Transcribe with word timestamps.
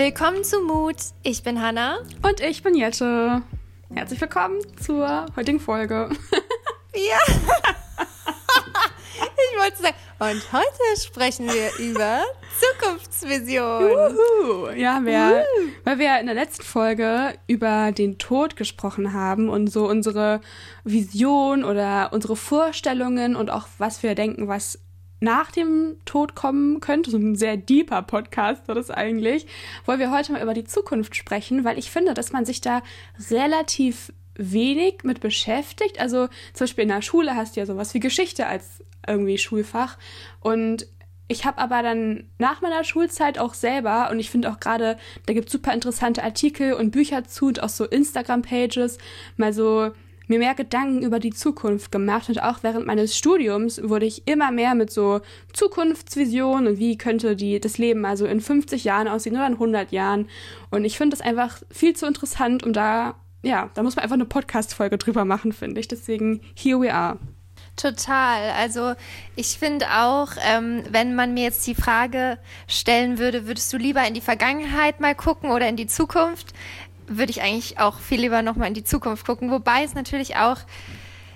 Willkommen 0.00 0.42
zu 0.44 0.62
Mut. 0.62 0.96
Ich 1.22 1.42
bin 1.42 1.60
Hanna. 1.60 1.98
Und 2.22 2.40
ich 2.40 2.62
bin 2.62 2.74
Jette. 2.74 3.42
Herzlich 3.92 4.18
willkommen 4.18 4.56
zur 4.82 5.26
heutigen 5.36 5.60
Folge. 5.60 6.08
Ja. 6.94 7.18
ich 9.14 9.58
wollte 9.60 9.82
sagen, 9.82 9.96
und 10.18 10.52
heute 10.52 11.00
sprechen 11.00 11.46
wir 11.48 11.70
über 11.78 12.22
Zukunftsvision. 12.58 13.82
Juhu. 13.82 14.70
Ja, 14.70 15.04
wir, 15.04 15.44
weil 15.84 15.98
wir 15.98 16.18
in 16.18 16.26
der 16.26 16.34
letzten 16.34 16.64
Folge 16.64 17.34
über 17.46 17.92
den 17.92 18.16
Tod 18.16 18.56
gesprochen 18.56 19.12
haben 19.12 19.50
und 19.50 19.68
so 19.68 19.86
unsere 19.86 20.40
Vision 20.82 21.62
oder 21.62 22.08
unsere 22.12 22.36
Vorstellungen 22.36 23.36
und 23.36 23.50
auch 23.50 23.68
was 23.76 24.02
wir 24.02 24.14
denken, 24.14 24.48
was 24.48 24.80
nach 25.20 25.52
dem 25.52 25.96
Tod 26.04 26.34
kommen 26.34 26.80
könnte. 26.80 27.10
So 27.10 27.18
ein 27.18 27.36
sehr 27.36 27.56
deeper 27.56 28.02
Podcast 28.02 28.66
war 28.66 28.74
das 28.74 28.90
eigentlich. 28.90 29.46
Wollen 29.84 30.00
wir 30.00 30.10
heute 30.10 30.32
mal 30.32 30.42
über 30.42 30.54
die 30.54 30.64
Zukunft 30.64 31.14
sprechen, 31.14 31.64
weil 31.64 31.78
ich 31.78 31.90
finde, 31.90 32.14
dass 32.14 32.32
man 32.32 32.44
sich 32.44 32.60
da 32.60 32.82
relativ 33.30 34.12
wenig 34.34 35.04
mit 35.04 35.20
beschäftigt. 35.20 36.00
Also 36.00 36.26
zum 36.54 36.64
Beispiel 36.64 36.82
in 36.82 36.88
der 36.88 37.02
Schule 37.02 37.36
hast 37.36 37.56
du 37.56 37.60
ja 37.60 37.66
sowas 37.66 37.94
wie 37.94 38.00
Geschichte 38.00 38.46
als 38.46 38.82
irgendwie 39.06 39.38
Schulfach. 39.38 39.98
Und 40.40 40.86
ich 41.28 41.44
habe 41.44 41.58
aber 41.58 41.82
dann 41.82 42.24
nach 42.38 42.60
meiner 42.60 42.82
Schulzeit 42.82 43.38
auch 43.38 43.54
selber, 43.54 44.10
und 44.10 44.18
ich 44.18 44.30
finde 44.30 44.50
auch 44.50 44.58
gerade, 44.58 44.98
da 45.26 45.32
gibt 45.32 45.46
es 45.46 45.52
super 45.52 45.72
interessante 45.72 46.24
Artikel 46.24 46.72
und 46.72 46.90
Bücher 46.90 47.24
zu 47.24 47.46
und 47.46 47.62
auch 47.62 47.68
so 47.68 47.84
Instagram-Pages, 47.84 48.98
mal 49.36 49.52
so 49.52 49.92
mir 50.30 50.38
mehr 50.38 50.54
Gedanken 50.54 51.02
über 51.02 51.18
die 51.18 51.32
Zukunft 51.32 51.92
gemacht 51.92 52.28
und 52.28 52.42
auch 52.42 52.62
während 52.62 52.86
meines 52.86 53.16
Studiums 53.16 53.82
wurde 53.82 54.06
ich 54.06 54.26
immer 54.26 54.50
mehr 54.52 54.74
mit 54.74 54.90
so 54.90 55.20
Zukunftsvisionen 55.52 56.68
und 56.68 56.78
wie 56.78 56.96
könnte 56.96 57.36
die, 57.36 57.60
das 57.60 57.78
Leben 57.78 58.06
also 58.06 58.26
in 58.26 58.40
50 58.40 58.84
Jahren 58.84 59.08
aussehen 59.08 59.34
oder 59.34 59.48
in 59.48 59.54
100 59.54 59.92
Jahren. 59.92 60.28
Und 60.70 60.84
ich 60.84 60.96
finde 60.96 61.16
das 61.16 61.26
einfach 61.26 61.60
viel 61.70 61.94
zu 61.94 62.06
interessant, 62.06 62.64
um 62.64 62.72
da, 62.72 63.16
ja, 63.42 63.70
da 63.74 63.82
muss 63.82 63.96
man 63.96 64.04
einfach 64.04 64.14
eine 64.14 64.24
Podcast-Folge 64.24 64.98
drüber 64.98 65.24
machen, 65.24 65.52
finde 65.52 65.80
ich. 65.80 65.88
Deswegen, 65.88 66.40
here 66.54 66.80
we 66.80 66.94
are. 66.94 67.18
Total. 67.76 68.50
Also 68.50 68.94
ich 69.36 69.58
finde 69.58 69.86
auch, 69.86 70.28
ähm, 70.46 70.82
wenn 70.90 71.14
man 71.14 71.34
mir 71.34 71.44
jetzt 71.44 71.66
die 71.66 71.74
Frage 71.74 72.38
stellen 72.68 73.18
würde, 73.18 73.46
würdest 73.46 73.72
du 73.72 73.78
lieber 73.78 74.06
in 74.06 74.14
die 74.14 74.20
Vergangenheit 74.20 75.00
mal 75.00 75.14
gucken 75.14 75.50
oder 75.50 75.68
in 75.68 75.76
die 75.76 75.86
Zukunft, 75.86 76.52
würde 77.10 77.30
ich 77.30 77.42
eigentlich 77.42 77.78
auch 77.78 77.98
viel 77.98 78.20
lieber 78.20 78.42
nochmal 78.42 78.68
in 78.68 78.74
die 78.74 78.84
Zukunft 78.84 79.26
gucken. 79.26 79.50
Wobei 79.50 79.84
es 79.84 79.94
natürlich 79.94 80.36
auch 80.36 80.58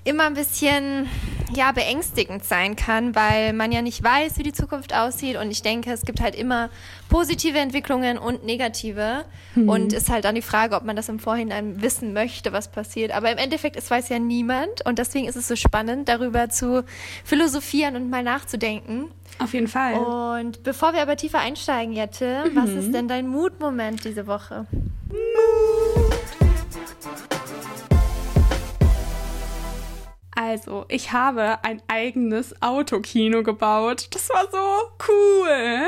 immer 0.04 0.24
ein 0.24 0.34
bisschen 0.34 1.08
ja 1.54 1.72
beängstigend 1.72 2.44
sein 2.44 2.76
kann, 2.76 3.14
weil 3.14 3.52
man 3.52 3.72
ja 3.72 3.80
nicht 3.80 4.02
weiß, 4.02 4.38
wie 4.38 4.42
die 4.42 4.52
Zukunft 4.52 4.94
aussieht 4.94 5.36
und 5.36 5.50
ich 5.50 5.62
denke, 5.62 5.92
es 5.92 6.02
gibt 6.02 6.20
halt 6.20 6.34
immer 6.34 6.68
positive 7.08 7.58
Entwicklungen 7.58 8.18
und 8.18 8.44
negative 8.44 9.24
mhm. 9.54 9.68
und 9.68 9.92
ist 9.92 10.10
halt 10.10 10.24
dann 10.24 10.34
die 10.34 10.42
Frage, 10.42 10.76
ob 10.76 10.84
man 10.84 10.96
das 10.96 11.08
im 11.08 11.18
Vorhinein 11.18 11.80
wissen 11.80 12.12
möchte, 12.12 12.52
was 12.52 12.70
passiert. 12.70 13.12
Aber 13.12 13.30
im 13.30 13.38
Endeffekt, 13.38 13.76
es 13.76 13.90
weiß 13.90 14.08
ja 14.10 14.18
niemand 14.18 14.84
und 14.84 14.98
deswegen 14.98 15.26
ist 15.26 15.36
es 15.36 15.48
so 15.48 15.56
spannend, 15.56 16.08
darüber 16.08 16.50
zu 16.50 16.84
philosophieren 17.24 17.96
und 17.96 18.10
mal 18.10 18.22
nachzudenken. 18.22 19.10
Auf 19.38 19.54
jeden 19.54 19.68
Fall. 19.68 19.94
Und 19.94 20.62
bevor 20.62 20.92
wir 20.92 21.02
aber 21.02 21.16
tiefer 21.16 21.38
einsteigen, 21.38 21.94
Jette, 21.94 22.44
mhm. 22.50 22.56
was 22.56 22.70
ist 22.70 22.92
denn 22.92 23.08
dein 23.08 23.26
Mutmoment 23.26 24.04
diese 24.04 24.26
Woche? 24.26 24.66
Also, 30.54 30.84
ich 30.86 31.10
habe 31.10 31.64
ein 31.64 31.82
eigenes 31.88 32.62
Autokino 32.62 33.42
gebaut. 33.42 34.06
Das 34.12 34.28
war 34.28 34.44
so 34.52 34.94
cool. 35.08 35.82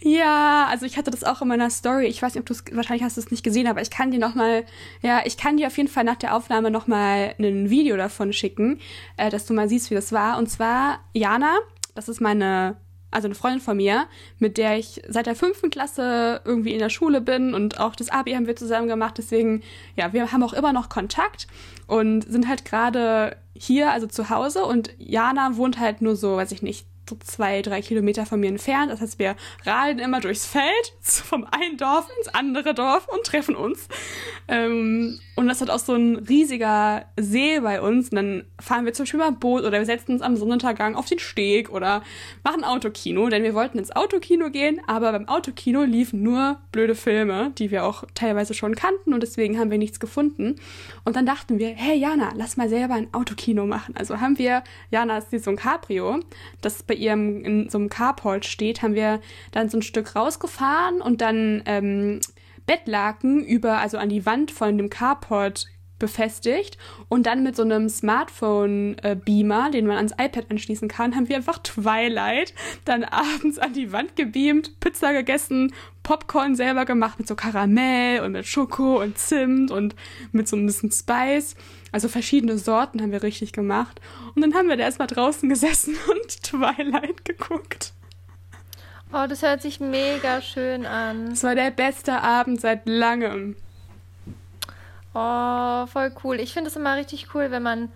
ja, 0.00 0.66
also 0.68 0.84
ich 0.84 0.98
hatte 0.98 1.10
das 1.10 1.24
auch 1.24 1.40
in 1.40 1.48
meiner 1.48 1.70
Story. 1.70 2.08
Ich 2.08 2.20
weiß 2.20 2.34
nicht, 2.34 2.40
ob 2.40 2.46
du 2.46 2.52
es, 2.52 2.62
wahrscheinlich 2.72 3.02
hast 3.02 3.16
du 3.16 3.22
es 3.22 3.30
nicht 3.30 3.42
gesehen, 3.42 3.68
aber 3.68 3.80
ich 3.80 3.88
kann 3.88 4.10
dir 4.10 4.18
nochmal, 4.18 4.66
ja, 5.00 5.22
ich 5.24 5.38
kann 5.38 5.56
dir 5.56 5.68
auf 5.68 5.78
jeden 5.78 5.88
Fall 5.88 6.04
nach 6.04 6.16
der 6.16 6.36
Aufnahme 6.36 6.70
nochmal 6.70 7.34
ein 7.38 7.70
Video 7.70 7.96
davon 7.96 8.34
schicken, 8.34 8.80
äh, 9.16 9.30
dass 9.30 9.46
du 9.46 9.54
mal 9.54 9.66
siehst, 9.66 9.90
wie 9.90 9.94
das 9.94 10.12
war. 10.12 10.36
Und 10.36 10.48
zwar 10.48 11.00
Jana, 11.14 11.56
das 11.94 12.10
ist 12.10 12.20
meine 12.20 12.76
also 13.10 13.26
eine 13.26 13.34
Freundin 13.34 13.60
von 13.60 13.76
mir, 13.76 14.06
mit 14.38 14.56
der 14.56 14.78
ich 14.78 15.02
seit 15.08 15.26
der 15.26 15.34
fünften 15.34 15.70
Klasse 15.70 16.40
irgendwie 16.44 16.72
in 16.72 16.78
der 16.78 16.90
Schule 16.90 17.20
bin 17.20 17.54
und 17.54 17.80
auch 17.80 17.96
das 17.96 18.10
Abi 18.10 18.32
haben 18.32 18.46
wir 18.46 18.56
zusammen 18.56 18.88
gemacht. 18.88 19.18
Deswegen, 19.18 19.62
ja, 19.96 20.12
wir 20.12 20.32
haben 20.32 20.42
auch 20.42 20.52
immer 20.52 20.72
noch 20.72 20.88
Kontakt 20.88 21.46
und 21.86 22.22
sind 22.22 22.48
halt 22.48 22.64
gerade 22.64 23.36
hier, 23.54 23.92
also 23.92 24.06
zu 24.06 24.30
Hause. 24.30 24.64
Und 24.64 24.90
Jana 24.98 25.56
wohnt 25.56 25.78
halt 25.78 26.02
nur 26.02 26.16
so, 26.16 26.36
weiß 26.36 26.52
ich 26.52 26.62
nicht, 26.62 26.86
so 27.08 27.16
zwei, 27.16 27.62
drei 27.62 27.82
Kilometer 27.82 28.26
von 28.26 28.40
mir 28.40 28.48
entfernt. 28.48 28.90
Das 28.90 29.00
heißt, 29.00 29.18
wir 29.18 29.36
radeln 29.64 29.98
immer 29.98 30.20
durchs 30.20 30.46
Feld 30.46 30.64
vom 31.00 31.44
einen 31.44 31.76
Dorf 31.76 32.08
ins 32.18 32.28
andere 32.28 32.74
Dorf 32.74 33.08
und 33.08 33.24
treffen 33.24 33.56
uns. 33.56 33.88
Ähm, 34.48 35.18
und 35.36 35.48
das 35.48 35.60
hat 35.60 35.70
auch 35.70 35.78
so 35.78 35.94
ein 35.94 36.16
riesiger 36.16 37.06
See 37.18 37.60
bei 37.60 37.80
uns. 37.80 38.10
Und 38.10 38.16
dann 38.16 38.44
fahren 38.60 38.84
wir 38.84 38.92
zum 38.92 39.04
Beispiel 39.04 39.20
mal 39.20 39.32
Boot 39.32 39.64
oder 39.64 39.78
wir 39.78 39.86
setzen 39.86 40.12
uns 40.12 40.22
am 40.22 40.36
Sonnenuntergang 40.36 40.94
auf 40.96 41.06
den 41.06 41.18
Steg 41.18 41.70
oder 41.70 42.02
machen 42.44 42.64
Autokino, 42.64 43.28
denn 43.28 43.42
wir 43.42 43.54
wollten 43.54 43.78
ins 43.78 43.90
Autokino 43.90 44.50
gehen, 44.50 44.80
aber 44.86 45.12
beim 45.12 45.28
Autokino 45.28 45.82
liefen 45.82 46.22
nur 46.22 46.58
blöde 46.72 46.94
Filme, 46.94 47.52
die 47.58 47.70
wir 47.70 47.84
auch 47.84 48.04
teilweise 48.14 48.54
schon 48.54 48.74
kannten 48.74 49.14
und 49.14 49.22
deswegen 49.22 49.58
haben 49.58 49.70
wir 49.70 49.78
nichts 49.78 49.98
gefunden. 49.98 50.56
Und 51.04 51.16
dann 51.16 51.26
dachten 51.26 51.58
wir, 51.58 51.68
hey 51.70 51.96
Jana, 51.98 52.32
lass 52.36 52.56
mal 52.56 52.68
selber 52.68 52.94
ein 52.94 53.12
Autokino 53.12 53.66
machen. 53.66 53.96
Also 53.96 54.20
haben 54.20 54.38
wir, 54.38 54.62
Jana 54.90 55.18
ist 55.18 55.44
so 55.44 55.50
ein 55.50 55.56
Cabrio, 55.56 56.20
das 56.60 56.82
bei 56.82 56.94
ihrem 57.00 57.44
in 57.44 57.68
so 57.68 57.78
einem 57.78 57.88
Carport 57.88 58.44
steht, 58.44 58.82
haben 58.82 58.94
wir 58.94 59.20
dann 59.52 59.68
so 59.68 59.78
ein 59.78 59.82
Stück 59.82 60.14
rausgefahren 60.14 61.00
und 61.00 61.20
dann 61.20 61.62
ähm, 61.66 62.20
Bettlaken 62.66 63.44
über, 63.44 63.78
also 63.78 63.98
an 63.98 64.08
die 64.08 64.26
Wand 64.26 64.50
von 64.50 64.78
dem 64.78 64.90
Carport 64.90 65.66
befestigt 66.00 66.76
und 67.08 67.26
dann 67.26 67.44
mit 67.44 67.54
so 67.54 67.62
einem 67.62 67.88
Smartphone-Beamer, 67.88 69.68
äh, 69.68 69.70
den 69.70 69.86
man 69.86 69.96
ans 69.96 70.12
iPad 70.12 70.50
anschließen 70.50 70.88
kann, 70.88 71.14
haben 71.14 71.28
wir 71.28 71.36
einfach 71.36 71.58
Twilight 71.58 72.52
dann 72.84 73.04
abends 73.04 73.60
an 73.60 73.72
die 73.72 73.92
Wand 73.92 74.16
gebeamt, 74.16 74.80
Pizza 74.80 75.12
gegessen, 75.12 75.72
Popcorn 76.02 76.56
selber 76.56 76.84
gemacht 76.84 77.18
mit 77.18 77.28
so 77.28 77.36
Karamell 77.36 78.22
und 78.22 78.32
mit 78.32 78.46
Schoko 78.46 79.00
und 79.00 79.18
Zimt 79.18 79.70
und 79.70 79.94
mit 80.32 80.48
so 80.48 80.56
ein 80.56 80.66
bisschen 80.66 80.90
Spice. 80.90 81.54
Also 81.92 82.08
verschiedene 82.08 82.58
Sorten 82.58 83.00
haben 83.00 83.12
wir 83.12 83.22
richtig 83.22 83.52
gemacht. 83.52 84.00
Und 84.34 84.42
dann 84.42 84.54
haben 84.54 84.68
wir 84.68 84.76
da 84.76 84.84
erstmal 84.84 85.08
draußen 85.08 85.48
gesessen 85.48 85.94
und 86.10 86.42
Twilight 86.42 87.24
geguckt. 87.24 87.92
Oh, 89.12 89.26
das 89.28 89.42
hört 89.42 89.60
sich 89.60 89.80
mega 89.80 90.40
schön 90.40 90.86
an. 90.86 91.32
Es 91.32 91.42
war 91.42 91.56
der 91.56 91.72
beste 91.72 92.22
Abend 92.22 92.60
seit 92.60 92.88
langem. 92.88 93.56
Oh, 95.14 95.86
voll 95.86 96.12
cool. 96.24 96.40
Ich 96.40 96.52
finde 96.52 96.70
es 96.70 96.76
immer 96.76 96.96
richtig 96.96 97.34
cool, 97.34 97.50
wenn 97.50 97.62
man 97.62 97.88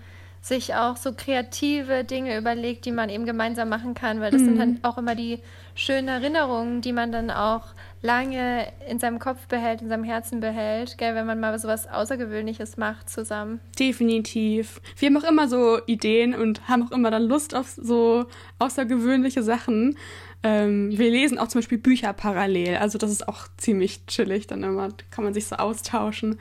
sich 0.45 0.75
auch 0.75 0.99
so 0.99 1.13
kreative 1.15 2.05
Dinge 2.05 2.37
überlegt, 2.37 2.85
die 2.85 2.93
man 2.93 3.09
eben 3.09 3.25
gemeinsam 3.25 3.71
machen 3.71 3.95
kann, 3.95 4.21
weil 4.21 4.31
das 4.31 4.43
mhm. 4.43 4.47
sind 4.47 4.59
dann 4.59 4.79
auch 4.83 4.99
immer 4.99 5.15
die 5.15 5.39
schönen 5.75 6.09
Erinnerungen, 6.09 6.83
die 6.83 6.93
man 6.93 7.13
dann 7.13 7.31
auch 7.31 7.69
lange 8.03 8.67
in 8.87 8.99
seinem 8.99 9.19
Kopf 9.19 9.47
behält, 9.47 9.81
in 9.81 9.89
seinem 9.89 10.05
Herzen 10.05 10.41
behält, 10.41 10.99
gell, 10.99 11.15
wenn 11.15 11.25
man 11.25 11.41
mal 11.41 11.59
so 11.59 11.67
was 11.67 11.89
Außergewöhnliches 11.89 12.77
macht 12.77 13.09
zusammen. 13.09 13.61
Definitiv. 13.79 14.83
Wir 14.99 15.09
haben 15.09 15.17
auch 15.17 15.29
immer 15.29 15.49
so 15.49 15.79
Ideen 15.87 16.35
und 16.35 16.69
haben 16.69 16.87
auch 16.87 16.93
immer 16.93 17.11
dann 17.11 17.23
Lust 17.23 17.55
auf 17.55 17.71
so 17.71 18.27
außergewöhnliche 18.59 19.43
Sachen. 19.43 19.97
Ähm, 20.43 20.91
wir 20.91 21.11
lesen 21.11 21.39
auch 21.39 21.49
zum 21.49 21.63
Beispiel 21.63 21.79
Bücher 21.79 22.13
parallel. 22.13 22.77
Also 22.77 22.99
das 22.99 23.11
ist 23.11 23.27
auch 23.27 23.49
ziemlich 23.57 24.05
chillig. 24.07 24.47
Dann 24.47 24.63
immer 24.63 24.91
kann 25.11 25.25
man 25.25 25.33
sich 25.33 25.47
so 25.47 25.57
austauschen. 25.57 26.39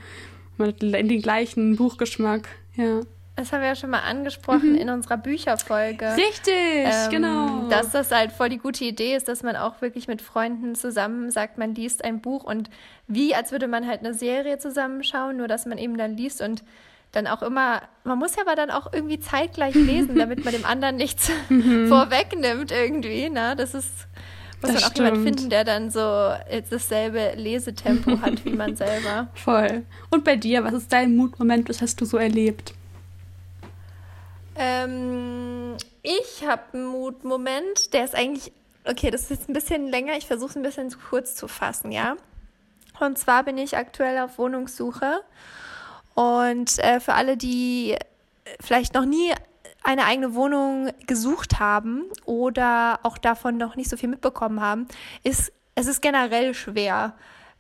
Man 0.58 0.70
hat 0.70 0.82
den 0.82 1.22
gleichen 1.22 1.76
Buchgeschmack. 1.76 2.48
Ja. 2.76 3.02
Das 3.36 3.52
haben 3.52 3.62
wir 3.62 3.70
ja 3.70 3.76
schon 3.76 3.90
mal 3.90 4.02
angesprochen 4.02 4.74
mhm. 4.74 4.78
in 4.78 4.90
unserer 4.90 5.18
Bücherfolge. 5.18 6.16
Richtig, 6.16 6.54
ähm, 6.56 7.10
genau. 7.10 7.68
Dass 7.68 7.90
das 7.90 8.12
halt 8.12 8.32
voll 8.32 8.50
die 8.50 8.60
gute 8.60 8.84
Idee 8.84 9.16
ist, 9.16 9.28
dass 9.28 9.42
man 9.42 9.56
auch 9.56 9.82
wirklich 9.82 10.08
mit 10.08 10.22
Freunden 10.22 10.76
zusammen 10.76 11.32
sagt, 11.32 11.58
man 11.58 11.74
liest 11.74 12.04
ein 12.04 12.22
Buch 12.22 12.44
und 12.44 12.70
wie, 13.08 13.34
als 13.34 13.52
würde 13.52 13.68
man 13.68 13.88
halt 13.88 14.02
eine 14.02 14.14
Serie 14.14 14.60
zusammenschauen, 14.60 15.38
nur 15.38 15.48
dass 15.48 15.66
man 15.66 15.80
eben 15.80 15.98
dann 15.98 16.16
liest 16.16 16.42
und 16.42 16.64
dann 17.12 17.26
auch 17.26 17.42
immer, 17.42 17.82
man 18.04 18.20
muss 18.20 18.36
ja 18.36 18.44
aber 18.44 18.56
dann 18.56 18.70
auch 18.70 18.94
irgendwie 18.94 19.20
zeitgleich 19.20 19.74
lesen, 19.74 20.16
damit 20.18 20.46
man 20.46 20.54
dem 20.54 20.66
anderen 20.66 20.98
nichts 20.98 21.32
mhm. 21.50 21.88
vorwegnimmt 21.90 22.72
irgendwie. 22.72 23.32
Ne? 23.32 23.56
Das 23.56 23.74
ist, 23.74 24.08
muss 24.64 24.72
das 24.72 24.82
man 24.82 24.84
auch 24.84 24.94
stimmt. 24.94 25.08
jemand 25.10 25.24
finden, 25.24 25.50
der 25.50 25.64
dann 25.64 25.92
so 25.92 26.00
dasselbe 26.70 27.34
Lesetempo 27.36 28.20
hat 28.22 28.44
wie 28.46 28.52
man 28.52 28.76
selber. 28.76 29.28
Voll. 29.34 29.84
Und 30.10 30.24
bei 30.24 30.36
dir, 30.36 30.64
was 30.64 30.74
ist 30.74 30.92
dein 30.92 31.16
Mutmoment, 31.16 31.70
was 31.70 31.82
hast 31.82 32.02
du 32.02 32.06
so 32.06 32.18
erlebt? 32.18 32.74
Ähm, 34.56 35.76
ich 36.02 36.48
habe 36.48 36.62
einen 36.74 36.86
Mutmoment, 36.88 37.94
der 37.94 38.06
ist 38.06 38.16
eigentlich, 38.16 38.52
okay, 38.86 39.12
das 39.12 39.24
ist 39.24 39.30
jetzt 39.32 39.50
ein 39.50 39.54
bisschen 39.54 39.88
länger, 39.88 40.16
ich 40.18 40.28
versuche 40.28 40.52
es 40.52 40.56
ein 40.56 40.64
bisschen 40.64 40.94
kurz 41.10 41.36
zu 41.36 41.48
fassen, 41.48 41.92
ja. 41.92 42.16
Und 43.00 43.18
zwar 43.18 43.44
bin 43.44 43.58
ich 43.58 43.76
aktuell 43.76 44.20
auf 44.20 44.38
Wohnungssuche 44.38 45.22
und 46.14 46.78
äh, 46.80 47.00
für 47.00 47.14
alle, 47.14 47.38
die 47.38 47.96
vielleicht 48.60 48.94
noch 48.94 49.06
nie 49.06 49.34
eine 49.84 50.06
eigene 50.06 50.34
Wohnung 50.34 50.90
gesucht 51.08 51.60
haben 51.60 52.04
oder 52.26 53.00
auch 53.04 53.18
davon 53.18 53.58
noch 53.58 53.76
nicht 53.76 53.90
so 53.90 53.98
viel 53.98 54.10
mitbekommen 54.10 54.62
haben, 54.62 54.88
ist 55.24 55.52
es 55.76 55.88
ist 55.88 56.02
generell 56.02 56.54
schwer. 56.54 57.14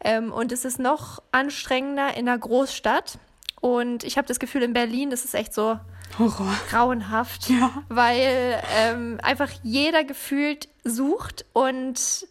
Ähm, 0.03 0.31
und 0.31 0.51
es 0.51 0.65
ist 0.65 0.79
noch 0.79 1.21
anstrengender 1.31 2.15
in 2.15 2.27
einer 2.27 2.37
Großstadt. 2.37 3.17
Und 3.61 4.03
ich 4.03 4.17
habe 4.17 4.27
das 4.27 4.39
Gefühl, 4.39 4.63
in 4.63 4.73
Berlin, 4.73 5.09
das 5.09 5.23
ist 5.23 5.33
echt 5.33 5.53
so 5.53 5.79
Horror. 6.19 6.53
grauenhaft, 6.69 7.49
ja. 7.49 7.71
weil 7.89 8.61
ähm, 8.75 9.19
einfach 9.23 9.49
jeder 9.63 10.03
gefühlt 10.03 10.67
sucht 10.83 11.45
und 11.53 12.27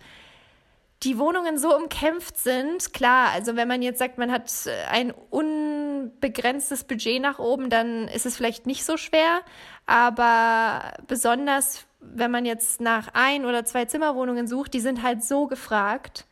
die 1.03 1.19
Wohnungen 1.19 1.59
so 1.59 1.77
umkämpft 1.77 2.39
sind. 2.39 2.93
Klar, 2.93 3.31
also 3.33 3.57
wenn 3.57 3.67
man 3.67 3.83
jetzt 3.83 3.99
sagt, 3.99 4.19
man 4.19 4.31
hat 4.31 4.51
ein 4.89 5.13
unbegrenztes 5.31 6.85
Budget 6.85 7.21
nach 7.21 7.39
oben, 7.39 7.71
dann 7.71 8.09
ist 8.09 8.27
es 8.27 8.37
vielleicht 8.37 8.67
nicht 8.67 8.85
so 8.85 8.97
schwer. 8.97 9.41
Aber 9.87 10.95
besonders, 11.09 11.87
wenn 12.01 12.31
man 12.31 12.45
jetzt 12.45 12.81
nach 12.81 13.09
ein 13.15 13.45
oder 13.45 13.65
zwei 13.65 13.85
Zimmerwohnungen 13.85 14.47
sucht, 14.47 14.75
die 14.75 14.81
sind 14.81 15.03
halt 15.03 15.25
so 15.25 15.47
gefragt, 15.49 16.27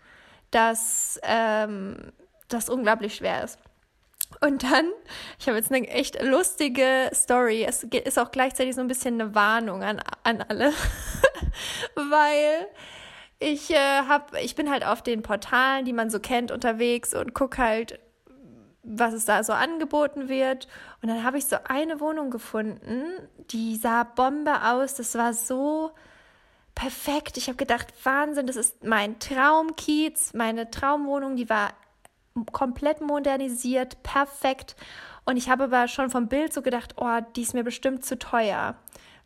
dass 0.52 1.18
ähm, 1.22 2.12
das 2.48 2.68
unglaublich 2.68 3.16
schwer 3.16 3.44
ist. 3.44 3.58
Und 4.40 4.62
dann, 4.62 4.86
ich 5.40 5.48
habe 5.48 5.58
jetzt 5.58 5.72
eine 5.72 5.88
echt 5.88 6.22
lustige 6.22 7.10
Story. 7.12 7.64
Es 7.64 7.82
ist 7.82 8.18
auch 8.18 8.30
gleichzeitig 8.30 8.76
so 8.76 8.80
ein 8.80 8.86
bisschen 8.86 9.20
eine 9.20 9.34
Warnung 9.34 9.82
an, 9.82 10.00
an 10.22 10.44
alle, 10.48 10.72
weil 11.96 12.68
ich 13.40 13.70
äh, 13.70 14.02
hab, 14.06 14.36
ich 14.36 14.54
bin 14.54 14.70
halt 14.70 14.86
auf 14.86 15.02
den 15.02 15.22
Portalen, 15.22 15.86
die 15.86 15.94
man 15.94 16.10
so 16.10 16.20
kennt, 16.20 16.52
unterwegs 16.52 17.14
und 17.14 17.34
gucke 17.34 17.58
halt, 17.58 17.98
was 18.82 19.14
es 19.14 19.24
da 19.24 19.42
so 19.42 19.54
angeboten 19.54 20.28
wird. 20.28 20.68
Und 21.02 21.08
dann 21.08 21.24
habe 21.24 21.38
ich 21.38 21.46
so 21.46 21.56
eine 21.64 22.00
Wohnung 22.00 22.30
gefunden, 22.30 23.04
die 23.50 23.76
sah 23.76 24.04
Bombe 24.04 24.62
aus. 24.64 24.94
Das 24.94 25.14
war 25.14 25.32
so 25.32 25.90
perfekt. 26.74 27.38
Ich 27.38 27.48
habe 27.48 27.56
gedacht, 27.56 27.88
Wahnsinn, 28.04 28.46
das 28.46 28.56
ist 28.56 28.84
mein 28.84 29.18
Traumkiez, 29.18 30.34
meine 30.34 30.70
Traumwohnung. 30.70 31.36
Die 31.36 31.48
war 31.48 31.70
komplett 32.52 33.00
modernisiert, 33.00 34.02
perfekt. 34.02 34.76
Und 35.24 35.38
ich 35.38 35.48
habe 35.48 35.64
aber 35.64 35.88
schon 35.88 36.10
vom 36.10 36.28
Bild 36.28 36.52
so 36.52 36.60
gedacht, 36.60 36.94
oh, 36.96 37.20
die 37.36 37.42
ist 37.42 37.54
mir 37.54 37.64
bestimmt 37.64 38.04
zu 38.04 38.18
teuer. 38.18 38.76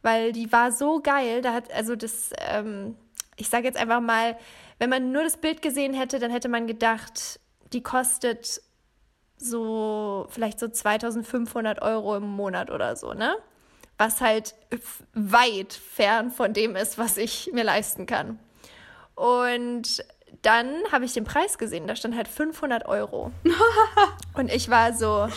Weil 0.03 0.33
die 0.33 0.53
war 0.53 0.71
so 0.71 1.01
geil. 1.01 1.43
Da 1.43 1.53
hat, 1.53 1.73
also 1.73 1.97
das, 1.97 2.31
ähm, 2.49 2.97
ich 3.37 3.49
sage 3.49 3.67
jetzt 3.67 3.77
einfach 3.77 4.01
mal, 4.01 4.37
wenn 4.79 4.91
man 4.91 5.13
nur 5.13 5.23
das 5.23 5.37
Bild 5.37 5.63
gesehen 5.63 5.95
hätte, 5.95 6.19
dann 6.19 6.31
hätte 6.31 6.49
man 6.49 6.67
gedacht, 6.67 7.41
die 7.73 7.83
kostet 7.83 8.61
so 9.37 10.27
vielleicht 10.31 10.61
so 10.61 10.69
2500 10.69 11.83
Euro 11.83 12.17
im 12.17 12.29
Monat 12.29 12.71
oder 12.71 12.97
so, 12.97 13.13
ne? 13.13 13.37
Was 13.99 14.21
halt 14.21 14.55
weit 15.13 15.73
fern 15.73 16.31
von 16.31 16.53
dem 16.53 16.75
ist, 16.77 16.99
was 16.99 17.17
ich 17.17 17.51
mir 17.53 17.65
leisten 17.65 18.07
kann. 18.07 18.39
Und 19.15 20.05
dann 20.43 20.69
habe 20.91 21.05
ich 21.05 21.13
den 21.13 21.25
Preis 21.25 21.59
gesehen, 21.59 21.87
da 21.87 21.95
stand 21.95 22.17
halt 22.17 22.29
500 22.29 22.87
Euro. 22.87 23.31
und 24.35 24.51
ich 24.53 24.69
war 24.69 24.93
so, 24.93 25.29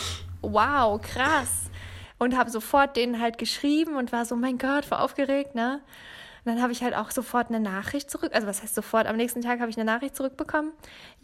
wow, 0.42 1.00
krass. 1.00 1.70
Und 2.18 2.36
habe 2.36 2.50
sofort 2.50 2.96
denen 2.96 3.20
halt 3.20 3.38
geschrieben 3.38 3.96
und 3.96 4.10
war 4.10 4.24
so, 4.24 4.34
mein 4.34 4.58
Gott, 4.58 4.90
war 4.90 5.02
aufgeregt, 5.02 5.54
ne? 5.54 5.80
Und 6.44 6.52
dann 6.52 6.62
habe 6.62 6.72
ich 6.72 6.82
halt 6.82 6.94
auch 6.94 7.10
sofort 7.10 7.48
eine 7.48 7.60
Nachricht 7.60 8.10
zurück, 8.10 8.32
also 8.34 8.46
was 8.46 8.62
heißt 8.62 8.74
sofort, 8.74 9.06
am 9.06 9.16
nächsten 9.16 9.42
Tag 9.42 9.60
habe 9.60 9.70
ich 9.70 9.76
eine 9.76 9.84
Nachricht 9.84 10.16
zurückbekommen. 10.16 10.72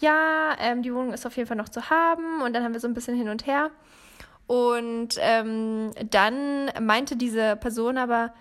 Ja, 0.01 0.57
ähm, 0.59 0.83
die 0.83 0.93
Wohnung 0.93 1.13
ist 1.13 1.27
auf 1.27 1.37
jeden 1.37 1.49
Fall 1.49 1.57
noch 1.57 1.69
zu 1.69 1.91
haben 1.91 2.43
und 2.43 2.53
dann 2.55 2.65
haben 2.65 2.73
wir 2.73 2.81
so 2.81 2.89
ein 2.89 2.95
bisschen 2.95 3.17
hin 3.17 3.29
und 3.29 3.47
her. 3.47 3.71
Und 4.47 5.17
ähm, 5.21 5.91
dann 6.11 6.71
meinte 6.81 7.17
diese 7.17 7.57
Person 7.57 7.97
aber, 7.97 8.35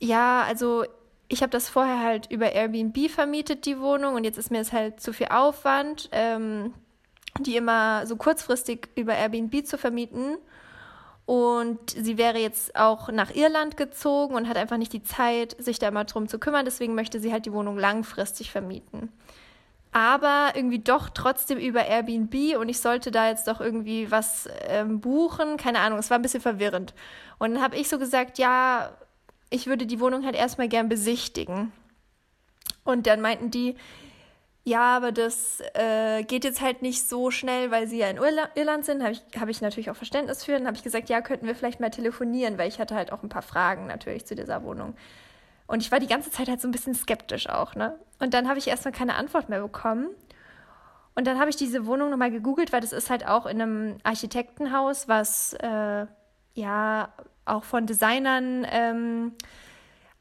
ja, 0.00 0.42
also 0.42 0.84
ich 1.28 1.42
habe 1.42 1.50
das 1.50 1.68
vorher 1.68 2.00
halt 2.00 2.30
über 2.30 2.52
Airbnb 2.52 3.10
vermietet, 3.10 3.66
die 3.66 3.78
Wohnung, 3.78 4.14
und 4.14 4.24
jetzt 4.24 4.38
ist 4.38 4.50
mir 4.50 4.60
es 4.60 4.72
halt 4.72 5.00
zu 5.00 5.12
viel 5.12 5.28
Aufwand, 5.28 6.08
ähm, 6.12 6.72
die 7.40 7.56
immer 7.56 8.06
so 8.06 8.16
kurzfristig 8.16 8.88
über 8.96 9.14
Airbnb 9.14 9.66
zu 9.66 9.76
vermieten. 9.76 10.38
Und 11.28 11.90
sie 11.90 12.16
wäre 12.16 12.38
jetzt 12.38 12.74
auch 12.74 13.10
nach 13.10 13.34
Irland 13.34 13.76
gezogen 13.76 14.34
und 14.34 14.48
hat 14.48 14.56
einfach 14.56 14.78
nicht 14.78 14.94
die 14.94 15.02
Zeit, 15.02 15.54
sich 15.58 15.78
da 15.78 15.90
mal 15.90 16.04
drum 16.04 16.26
zu 16.26 16.38
kümmern. 16.38 16.64
Deswegen 16.64 16.94
möchte 16.94 17.20
sie 17.20 17.32
halt 17.32 17.44
die 17.44 17.52
Wohnung 17.52 17.76
langfristig 17.76 18.50
vermieten. 18.50 19.12
Aber 19.92 20.52
irgendwie 20.54 20.78
doch 20.78 21.10
trotzdem 21.10 21.58
über 21.58 21.84
Airbnb 21.84 22.56
und 22.58 22.70
ich 22.70 22.80
sollte 22.80 23.10
da 23.10 23.28
jetzt 23.28 23.46
doch 23.46 23.60
irgendwie 23.60 24.10
was 24.10 24.48
ähm, 24.68 25.00
buchen. 25.00 25.58
Keine 25.58 25.80
Ahnung, 25.80 25.98
es 25.98 26.08
war 26.08 26.18
ein 26.18 26.22
bisschen 26.22 26.40
verwirrend. 26.40 26.94
Und 27.38 27.52
dann 27.52 27.62
habe 27.62 27.76
ich 27.76 27.90
so 27.90 27.98
gesagt, 27.98 28.38
ja, 28.38 28.96
ich 29.50 29.66
würde 29.66 29.84
die 29.84 30.00
Wohnung 30.00 30.24
halt 30.24 30.34
erstmal 30.34 30.68
gern 30.68 30.88
besichtigen. 30.88 31.72
Und 32.84 33.06
dann 33.06 33.20
meinten 33.20 33.50
die, 33.50 33.76
ja, 34.68 34.96
aber 34.96 35.12
das 35.12 35.62
äh, 35.72 36.22
geht 36.24 36.44
jetzt 36.44 36.60
halt 36.60 36.82
nicht 36.82 37.08
so 37.08 37.30
schnell, 37.30 37.70
weil 37.70 37.88
sie 37.88 37.98
ja 37.98 38.08
in 38.08 38.18
Irla 38.18 38.50
Irland 38.54 38.84
sind. 38.84 39.02
Habe 39.02 39.12
ich, 39.12 39.22
hab 39.40 39.48
ich 39.48 39.62
natürlich 39.62 39.90
auch 39.90 39.96
Verständnis 39.96 40.44
für. 40.44 40.52
Dann 40.52 40.66
habe 40.66 40.76
ich 40.76 40.82
gesagt, 40.82 41.08
ja, 41.08 41.22
könnten 41.22 41.46
wir 41.46 41.54
vielleicht 41.54 41.80
mal 41.80 41.90
telefonieren, 41.90 42.58
weil 42.58 42.68
ich 42.68 42.78
hatte 42.78 42.94
halt 42.94 43.10
auch 43.10 43.22
ein 43.22 43.30
paar 43.30 43.42
Fragen 43.42 43.86
natürlich 43.86 44.26
zu 44.26 44.34
dieser 44.34 44.62
Wohnung. 44.64 44.94
Und 45.66 45.82
ich 45.82 45.90
war 45.90 46.00
die 46.00 46.06
ganze 46.06 46.30
Zeit 46.30 46.48
halt 46.48 46.60
so 46.60 46.68
ein 46.68 46.70
bisschen 46.70 46.94
skeptisch 46.94 47.48
auch, 47.48 47.74
ne? 47.76 47.98
Und 48.18 48.34
dann 48.34 48.46
habe 48.46 48.58
ich 48.58 48.68
erstmal 48.68 48.92
keine 48.92 49.14
Antwort 49.14 49.48
mehr 49.48 49.60
bekommen. 49.60 50.08
Und 51.14 51.26
dann 51.26 51.38
habe 51.38 51.48
ich 51.48 51.56
diese 51.56 51.86
Wohnung 51.86 52.10
nochmal 52.10 52.30
gegoogelt, 52.30 52.70
weil 52.70 52.82
das 52.82 52.92
ist 52.92 53.08
halt 53.08 53.26
auch 53.26 53.46
in 53.46 53.62
einem 53.62 53.96
Architektenhaus, 54.02 55.08
was 55.08 55.54
äh, 55.54 56.06
ja 56.54 57.08
auch 57.46 57.64
von 57.64 57.86
Designern 57.86 58.66
ähm, 58.70 59.32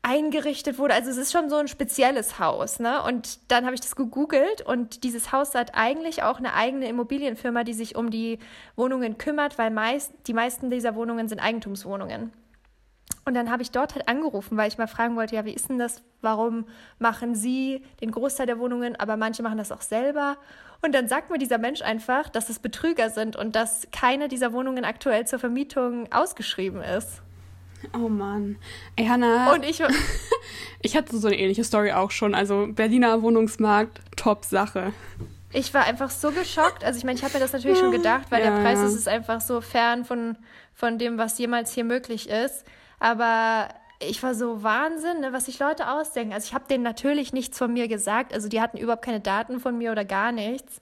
eingerichtet 0.01 0.79
wurde. 0.79 0.93
Also 0.93 1.09
es 1.09 1.17
ist 1.17 1.31
schon 1.31 1.49
so 1.49 1.57
ein 1.57 1.67
spezielles 1.67 2.39
Haus, 2.39 2.79
ne? 2.79 3.03
Und 3.03 3.51
dann 3.51 3.65
habe 3.65 3.75
ich 3.75 3.81
das 3.81 3.95
gegoogelt 3.95 4.61
und 4.61 5.03
dieses 5.03 5.31
Haus 5.31 5.53
hat 5.53 5.75
eigentlich 5.75 6.23
auch 6.23 6.37
eine 6.37 6.53
eigene 6.53 6.87
Immobilienfirma, 6.87 7.63
die 7.63 7.73
sich 7.73 7.95
um 7.95 8.09
die 8.09 8.39
Wohnungen 8.75 9.17
kümmert, 9.17 9.57
weil 9.57 9.69
meist 9.69 10.13
die 10.27 10.33
meisten 10.33 10.69
dieser 10.69 10.95
Wohnungen 10.95 11.27
sind 11.27 11.39
Eigentumswohnungen. 11.39 12.31
Und 13.25 13.33
dann 13.33 13.51
habe 13.51 13.61
ich 13.61 13.71
dort 13.71 13.95
halt 13.95 14.07
angerufen, 14.07 14.55
weil 14.55 14.69
ich 14.69 14.77
mal 14.77 14.87
fragen 14.87 15.17
wollte, 15.17 15.35
ja, 15.35 15.43
wie 15.43 15.51
ist 15.51 15.67
denn 15.67 15.77
das? 15.77 16.01
Warum 16.21 16.65
machen 16.97 17.35
Sie 17.35 17.83
den 17.99 18.11
Großteil 18.11 18.45
der 18.45 18.59
Wohnungen, 18.59 18.95
aber 18.95 19.17
manche 19.17 19.43
machen 19.43 19.57
das 19.57 19.73
auch 19.73 19.81
selber? 19.81 20.37
Und 20.81 20.95
dann 20.95 21.09
sagt 21.09 21.29
mir 21.29 21.37
dieser 21.37 21.57
Mensch 21.57 21.81
einfach, 21.81 22.29
dass 22.29 22.49
es 22.49 22.59
Betrüger 22.59 23.09
sind 23.09 23.35
und 23.35 23.55
dass 23.55 23.87
keine 23.91 24.29
dieser 24.29 24.53
Wohnungen 24.53 24.85
aktuell 24.85 25.27
zur 25.27 25.39
Vermietung 25.39 26.09
ausgeschrieben 26.11 26.81
ist. 26.81 27.21
Oh 27.93 28.09
Mann. 28.09 28.57
Ey, 28.95 29.05
Hannah. 29.05 29.53
Und 29.53 29.63
ich. 29.63 29.81
ich 30.81 30.95
hatte 30.95 31.17
so 31.17 31.27
eine 31.27 31.37
ähnliche 31.37 31.63
Story 31.63 31.91
auch 31.91 32.11
schon. 32.11 32.35
Also 32.35 32.67
Berliner 32.69 33.21
Wohnungsmarkt, 33.21 34.01
top 34.15 34.45
Sache. 34.45 34.93
Ich 35.53 35.73
war 35.73 35.85
einfach 35.85 36.09
so 36.09 36.31
geschockt. 36.31 36.83
Also 36.83 36.97
ich 36.97 37.05
meine, 37.05 37.17
ich 37.17 37.23
habe 37.23 37.33
mir 37.33 37.39
das 37.39 37.53
natürlich 37.53 37.79
schon 37.79 37.91
gedacht, 37.91 38.27
weil 38.29 38.43
ja, 38.43 38.51
der 38.51 38.61
Preis 38.61 38.79
ja. 38.79 38.85
ist, 38.85 38.95
ist 38.95 39.07
einfach 39.07 39.41
so 39.41 39.61
fern 39.61 40.05
von, 40.05 40.37
von 40.73 40.97
dem, 40.97 41.17
was 41.17 41.37
jemals 41.37 41.73
hier 41.73 41.85
möglich 41.85 42.29
ist. 42.29 42.65
Aber 42.99 43.69
ich 43.99 44.21
war 44.21 44.35
so 44.35 44.61
Wahnsinn, 44.63 45.21
ne, 45.21 45.33
was 45.33 45.45
sich 45.45 45.59
Leute 45.59 45.89
ausdenken. 45.89 46.33
Also 46.33 46.47
ich 46.47 46.53
habe 46.53 46.65
denen 46.69 46.83
natürlich 46.83 47.33
nichts 47.33 47.57
von 47.57 47.71
mir 47.71 47.87
gesagt. 47.87 48.33
Also 48.33 48.49
die 48.49 48.61
hatten 48.61 48.77
überhaupt 48.77 49.05
keine 49.05 49.21
Daten 49.21 49.59
von 49.59 49.77
mir 49.77 49.91
oder 49.91 50.05
gar 50.05 50.31
nichts. 50.31 50.81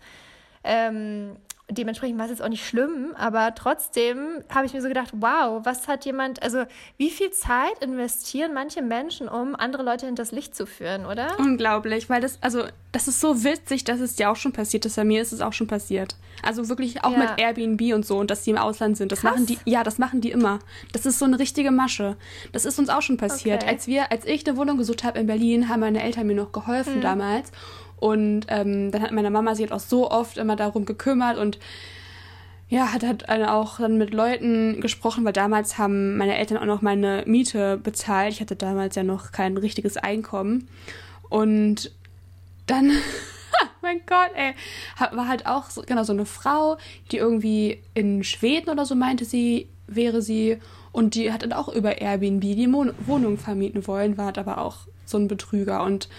Ähm, 0.64 1.36
dementsprechend 1.70 2.18
war 2.18 2.26
es 2.26 2.32
jetzt 2.32 2.42
auch 2.42 2.50
nicht 2.50 2.66
schlimm, 2.66 3.16
aber 3.18 3.56
trotzdem 3.56 4.44
habe 4.54 4.66
ich 4.66 4.74
mir 4.74 4.82
so 4.82 4.88
gedacht, 4.88 5.12
wow, 5.14 5.66
was 5.66 5.88
hat 5.88 6.06
jemand, 6.06 6.44
also 6.44 6.64
wie 6.98 7.10
viel 7.10 7.32
Zeit 7.32 7.80
investieren 7.82 8.54
manche 8.54 8.82
Menschen, 8.82 9.28
um 9.28 9.56
andere 9.56 9.84
Leute 9.84 10.06
hinters 10.06 10.32
Licht 10.32 10.56
zu 10.56 10.68
führen, 10.68 11.06
oder? 11.06 11.40
Unglaublich, 11.40 12.10
weil 12.10 12.22
das, 12.22 12.38
also 12.42 12.64
das 12.92 13.08
ist 13.08 13.20
so 13.20 13.44
witzig, 13.44 13.84
dass 13.84 14.00
es 14.00 14.16
dir 14.16 14.30
auch 14.30 14.36
schon 14.36 14.54
passiert 14.54 14.86
ist. 14.86 14.96
Bei 14.96 15.04
mir 15.04 15.22
ist 15.22 15.32
es 15.32 15.42
auch 15.42 15.54
schon 15.54 15.68
passiert. 15.68 16.16
Also 16.44 16.70
wirklich 16.70 17.04
auch 17.04 17.12
ja. 17.12 17.18
mit 17.18 17.30
Airbnb 17.38 17.94
und 17.94 18.06
so 18.06 18.18
und 18.18 18.30
dass 18.30 18.44
die 18.44 18.52
im 18.52 18.58
Ausland 18.58 18.96
sind. 18.96 19.12
Das 19.12 19.22
Krass. 19.22 19.32
machen 19.32 19.46
die, 19.48 19.58
ja, 19.66 19.84
das 19.84 19.98
machen 19.98 20.22
die 20.22 20.32
immer. 20.32 20.60
Das 20.94 21.06
ist 21.06 21.20
so 21.20 21.26
eine 21.26 21.40
richtige 21.40 21.72
Masche. 21.72 22.16
Das 22.52 22.66
ist 22.66 22.78
uns 22.78 22.90
auch 22.90 23.02
schon 23.02 23.18
passiert. 23.18 23.64
Okay. 23.64 23.72
Als 23.72 23.88
wir, 23.88 24.12
als 24.12 24.26
ich 24.26 24.48
eine 24.48 24.56
Wohnung 24.56 24.78
gesucht 24.78 25.04
habe 25.04 25.20
in 25.20 25.28
Berlin, 25.28 25.68
haben 25.68 25.80
meine 25.80 26.04
Eltern 26.04 26.28
mir 26.28 26.36
noch 26.36 26.52
geholfen 26.52 26.98
mhm. 26.98 27.02
damals. 27.02 27.52
Und 27.98 28.46
ähm, 28.50 28.92
dann 28.92 29.02
hat 29.02 29.12
meine 29.12 29.32
Mama 29.32 29.56
sich 29.56 29.64
halt 29.64 29.74
auch 29.74 29.86
so 29.86 30.12
oft 30.12 30.38
immer 30.38 30.56
darum 30.56 30.86
gekümmert 30.86 31.38
und 31.38 31.60
ja, 32.68 32.92
hat 32.92 33.04
halt 33.04 33.30
auch 33.30 33.78
dann 33.78 33.98
mit 33.98 34.14
Leuten 34.14 34.82
gesprochen, 34.82 35.24
weil 35.24 35.34
damals 35.34 35.78
haben 35.78 36.18
meine 36.18 36.38
Eltern 36.38 36.58
auch 36.58 36.66
noch 36.66 36.82
meine 36.82 37.24
Miete 37.28 37.78
bezahlt. 37.78 38.34
Ich 38.34 38.42
hatte 38.42 38.56
damals 38.56 38.96
ja 38.96 39.04
noch 39.04 39.32
kein 39.32 39.56
richtiges 39.58 39.98
Einkommen. 39.98 40.68
Und 41.30 41.92
dann, 42.66 42.92
mein 43.82 44.02
Gott, 44.08 44.32
ey, 44.34 44.54
war 45.16 45.28
halt 45.28 45.46
auch 45.46 45.70
so, 45.70 45.84
genau 45.84 46.04
so 46.04 46.14
eine 46.14 46.26
Frau, 46.26 46.78
die 47.12 47.18
irgendwie 47.18 47.82
in 47.94 48.24
Schweden 48.24 48.72
oder 48.72 48.86
so 48.86 48.96
meinte 48.96 49.26
sie, 49.26 49.70
wäre 49.88 50.24
sie. 50.24 50.58
Und 50.92 51.14
die 51.14 51.32
hat 51.32 51.44
dann 51.44 51.54
auch 51.54 51.70
über 51.70 52.02
Airbnb 52.02 52.42
die 52.42 52.72
Wohnung 52.72 53.38
vermieten 53.38 53.86
wollen, 53.86 54.18
war 54.18 54.26
halt 54.26 54.38
aber 54.40 54.58
auch 54.58 54.78
so 55.06 55.20
ein 55.20 55.28
Betrüger. 55.28 55.84
Und 55.84 56.10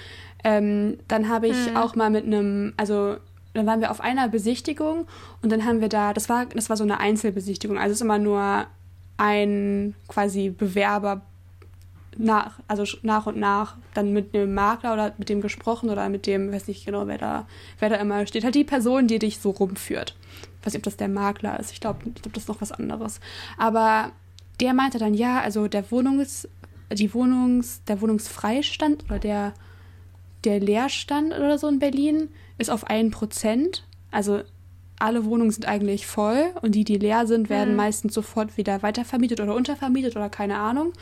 ähm, 0.46 0.98
dann 1.08 1.28
habe 1.28 1.48
ich 1.48 1.66
hm. 1.66 1.76
auch 1.76 1.96
mal 1.96 2.08
mit 2.08 2.24
einem, 2.24 2.72
also 2.76 3.16
dann 3.52 3.66
waren 3.66 3.80
wir 3.80 3.90
auf 3.90 4.00
einer 4.00 4.28
Besichtigung 4.28 5.08
und 5.42 5.50
dann 5.50 5.64
haben 5.64 5.80
wir 5.80 5.88
da, 5.88 6.12
das 6.12 6.28
war, 6.28 6.46
das 6.46 6.70
war 6.70 6.76
so 6.76 6.84
eine 6.84 7.00
Einzelbesichtigung, 7.00 7.78
also 7.78 7.90
es 7.90 7.98
ist 7.98 8.02
immer 8.02 8.20
nur 8.20 8.66
ein 9.16 9.96
quasi 10.06 10.50
Bewerber 10.50 11.22
nach, 12.16 12.60
also 12.68 12.84
nach 13.02 13.26
und 13.26 13.38
nach 13.38 13.76
dann 13.92 14.12
mit 14.12 14.34
dem 14.34 14.54
Makler 14.54 14.92
oder 14.92 15.14
mit 15.18 15.28
dem 15.30 15.40
gesprochen 15.40 15.90
oder 15.90 16.08
mit 16.08 16.28
dem, 16.28 16.52
weiß 16.52 16.68
nicht 16.68 16.86
genau, 16.86 17.08
wer 17.08 17.18
da, 17.18 17.48
wer 17.80 17.88
da 17.88 17.96
immer 17.96 18.24
steht. 18.28 18.44
Halt 18.44 18.54
die 18.54 18.62
Person, 18.62 19.08
die 19.08 19.18
dich 19.18 19.40
so 19.40 19.50
rumführt. 19.50 20.14
Ich 20.60 20.66
weiß 20.66 20.74
nicht, 20.74 20.80
ob 20.80 20.84
das 20.84 20.96
der 20.96 21.08
Makler 21.08 21.58
ist. 21.58 21.72
Ich 21.72 21.80
glaube, 21.80 21.98
ich 22.04 22.22
glaub, 22.22 22.34
das 22.34 22.44
ist 22.44 22.48
noch 22.48 22.60
was 22.60 22.70
anderes. 22.70 23.18
Aber 23.58 24.12
der 24.60 24.74
meinte 24.74 24.98
dann, 24.98 25.12
ja, 25.12 25.40
also 25.40 25.66
der 25.66 25.90
Wohnungs, 25.90 26.48
die 26.92 27.12
Wohnungs, 27.12 27.82
der 27.88 28.00
Wohnungsfreistand 28.00 29.06
oder 29.06 29.18
der, 29.18 29.54
der 30.46 30.60
Leerstand 30.60 31.34
oder 31.34 31.58
so 31.58 31.68
in 31.68 31.80
Berlin 31.80 32.28
ist 32.56 32.70
auf 32.70 32.84
ein 32.84 33.10
Prozent. 33.10 33.84
Also 34.10 34.42
alle 34.98 35.24
Wohnungen 35.24 35.50
sind 35.50 35.66
eigentlich 35.66 36.06
voll 36.06 36.46
und 36.62 36.74
die, 36.74 36.84
die 36.84 36.96
leer 36.96 37.26
sind, 37.26 37.50
werden 37.50 37.70
hm. 37.70 37.76
meistens 37.76 38.14
sofort 38.14 38.56
wieder 38.56 38.82
weitervermietet 38.82 39.40
oder 39.40 39.54
untervermietet 39.54 40.16
oder 40.16 40.30
keine 40.30 40.56
Ahnung. 40.56 40.92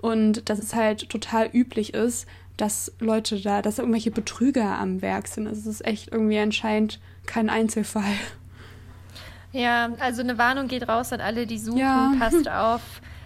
Und 0.00 0.48
dass 0.48 0.60
es 0.60 0.74
halt 0.74 1.08
total 1.08 1.50
üblich 1.52 1.92
ist, 1.92 2.26
dass 2.56 2.92
Leute 3.00 3.40
da, 3.40 3.62
dass 3.62 3.78
irgendwelche 3.78 4.12
Betrüger 4.12 4.78
am 4.78 5.02
Werk 5.02 5.28
sind. 5.28 5.48
Also 5.48 5.60
es 5.60 5.66
ist 5.66 5.86
echt 5.86 6.12
irgendwie 6.12 6.38
anscheinend 6.38 7.00
kein 7.26 7.50
Einzelfall. 7.50 8.14
Ja, 9.52 9.90
also 9.98 10.22
eine 10.22 10.38
Warnung 10.38 10.68
geht 10.68 10.88
raus 10.88 11.12
an 11.12 11.20
alle, 11.20 11.46
die 11.46 11.58
suchen. 11.58 11.78
Ja. 11.78 12.14
Passt 12.18 12.48
auf, 12.48 12.82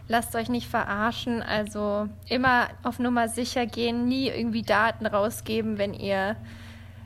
lasst 0.08 0.34
euch 0.34 0.48
nicht 0.48 0.68
verarschen. 0.68 1.42
Also 1.42 2.08
immer 2.28 2.68
auf 2.82 2.98
Nummer 2.98 3.28
sicher 3.28 3.66
gehen, 3.66 4.06
nie 4.06 4.28
irgendwie 4.28 4.62
Daten 4.62 5.06
rausgeben, 5.06 5.78
wenn 5.78 5.94
ihr 5.94 6.36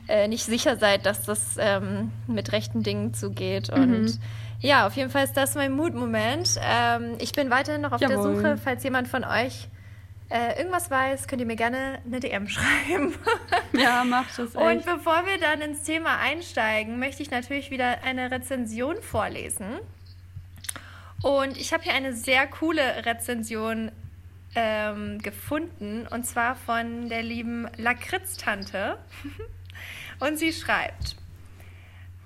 äh, 0.07 0.27
nicht 0.27 0.45
sicher 0.45 0.77
seid, 0.77 1.05
dass 1.05 1.23
das 1.23 1.57
ähm, 1.59 2.11
mit 2.27 2.51
rechten 2.51 2.83
Dingen 2.83 3.13
zugeht. 3.13 3.75
Mhm. 3.75 3.83
Und 3.83 4.19
ja, 4.59 4.87
auf 4.87 4.95
jeden 4.95 5.09
Fall 5.09 5.23
ist 5.23 5.37
das 5.37 5.55
mein 5.55 5.73
Mutmoment. 5.73 6.59
Ähm, 6.61 7.15
ich 7.19 7.31
bin 7.31 7.49
weiterhin 7.49 7.81
noch 7.81 7.91
auf 7.91 8.01
Jawohl. 8.01 8.15
der 8.15 8.23
Suche, 8.23 8.57
falls 8.57 8.83
jemand 8.83 9.07
von 9.07 9.23
euch 9.23 9.67
äh, 10.29 10.57
irgendwas 10.57 10.91
weiß, 10.91 11.27
könnt 11.27 11.41
ihr 11.41 11.45
mir 11.45 11.55
gerne 11.55 11.99
eine 12.05 12.19
DM 12.19 12.47
schreiben. 12.47 13.13
ja, 13.73 14.03
macht 14.03 14.37
echt. 14.37 14.55
Und 14.55 14.85
bevor 14.85 15.25
wir 15.25 15.39
dann 15.39 15.61
ins 15.61 15.83
Thema 15.83 16.17
einsteigen, 16.19 16.99
möchte 16.99 17.21
ich 17.21 17.31
natürlich 17.31 17.71
wieder 17.71 18.03
eine 18.03 18.31
Rezension 18.31 18.95
vorlesen. 19.01 19.65
Und 21.21 21.57
ich 21.57 21.73
habe 21.73 21.83
hier 21.83 21.93
eine 21.93 22.13
sehr 22.13 22.47
coole 22.47 23.05
Rezension 23.05 23.91
ähm, 24.55 25.19
gefunden, 25.19 26.07
und 26.07 26.25
zwar 26.25 26.55
von 26.55 27.09
der 27.09 27.23
lieben 27.23 27.67
Lakritz-Tante. 27.77 28.97
Und 30.19 30.37
sie 30.39 30.51
schreibt, 30.51 31.15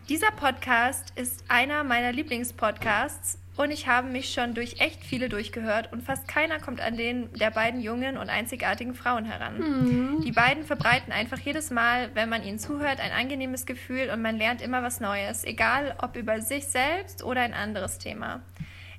dieser 0.08 0.32
Podcast 0.32 1.12
ist 1.16 1.44
einer 1.50 1.84
meiner 1.84 2.14
Lieblingspodcasts 2.14 3.38
und 3.58 3.72
ich 3.72 3.88
habe 3.88 4.08
mich 4.08 4.34
schon 4.34 4.54
durch 4.54 4.80
echt 4.80 5.04
viele 5.04 5.30
durchgehört 5.30 5.92
und 5.92 6.02
fast 6.04 6.28
keiner 6.28 6.60
kommt 6.60 6.80
an 6.80 6.96
den 6.96 7.32
der 7.34 7.52
beiden 7.52 7.82
jungen 7.82 8.18
und 8.18 8.30
einzigartigen 8.30 8.96
Frauen 8.96 9.26
heran. 9.26 9.60
Mhm. 9.60 10.22
Die 10.22 10.32
beiden 10.32 10.64
verbreiten 10.64 11.12
einfach 11.12 11.38
jedes 11.40 11.70
Mal, 11.70 12.10
wenn 12.14 12.30
man 12.30 12.44
ihnen 12.44 12.60
zuhört, 12.60 13.00
ein 13.00 13.12
angenehmes 13.12 13.66
Gefühl 13.66 14.10
und 14.10 14.22
man 14.22 14.38
lernt 14.38 14.62
immer 14.62 14.84
was 14.84 15.00
Neues, 15.00 15.44
egal 15.44 15.96
ob 16.02 16.16
über 16.16 16.42
sich 16.42 16.68
selbst 16.68 17.24
oder 17.24 17.42
ein 17.42 17.54
anderes 17.54 17.98
Thema. 17.98 18.42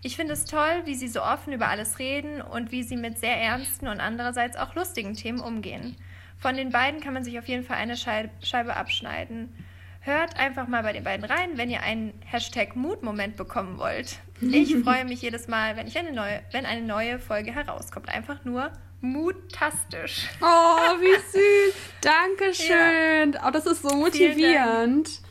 Ich 0.04 0.16
finde 0.16 0.32
es 0.32 0.44
toll, 0.44 0.82
wie 0.84 0.96
sie 0.96 1.06
so 1.06 1.22
offen 1.22 1.52
über 1.52 1.68
alles 1.68 2.00
reden 2.00 2.42
und 2.42 2.72
wie 2.72 2.82
sie 2.82 2.96
mit 2.96 3.18
sehr 3.18 3.36
ernsten 3.36 3.86
und 3.86 4.00
andererseits 4.00 4.56
auch 4.56 4.74
lustigen 4.74 5.14
Themen 5.14 5.40
umgehen. 5.40 5.96
Von 6.38 6.56
den 6.56 6.70
beiden 6.70 7.00
kann 7.00 7.14
man 7.14 7.22
sich 7.22 7.38
auf 7.38 7.46
jeden 7.46 7.62
Fall 7.62 7.76
eine 7.76 7.96
Scheibe 7.96 8.74
abschneiden. 8.74 9.54
Hört 10.00 10.36
einfach 10.36 10.66
mal 10.66 10.82
bei 10.82 10.92
den 10.92 11.04
beiden 11.04 11.24
rein, 11.24 11.56
wenn 11.56 11.70
ihr 11.70 11.82
einen 11.82 12.12
Hashtag 12.26 12.74
Mutmoment 12.74 13.36
bekommen 13.36 13.78
wollt. 13.78 14.18
Ich 14.40 14.74
freue 14.82 15.04
mich 15.04 15.22
jedes 15.22 15.46
Mal, 15.46 15.76
wenn, 15.76 15.86
ich 15.86 15.96
eine 15.96 16.12
neue, 16.12 16.42
wenn 16.50 16.66
eine 16.66 16.82
neue 16.82 17.20
Folge 17.20 17.54
herauskommt. 17.54 18.08
Einfach 18.08 18.44
nur 18.44 18.72
mutastisch. 19.00 20.28
Oh, 20.40 20.44
wie 20.44 21.14
süß. 21.70 21.74
Dankeschön. 22.00 23.34
Ja. 23.34 23.46
Oh, 23.46 23.50
das 23.52 23.66
ist 23.66 23.82
so 23.82 23.94
motivierend. 23.94 25.21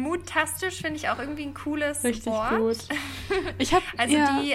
Mutastisch 0.00 0.80
finde 0.80 0.96
ich 0.96 1.08
auch 1.08 1.18
irgendwie 1.18 1.44
ein 1.44 1.54
cooles 1.54 2.04
Richtig 2.04 2.26
Wort. 2.26 2.58
gut. 2.58 2.78
Ich 3.58 3.72
hab, 3.72 3.82
also 3.96 4.16
ja. 4.16 4.40
die 4.40 4.54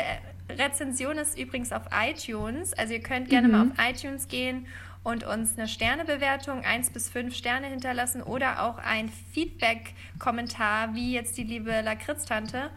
Rezension 0.53 1.17
ist 1.17 1.37
übrigens 1.37 1.71
auf 1.71 1.83
iTunes. 1.91 2.73
Also 2.73 2.93
ihr 2.93 3.01
könnt 3.01 3.29
gerne 3.29 3.47
mhm. 3.47 3.53
mal 3.53 3.61
auf 3.67 3.89
iTunes 3.89 4.27
gehen 4.27 4.67
und 5.03 5.25
uns 5.25 5.57
eine 5.57 5.67
Sternebewertung, 5.67 6.61
1 6.61 6.91
bis 6.91 7.09
5 7.09 7.35
Sterne 7.35 7.67
hinterlassen 7.67 8.21
oder 8.23 8.63
auch 8.63 8.77
ein 8.77 9.11
Feedback-Kommentar, 9.33 10.95
wie 10.95 11.13
jetzt 11.13 11.37
die 11.37 11.43
liebe 11.43 11.81
Lakritz-Tante. 11.81 12.69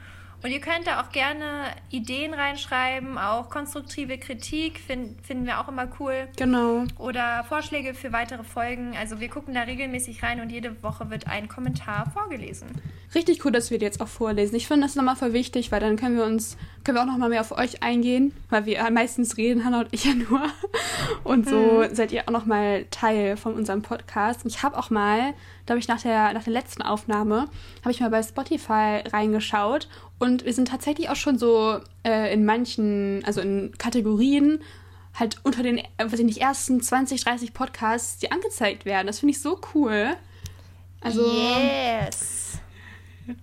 Und 0.42 0.50
ihr 0.50 0.60
könnt 0.60 0.86
da 0.86 1.00
auch 1.00 1.10
gerne 1.10 1.72
Ideen 1.90 2.34
reinschreiben, 2.34 3.18
auch 3.18 3.48
konstruktive 3.48 4.18
Kritik 4.18 4.78
find, 4.78 5.20
finden 5.26 5.46
wir 5.46 5.60
auch 5.60 5.68
immer 5.68 5.88
cool. 5.98 6.28
Genau. 6.36 6.84
Oder 6.98 7.44
Vorschläge 7.44 7.94
für 7.94 8.12
weitere 8.12 8.44
Folgen. 8.44 8.96
Also 8.96 9.18
wir 9.20 9.28
gucken 9.28 9.54
da 9.54 9.62
regelmäßig 9.62 10.22
rein 10.22 10.40
und 10.40 10.50
jede 10.50 10.82
Woche 10.82 11.10
wird 11.10 11.26
ein 11.26 11.48
Kommentar 11.48 12.10
vorgelesen. 12.10 12.68
Richtig 13.14 13.44
cool, 13.44 13.52
dass 13.52 13.70
wir 13.70 13.78
die 13.78 13.84
jetzt 13.84 14.00
auch 14.00 14.08
vorlesen. 14.08 14.54
Ich 14.56 14.66
finde 14.66 14.86
das 14.86 14.94
nochmal 14.94 15.16
voll 15.16 15.32
wichtig, 15.32 15.72
weil 15.72 15.80
dann 15.80 15.96
können 15.96 16.16
wir 16.16 16.24
uns, 16.24 16.56
können 16.86 16.98
wir 16.98 17.02
auch 17.02 17.06
nochmal 17.06 17.30
mehr 17.30 17.40
auf 17.40 17.50
euch 17.50 17.82
eingehen, 17.82 18.32
weil 18.48 18.64
wir 18.64 18.88
meistens 18.92 19.36
reden, 19.36 19.64
Hannah 19.64 19.80
und 19.80 19.88
ich 19.90 20.04
ja 20.04 20.14
nur. 20.14 20.40
Und 21.24 21.48
so 21.48 21.82
hm. 21.82 21.92
seid 21.92 22.12
ihr 22.12 22.22
auch 22.26 22.32
nochmal 22.32 22.84
Teil 22.92 23.36
von 23.36 23.54
unserem 23.54 23.82
Podcast. 23.82 24.44
Und 24.44 24.50
ich 24.50 24.62
habe 24.62 24.78
auch 24.78 24.88
mal, 24.88 25.34
habe 25.68 25.80
ich 25.80 25.88
nach 25.88 26.00
der, 26.00 26.32
nach 26.32 26.44
der 26.44 26.52
letzten 26.52 26.82
Aufnahme, 26.82 27.48
habe 27.80 27.90
ich 27.90 27.98
mal 27.98 28.10
bei 28.10 28.22
Spotify 28.22 29.02
reingeschaut 29.12 29.88
und 30.20 30.44
wir 30.44 30.52
sind 30.52 30.68
tatsächlich 30.68 31.08
auch 31.08 31.16
schon 31.16 31.38
so 31.38 31.80
äh, 32.04 32.32
in 32.32 32.44
manchen, 32.44 33.24
also 33.24 33.40
in 33.40 33.72
Kategorien, 33.78 34.60
halt 35.14 35.38
unter 35.42 35.64
den, 35.64 35.78
äh, 35.78 35.84
weiß 35.98 36.20
ich 36.20 36.24
nicht, 36.24 36.40
ersten 36.40 36.80
20, 36.80 37.24
30 37.24 37.52
Podcasts, 37.52 38.18
die 38.18 38.30
angezeigt 38.30 38.84
werden. 38.84 39.08
Das 39.08 39.18
finde 39.18 39.32
ich 39.32 39.40
so 39.40 39.60
cool. 39.74 40.14
Also. 41.00 41.26
Yes. 41.26 42.45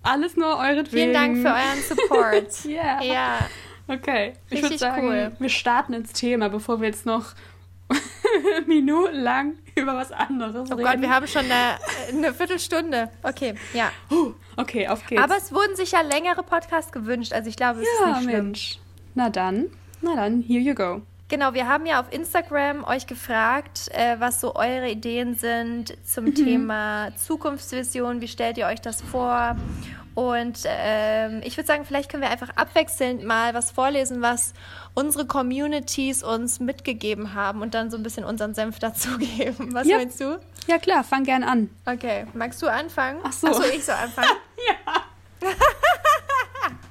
Alles 0.02 0.36
nur 0.36 0.58
euretwegen. 0.58 0.88
Vielen 0.90 1.12
Dank 1.12 1.38
für 1.38 1.48
euren 1.48 1.82
Support. 1.88 2.64
yeah. 2.64 3.02
Ja. 3.02 3.38
Okay. 3.86 4.32
Ich 4.50 4.62
würde 4.62 4.78
sagen, 4.78 5.08
cool. 5.08 5.32
wir 5.38 5.48
starten 5.48 5.92
ins 5.92 6.12
Thema, 6.12 6.48
bevor 6.48 6.80
wir 6.80 6.88
jetzt 6.88 7.04
noch 7.04 7.34
minutenlang 8.66 9.54
über 9.74 9.94
was 9.94 10.10
anderes 10.12 10.70
oh 10.70 10.74
reden. 10.74 10.86
Oh 10.86 10.90
Gott, 10.90 11.00
wir 11.00 11.10
haben 11.10 11.26
schon 11.26 11.44
eine, 11.44 11.78
eine 12.08 12.32
Viertelstunde. 12.32 13.10
Okay, 13.22 13.54
ja. 13.74 13.90
Uh, 14.10 14.32
okay, 14.56 14.88
auf 14.88 15.06
geht's. 15.06 15.22
Aber 15.22 15.36
es 15.36 15.52
wurden 15.52 15.76
sich 15.76 15.92
ja 15.92 16.00
längere 16.00 16.42
Podcasts 16.42 16.92
gewünscht, 16.92 17.32
also 17.32 17.48
ich 17.48 17.56
glaube, 17.56 17.80
es 17.80 17.88
ja, 18.00 18.06
ist 18.06 18.16
nicht 18.16 18.30
schlimm. 18.30 18.44
Mensch. 18.46 18.78
Na 19.14 19.28
dann, 19.28 19.66
na 20.00 20.16
dann, 20.16 20.42
here 20.42 20.60
you 20.60 20.74
go. 20.74 21.02
Genau, 21.28 21.54
wir 21.54 21.66
haben 21.66 21.86
ja 21.86 22.00
auf 22.00 22.12
Instagram 22.12 22.84
euch 22.84 23.06
gefragt, 23.06 23.88
äh, 23.92 24.16
was 24.20 24.40
so 24.40 24.54
eure 24.54 24.90
Ideen 24.90 25.34
sind 25.34 25.94
zum 26.06 26.26
mhm. 26.26 26.34
Thema 26.34 27.16
Zukunftsvision. 27.16 28.20
Wie 28.20 28.28
stellt 28.28 28.58
ihr 28.58 28.66
euch 28.66 28.80
das 28.80 29.00
vor? 29.00 29.56
Und 30.14 30.60
ähm, 30.66 31.40
ich 31.42 31.56
würde 31.56 31.66
sagen, 31.66 31.84
vielleicht 31.84 32.10
können 32.10 32.22
wir 32.22 32.30
einfach 32.30 32.50
abwechselnd 32.54 33.24
mal 33.24 33.52
was 33.52 33.72
vorlesen, 33.72 34.22
was 34.22 34.52
unsere 34.94 35.26
Communities 35.26 36.22
uns 36.22 36.60
mitgegeben 36.60 37.34
haben 37.34 37.62
und 37.62 37.74
dann 37.74 37.90
so 37.90 37.96
ein 37.96 38.02
bisschen 38.02 38.24
unseren 38.24 38.54
Senf 38.54 38.78
dazugeben. 38.80 39.74
Was 39.74 39.88
ja. 39.88 39.96
meinst 39.96 40.20
du? 40.20 40.38
Ja 40.68 40.78
klar, 40.78 41.02
fang 41.04 41.24
gern 41.24 41.42
an. 41.42 41.68
Okay, 41.84 42.26
magst 42.34 42.62
du 42.62 42.68
anfangen? 42.68 43.20
Ach 43.24 43.32
so. 43.32 43.48
Ach 43.48 43.54
so, 43.54 43.64
ich 43.64 43.84
soll 43.84 43.96
anfangen? 43.96 44.28
ja. 44.68 45.48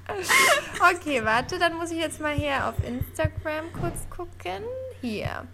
okay, 0.96 1.24
warte, 1.24 1.60
dann 1.60 1.76
muss 1.76 1.92
ich 1.92 2.00
jetzt 2.00 2.20
mal 2.20 2.34
hier 2.34 2.68
auf 2.68 2.76
Instagram 2.86 3.72
kurz 3.80 4.10
gucken. 4.10 4.64
Hier. 5.02 5.48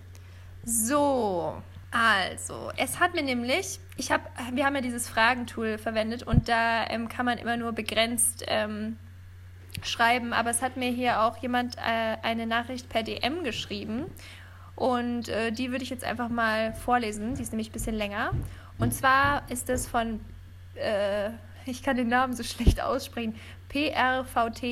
So, 0.63 1.61
also, 1.91 2.71
es 2.77 2.99
hat 2.99 3.15
mir 3.15 3.23
nämlich, 3.23 3.79
ich 3.97 4.11
habe, 4.11 4.23
wir 4.53 4.65
haben 4.65 4.75
ja 4.75 4.81
dieses 4.81 5.09
Fragentool 5.09 5.77
verwendet 5.77 6.23
und 6.23 6.47
da 6.47 6.85
ähm, 6.87 7.09
kann 7.09 7.25
man 7.25 7.37
immer 7.39 7.57
nur 7.57 7.71
begrenzt 7.71 8.43
ähm, 8.47 8.97
schreiben, 9.81 10.33
aber 10.33 10.51
es 10.51 10.61
hat 10.61 10.77
mir 10.77 10.91
hier 10.91 11.21
auch 11.21 11.37
jemand 11.37 11.77
äh, 11.77 12.17
eine 12.21 12.45
Nachricht 12.45 12.89
per 12.89 13.01
DM 13.01 13.43
geschrieben 13.43 14.05
und 14.75 15.29
äh, 15.29 15.51
die 15.51 15.71
würde 15.71 15.83
ich 15.83 15.89
jetzt 15.89 16.03
einfach 16.03 16.29
mal 16.29 16.73
vorlesen, 16.73 17.35
die 17.35 17.41
ist 17.41 17.51
nämlich 17.51 17.69
ein 17.69 17.73
bisschen 17.73 17.95
länger. 17.95 18.31
Und 18.77 18.93
zwar 18.93 19.49
ist 19.49 19.69
es 19.69 19.87
von, 19.87 20.19
äh, 20.75 21.31
ich 21.65 21.81
kann 21.81 21.97
den 21.97 22.07
Namen 22.07 22.33
so 22.33 22.43
schlecht 22.43 22.81
aussprechen, 22.81 23.35
PRVT 23.69 24.63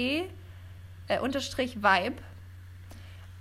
äh, 1.08 1.20
unterstrich 1.22 1.78
Vibe. 1.78 2.16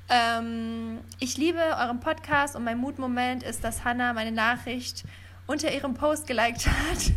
Ähm, 0.08 1.00
ich 1.18 1.36
liebe 1.36 1.58
euren 1.58 1.98
Podcast 2.00 2.54
und 2.54 2.64
mein 2.64 2.78
Mutmoment 2.78 3.42
ist, 3.42 3.64
dass 3.64 3.84
Hannah 3.84 4.12
meine 4.12 4.32
Nachricht 4.32 5.04
unter 5.46 5.72
ihrem 5.72 5.94
Post 5.94 6.26
geliked 6.26 6.66
hat. 6.66 7.12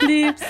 Lieb's. 0.00 0.42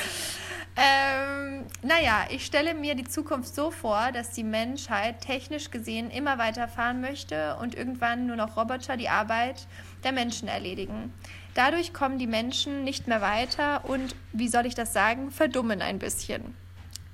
ähm, 0.76 1.66
naja, 1.82 2.26
ich 2.30 2.44
stelle 2.44 2.74
mir 2.74 2.94
die 2.94 3.04
Zukunft 3.04 3.54
so 3.54 3.70
vor, 3.70 4.10
dass 4.12 4.32
die 4.32 4.44
Menschheit 4.44 5.20
technisch 5.20 5.70
gesehen 5.70 6.10
immer 6.10 6.38
weiterfahren 6.38 7.00
möchte 7.00 7.56
und 7.56 7.74
irgendwann 7.76 8.26
nur 8.26 8.36
noch 8.36 8.56
Roboter 8.56 8.96
die 8.96 9.08
Arbeit 9.08 9.66
der 10.02 10.12
Menschen 10.12 10.48
erledigen. 10.48 11.12
Dadurch 11.54 11.92
kommen 11.92 12.18
die 12.18 12.26
Menschen 12.26 12.84
nicht 12.84 13.06
mehr 13.06 13.20
weiter 13.20 13.84
und, 13.84 14.14
wie 14.32 14.48
soll 14.48 14.66
ich 14.66 14.74
das 14.74 14.92
sagen, 14.92 15.30
verdummen 15.30 15.82
ein 15.82 15.98
bisschen. 15.98 16.54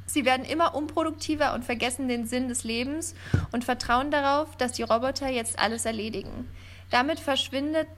Sie 0.07 0.25
werden 0.25 0.45
immer 0.45 0.75
unproduktiver 0.75 1.55
und 1.55 1.65
vergessen 1.65 2.09
den 2.09 2.27
Sinn 2.27 2.49
des 2.49 2.65
Lebens 2.65 3.15
und 3.53 3.65
vertrauen 3.65 4.11
darauf, 4.11 4.57
dass 4.57 4.73
die 4.73 4.83
Roboter 4.83 5.29
jetzt 5.29 5.59
alles 5.59 5.87
erledigen. 5.87 6.49
Damit 6.91 7.21
verschwindet 7.21 7.89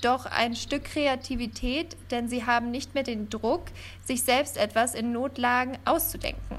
doch 0.00 0.26
ein 0.26 0.56
Stück 0.56 0.84
Kreativität, 0.84 1.96
denn 2.10 2.28
sie 2.28 2.46
haben 2.46 2.70
nicht 2.70 2.94
mehr 2.94 3.04
den 3.04 3.28
Druck, 3.28 3.64
sich 4.04 4.22
selbst 4.22 4.56
etwas 4.56 4.94
in 4.94 5.12
Notlagen 5.12 5.78
auszudenken. 5.84 6.58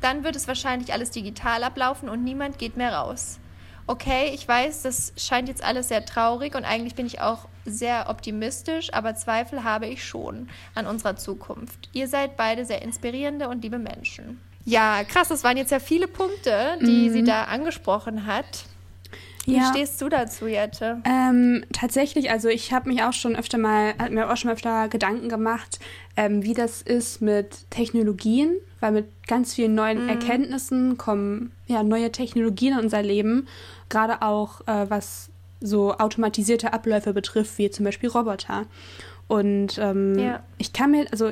Dann 0.00 0.24
wird 0.24 0.36
es 0.36 0.46
wahrscheinlich 0.46 0.92
alles 0.92 1.10
digital 1.10 1.64
ablaufen 1.64 2.08
und 2.08 2.22
niemand 2.22 2.58
geht 2.58 2.76
mehr 2.76 2.94
raus. 2.94 3.38
Okay, 3.88 4.32
ich 4.34 4.46
weiß, 4.46 4.82
das 4.82 5.12
scheint 5.16 5.48
jetzt 5.48 5.62
alles 5.62 5.88
sehr 5.88 6.04
traurig 6.04 6.56
und 6.56 6.64
eigentlich 6.64 6.94
bin 6.94 7.06
ich 7.06 7.20
auch 7.20 7.46
sehr 7.64 8.08
optimistisch, 8.08 8.92
aber 8.92 9.14
Zweifel 9.14 9.62
habe 9.62 9.86
ich 9.86 10.04
schon 10.04 10.48
an 10.74 10.86
unserer 10.86 11.16
Zukunft. 11.16 11.88
Ihr 11.92 12.08
seid 12.08 12.36
beide 12.36 12.64
sehr 12.64 12.82
inspirierende 12.82 13.48
und 13.48 13.62
liebe 13.62 13.78
Menschen. 13.78 14.40
Ja, 14.64 15.04
krass, 15.04 15.28
das 15.28 15.44
waren 15.44 15.56
jetzt 15.56 15.70
ja 15.70 15.78
viele 15.78 16.08
Punkte, 16.08 16.78
die 16.80 17.08
mhm. 17.08 17.12
sie 17.12 17.22
da 17.22 17.44
angesprochen 17.44 18.26
hat. 18.26 18.64
Wie 19.44 19.58
ja. 19.58 19.70
stehst 19.70 20.02
du 20.02 20.08
dazu, 20.08 20.48
Jette? 20.48 21.00
Ähm, 21.04 21.64
tatsächlich, 21.72 22.30
also 22.30 22.48
ich 22.48 22.72
habe 22.72 22.88
mich 22.88 23.04
auch 23.04 23.12
schon 23.12 23.36
öfter 23.36 23.58
mal, 23.58 23.94
hat 23.96 24.10
mir 24.10 24.28
auch 24.28 24.36
schon 24.36 24.50
öfter 24.50 24.88
Gedanken 24.88 25.28
gemacht, 25.28 25.78
ähm, 26.16 26.42
wie 26.42 26.52
das 26.52 26.82
ist 26.82 27.22
mit 27.22 27.70
Technologien, 27.70 28.56
weil 28.80 28.90
mit 28.90 29.06
ganz 29.28 29.54
vielen 29.54 29.76
neuen 29.76 30.02
mhm. 30.02 30.08
Erkenntnissen 30.08 30.98
kommen 30.98 31.52
ja 31.68 31.84
neue 31.84 32.10
Technologien 32.10 32.72
in 32.72 32.80
unser 32.80 33.02
Leben, 33.02 33.46
gerade 33.88 34.22
auch 34.22 34.60
äh, 34.66 34.88
was 34.88 35.30
so 35.60 35.96
automatisierte 35.96 36.72
Abläufe 36.72 37.12
betrifft, 37.12 37.58
wie 37.58 37.70
zum 37.70 37.84
Beispiel 37.84 38.08
Roboter. 38.08 38.66
Und 39.28 39.78
ähm, 39.78 40.18
ja. 40.18 40.42
ich 40.58 40.72
kann 40.72 40.90
mir, 40.90 41.06
also 41.10 41.30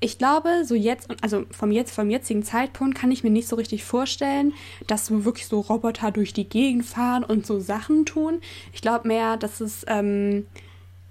ich 0.00 0.18
glaube, 0.18 0.64
so 0.64 0.74
jetzt, 0.74 1.08
also 1.22 1.44
vom 1.50 1.70
jetzt, 1.70 1.94
vom 1.94 2.10
jetzigen 2.10 2.42
Zeitpunkt 2.42 2.98
kann 2.98 3.12
ich 3.12 3.22
mir 3.22 3.30
nicht 3.30 3.48
so 3.48 3.56
richtig 3.56 3.84
vorstellen, 3.84 4.52
dass 4.86 5.06
so 5.06 5.24
wirklich 5.24 5.46
so 5.46 5.60
Roboter 5.60 6.10
durch 6.10 6.32
die 6.32 6.48
Gegend 6.48 6.84
fahren 6.84 7.22
und 7.22 7.46
so 7.46 7.60
Sachen 7.60 8.04
tun. 8.04 8.40
Ich 8.72 8.82
glaube 8.82 9.06
mehr, 9.06 9.36
dass 9.36 9.60
es 9.60 9.84
ähm, 9.86 10.46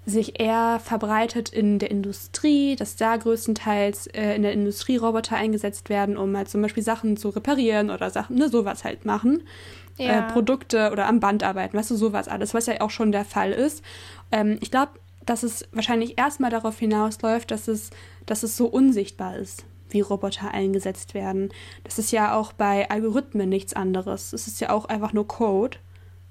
sich 0.04 0.40
eher 0.40 0.80
verbreitet 0.84 1.48
in 1.48 1.78
der 1.78 1.90
Industrie, 1.90 2.76
dass 2.76 2.96
da 2.96 3.16
größtenteils 3.16 4.08
äh, 4.08 4.34
in 4.34 4.42
der 4.42 4.52
Industrie 4.52 4.96
Roboter 4.96 5.36
eingesetzt 5.36 5.88
werden, 5.88 6.16
um 6.16 6.36
halt 6.36 6.48
zum 6.48 6.60
Beispiel 6.60 6.82
Sachen 6.82 7.16
zu 7.16 7.30
reparieren 7.30 7.88
oder 7.88 8.10
Sachen, 8.10 8.36
ne, 8.36 8.48
sowas 8.48 8.84
halt 8.84 9.06
machen. 9.06 9.42
Äh, 9.98 10.06
ja. 10.06 10.28
Äh, 10.28 10.32
Produkte 10.32 10.90
oder 10.92 11.06
am 11.06 11.20
Band 11.20 11.42
arbeiten, 11.42 11.76
weißt 11.76 11.90
du, 11.90 11.96
sowas 11.96 12.28
alles, 12.28 12.54
was 12.54 12.66
ja 12.66 12.80
auch 12.80 12.90
schon 12.90 13.12
der 13.12 13.24
Fall 13.24 13.52
ist. 13.52 13.82
Ähm, 14.30 14.58
ich 14.60 14.70
glaube, 14.70 14.92
dass 15.26 15.42
es 15.42 15.68
wahrscheinlich 15.72 16.18
erstmal 16.18 16.50
darauf 16.50 16.78
hinausläuft, 16.78 17.50
dass 17.50 17.68
es, 17.68 17.90
dass 18.26 18.42
es 18.42 18.56
so 18.56 18.66
unsichtbar 18.66 19.36
ist, 19.36 19.64
wie 19.90 20.00
Roboter 20.00 20.52
eingesetzt 20.52 21.14
werden. 21.14 21.50
Das 21.84 21.98
ist 21.98 22.12
ja 22.12 22.34
auch 22.34 22.52
bei 22.52 22.90
Algorithmen 22.90 23.48
nichts 23.48 23.74
anderes. 23.74 24.32
Es 24.32 24.46
ist 24.46 24.60
ja 24.60 24.70
auch 24.70 24.86
einfach 24.86 25.12
nur 25.12 25.28
Code, 25.28 25.78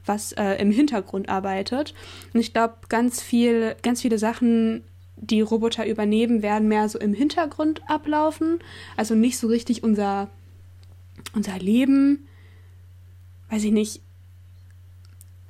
was 0.06 0.34
äh, 0.34 0.56
im 0.56 0.72
Hintergrund 0.72 1.30
arbeitet. 1.30 1.94
Und 2.34 2.40
ich 2.40 2.54
glaube, 2.54 2.76
ganz 2.90 3.22
viel, 3.22 3.76
ganz 3.82 4.02
viele 4.02 4.18
Sachen, 4.18 4.84
die 5.16 5.42
Roboter 5.42 5.86
übernehmen, 5.86 6.42
werden 6.42 6.68
mehr 6.68 6.90
so 6.90 7.00
im 7.00 7.14
Hintergrund 7.14 7.82
ablaufen. 7.88 8.60
Also 8.98 9.14
nicht 9.14 9.38
so 9.38 9.48
richtig 9.48 9.84
unser, 9.84 10.30
unser 11.36 11.60
Leben, 11.60 12.28
weiß 13.52 13.64
ich 13.66 13.72
nicht, 13.72 14.02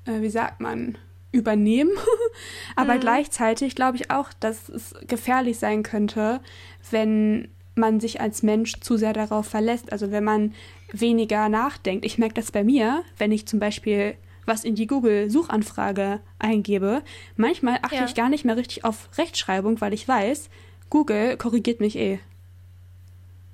äh, 0.06 0.22
wie 0.22 0.30
sagt 0.30 0.60
man, 0.60 0.98
übernehmen. 1.32 1.92
Aber 2.76 2.96
mhm. 2.96 3.00
gleichzeitig 3.00 3.76
glaube 3.76 3.98
ich 3.98 4.12
auch, 4.12 4.34
dass 4.40 4.68
es 4.68 4.94
gefährlich 5.08 5.60
sein 5.60 5.84
könnte, 5.84 6.42
wenn 6.90 7.48
man 7.76 8.02
sich 8.02 8.20
als 8.20 8.44
Mensch 8.44 8.82
zu 8.82 8.98
sehr 8.98 9.14
darauf 9.14 9.48
verlässt. 9.48 9.94
Also 9.94 10.12
wenn 10.12 10.26
man 10.26 10.54
weniger 10.92 11.48
nachdenkt. 11.48 12.04
Ich 12.06 12.18
merke 12.18 12.34
das 12.34 12.52
bei 12.52 12.64
mir, 12.64 13.04
wenn 13.18 13.32
ich 13.32 13.46
zum 13.46 13.60
Beispiel 13.60 14.16
was 14.46 14.64
in 14.64 14.76
die 14.76 14.88
Google-Suchanfrage 14.88 16.20
eingebe. 16.40 17.04
Manchmal 17.38 17.80
achte 17.82 17.96
ja. 17.96 18.06
ich 18.06 18.16
gar 18.16 18.28
nicht 18.28 18.44
mehr 18.44 18.58
richtig 18.58 18.84
auf 18.84 19.08
Rechtschreibung, 19.18 19.80
weil 19.80 19.94
ich 19.94 20.08
weiß, 20.08 20.50
Google 20.90 21.38
korrigiert 21.38 21.80
mich 21.80 21.96
eh. 21.96 22.20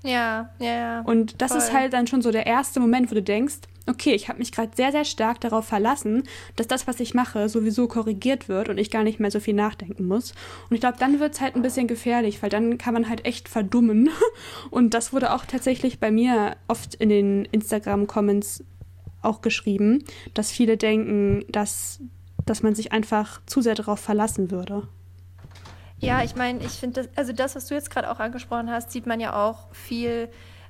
Ja, 0.04 0.50
ja, 0.60 0.66
ja. 0.66 1.02
Und 1.02 1.42
das 1.42 1.52
Voll. 1.52 1.60
ist 1.60 1.74
halt 1.74 1.94
dann 1.94 2.08
schon 2.08 2.22
so 2.22 2.32
der 2.32 2.48
erste 2.48 2.80
Moment, 2.80 3.12
wo 3.12 3.16
du 3.16 3.22
denkst, 3.22 3.58
okay, 3.88 4.14
ich 4.14 4.30
habe 4.30 4.40
mich 4.40 4.52
gerade 4.52 4.72
sehr, 4.76 4.92
sehr 4.92 5.06
stark 5.06 5.40
darauf 5.42 5.66
verlassen, 5.66 6.24
dass 6.56 6.68
das, 6.68 6.88
was 6.88 7.00
ich 7.00 7.14
mache, 7.14 7.50
sowieso 7.50 7.88
korrigiert 7.88 8.50
wird 8.50 8.70
und 8.70 8.78
ich 8.78 8.92
gar 8.92 9.04
nicht 9.04 9.20
mehr 9.20 9.32
so 9.32 9.40
viel 9.40 9.54
nachdenken 9.54 10.08
muss. 10.08 10.34
Und 10.70 10.76
ich 10.76 10.82
glaube, 10.82 10.98
dann 11.00 11.20
wird 11.20 11.34
es 11.34 11.42
halt 11.42 11.56
ein 11.56 11.62
bisschen 11.62 11.88
gefährlich, 11.88 12.42
weil 12.42 12.50
dann 12.50 12.78
kann 12.78 12.94
man 12.94 13.10
halt 13.10 13.26
echt 13.26 13.50
verdummen. 13.50 14.10
Und 14.70 14.94
das 14.94 15.14
wurde 15.14 15.34
auch 15.34 15.46
tatsächlich 15.46 16.00
bei 16.00 16.12
mir 16.12 16.58
oft 16.68 16.96
in 16.96 17.10
den 17.10 17.46
Instagram-Comments 17.46 18.64
auch 19.22 19.42
geschrieben, 19.42 20.04
dass 20.34 20.52
viele 20.52 20.78
denken, 20.78 21.46
dass, 21.50 22.00
dass 22.46 22.64
man 22.64 22.76
sich 22.76 22.92
einfach 22.92 23.42
zu 23.46 23.62
sehr 23.62 23.76
darauf 23.76 24.00
verlassen 24.00 24.52
würde. 24.52 24.88
Ja, 26.00 26.24
ich 26.24 26.36
meine, 26.36 26.64
ich 26.64 26.74
finde, 26.74 27.10
also 27.16 27.34
das, 27.34 27.56
was 27.56 27.66
du 27.68 27.74
jetzt 27.74 27.90
gerade 27.90 28.12
auch 28.12 28.20
angesprochen 28.20 28.70
hast, 28.70 28.92
sieht 28.92 29.08
man 29.08 29.20
ja 29.20 29.36
auch 29.36 29.74
viel 29.74 30.30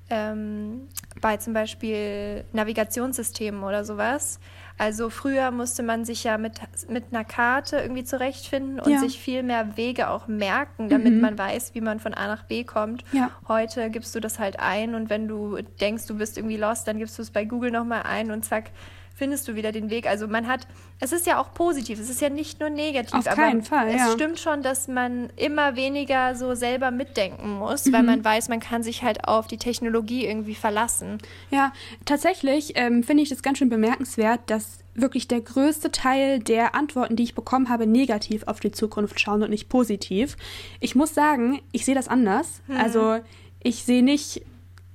ähm, 0.10 0.88
bei 1.22 1.38
zum 1.38 1.54
Beispiel 1.54 2.46
Navigationssystemen 2.54 3.64
oder 3.64 3.84
sowas. 3.84 4.40
Also 4.78 5.10
früher 5.10 5.50
musste 5.50 5.82
man 5.82 6.06
sich 6.06 6.24
ja 6.24 6.38
mit, 6.38 6.60
mit 6.88 7.06
einer 7.12 7.24
Karte 7.24 7.78
irgendwie 7.78 8.04
zurechtfinden 8.04 8.80
und 8.80 8.92
ja. 8.92 9.00
sich 9.00 9.20
viel 9.20 9.42
mehr 9.42 9.76
Wege 9.76 10.10
auch 10.10 10.28
merken, 10.28 10.88
damit 10.90 11.14
mhm. 11.14 11.22
man 11.22 11.38
weiß, 11.38 11.74
wie 11.74 11.82
man 11.82 12.00
von 12.00 12.14
A 12.14 12.28
nach 12.28 12.44
B 12.44 12.64
kommt. 12.64 13.04
Ja. 13.12 13.32
Heute 13.48 13.90
gibst 13.90 14.14
du 14.14 14.20
das 14.20 14.38
halt 14.38 14.60
ein 14.60 14.94
und 14.94 15.10
wenn 15.10 15.28
du 15.28 15.58
denkst, 15.82 16.06
du 16.06 16.18
bist 16.18 16.38
irgendwie 16.38 16.58
lost, 16.58 16.88
dann 16.88 17.00
gibst 17.00 17.18
du 17.18 17.24
es 17.24 17.32
bei 17.32 17.44
Google 17.44 17.72
nochmal 17.72 18.04
ein 18.04 18.30
und 18.30 18.46
zack, 18.46 18.70
findest 19.18 19.48
du 19.48 19.56
wieder 19.56 19.72
den 19.72 19.90
Weg. 19.90 20.08
Also 20.08 20.28
man 20.28 20.48
hat, 20.48 20.68
es 21.00 21.12
ist 21.12 21.26
ja 21.26 21.42
auch 21.42 21.54
positiv, 21.54 22.00
es 22.00 22.10
ist 22.10 22.22
ja 22.22 22.30
nicht 22.30 22.60
nur 22.60 22.70
negativ. 22.70 23.14
Auf 23.16 23.26
keinen 23.26 23.64
Fall, 23.64 23.92
ja. 23.92 24.08
Es 24.08 24.14
stimmt 24.14 24.40
schon, 24.40 24.62
dass 24.62 24.88
man 24.88 25.30
immer 25.36 25.76
weniger 25.76 26.36
so 26.36 26.54
selber 26.54 26.92
mitdenken 26.92 27.58
muss, 27.58 27.86
mhm. 27.86 27.94
weil 27.94 28.04
man 28.04 28.24
weiß, 28.24 28.48
man 28.48 28.60
kann 28.60 28.84
sich 28.84 29.02
halt 29.02 29.28
auf 29.28 29.48
die 29.48 29.58
Technologie 29.58 30.26
irgendwie 30.26 30.54
verlassen. 30.54 31.18
Ja, 31.50 31.74
tatsächlich 32.06 32.74
ähm, 32.76 33.02
finde 33.02 33.24
ich 33.24 33.30
das 33.30 33.42
ganz 33.42 33.58
schön 33.58 33.70
bemerkenswert, 33.70 34.42
dass 34.46 34.80
wirklich 34.94 35.28
der 35.28 35.42
größte 35.42 35.92
Teil 35.92 36.40
der 36.40 36.76
Antworten, 36.76 37.16
die 37.16 37.24
ich 37.24 37.36
bekommen 37.36 37.70
habe, 37.70 37.88
negativ 37.88 38.44
auf 38.46 38.60
die 38.60 38.72
Zukunft 38.72 39.20
schauen 39.20 39.42
und 39.42 39.50
nicht 39.50 39.68
positiv. 39.68 40.38
Ich 40.80 40.96
muss 40.96 41.16
sagen, 41.16 41.60
ich 41.72 41.86
sehe 41.86 41.96
das 41.96 42.08
anders. 42.08 42.62
Mhm. 42.68 42.78
Also 42.78 43.20
ich 43.64 43.84
sehe 43.84 44.04
nicht 44.04 44.44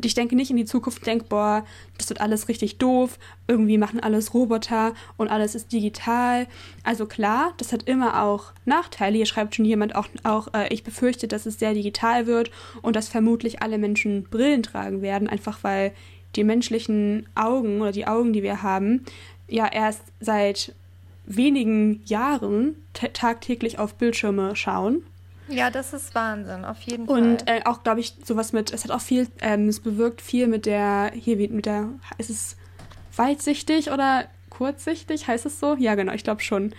ich 0.05 0.15
denke 0.15 0.37
nicht 0.37 0.51
in 0.51 0.57
die 0.57 0.65
Zukunft, 0.65 1.07
denke, 1.07 1.27
boah, 1.29 1.65
das 1.99 2.09
wird 2.09 2.21
alles 2.21 2.49
richtig 2.49 2.79
doof, 2.79 3.19
irgendwie 3.47 3.79
machen 3.79 4.01
alles 4.01 4.35
Roboter 4.35 4.95
und 5.17 5.29
alles 5.29 5.55
ist 5.55 5.73
digital. 5.73 6.47
Also 6.83 7.07
klar, 7.07 7.55
das 7.59 7.73
hat 7.73 7.85
immer 7.85 8.23
auch 8.23 8.53
Nachteile. 8.65 9.17
Hier 9.17 9.27
schreibt 9.27 9.55
schon 9.55 9.65
jemand 9.65 9.95
auch, 9.95 10.07
auch 10.25 10.49
äh, 10.55 10.73
ich 10.73 10.85
befürchte, 10.85 11.29
dass 11.29 11.47
es 11.47 11.59
sehr 11.59 11.75
digital 11.75 12.27
wird 12.27 12.51
und 12.83 12.97
dass 12.97 13.09
vermutlich 13.09 13.63
alle 13.63 13.79
Menschen 13.79 14.25
Brillen 14.25 14.63
tragen 14.63 15.03
werden, 15.03 15.29
einfach 15.29 15.63
weil 15.63 15.93
die 16.37 16.45
menschlichen 16.45 17.27
Augen 17.35 17.81
oder 17.81 17.93
die 17.93 18.07
Augen, 18.07 18.33
die 18.33 18.43
wir 18.43 18.63
haben, 18.63 19.05
ja 19.49 19.67
erst 19.71 20.03
seit 20.21 20.75
wenigen 21.27 22.03
Jahren 22.07 22.77
tagtäglich 22.93 23.79
auf 23.79 23.95
Bildschirme 23.95 24.57
schauen 24.57 25.05
ja, 25.53 25.71
das 25.71 25.93
ist 25.93 26.15
Wahnsinn, 26.15 26.65
auf 26.65 26.81
jeden 26.83 27.07
Fall. 27.07 27.23
Und 27.23 27.49
äh, 27.49 27.61
auch, 27.65 27.83
glaube 27.83 28.01
ich, 28.01 28.15
sowas 28.25 28.53
mit, 28.53 28.73
es 28.73 28.85
hat 28.85 28.91
auch 28.91 29.01
viel, 29.01 29.29
ähm, 29.41 29.69
es 29.69 29.81
bewirkt 29.81 30.21
viel 30.21 30.47
mit 30.47 30.67
der, 30.67 31.13
hier 31.15 31.39
wie 31.39 31.49
mit 31.49 31.67
der, 31.67 31.89
ist 32.19 32.31
es 32.31 32.57
weitsichtig 33.17 33.91
oder 33.91 34.27
kurzsichtig, 34.51 35.29
heißt 35.29 35.47
es 35.47 35.61
so? 35.61 35.77
Ja, 35.77 35.95
genau, 35.95 36.13
ich 36.13 36.25
glaube 36.25 36.43
schon. 36.43 36.75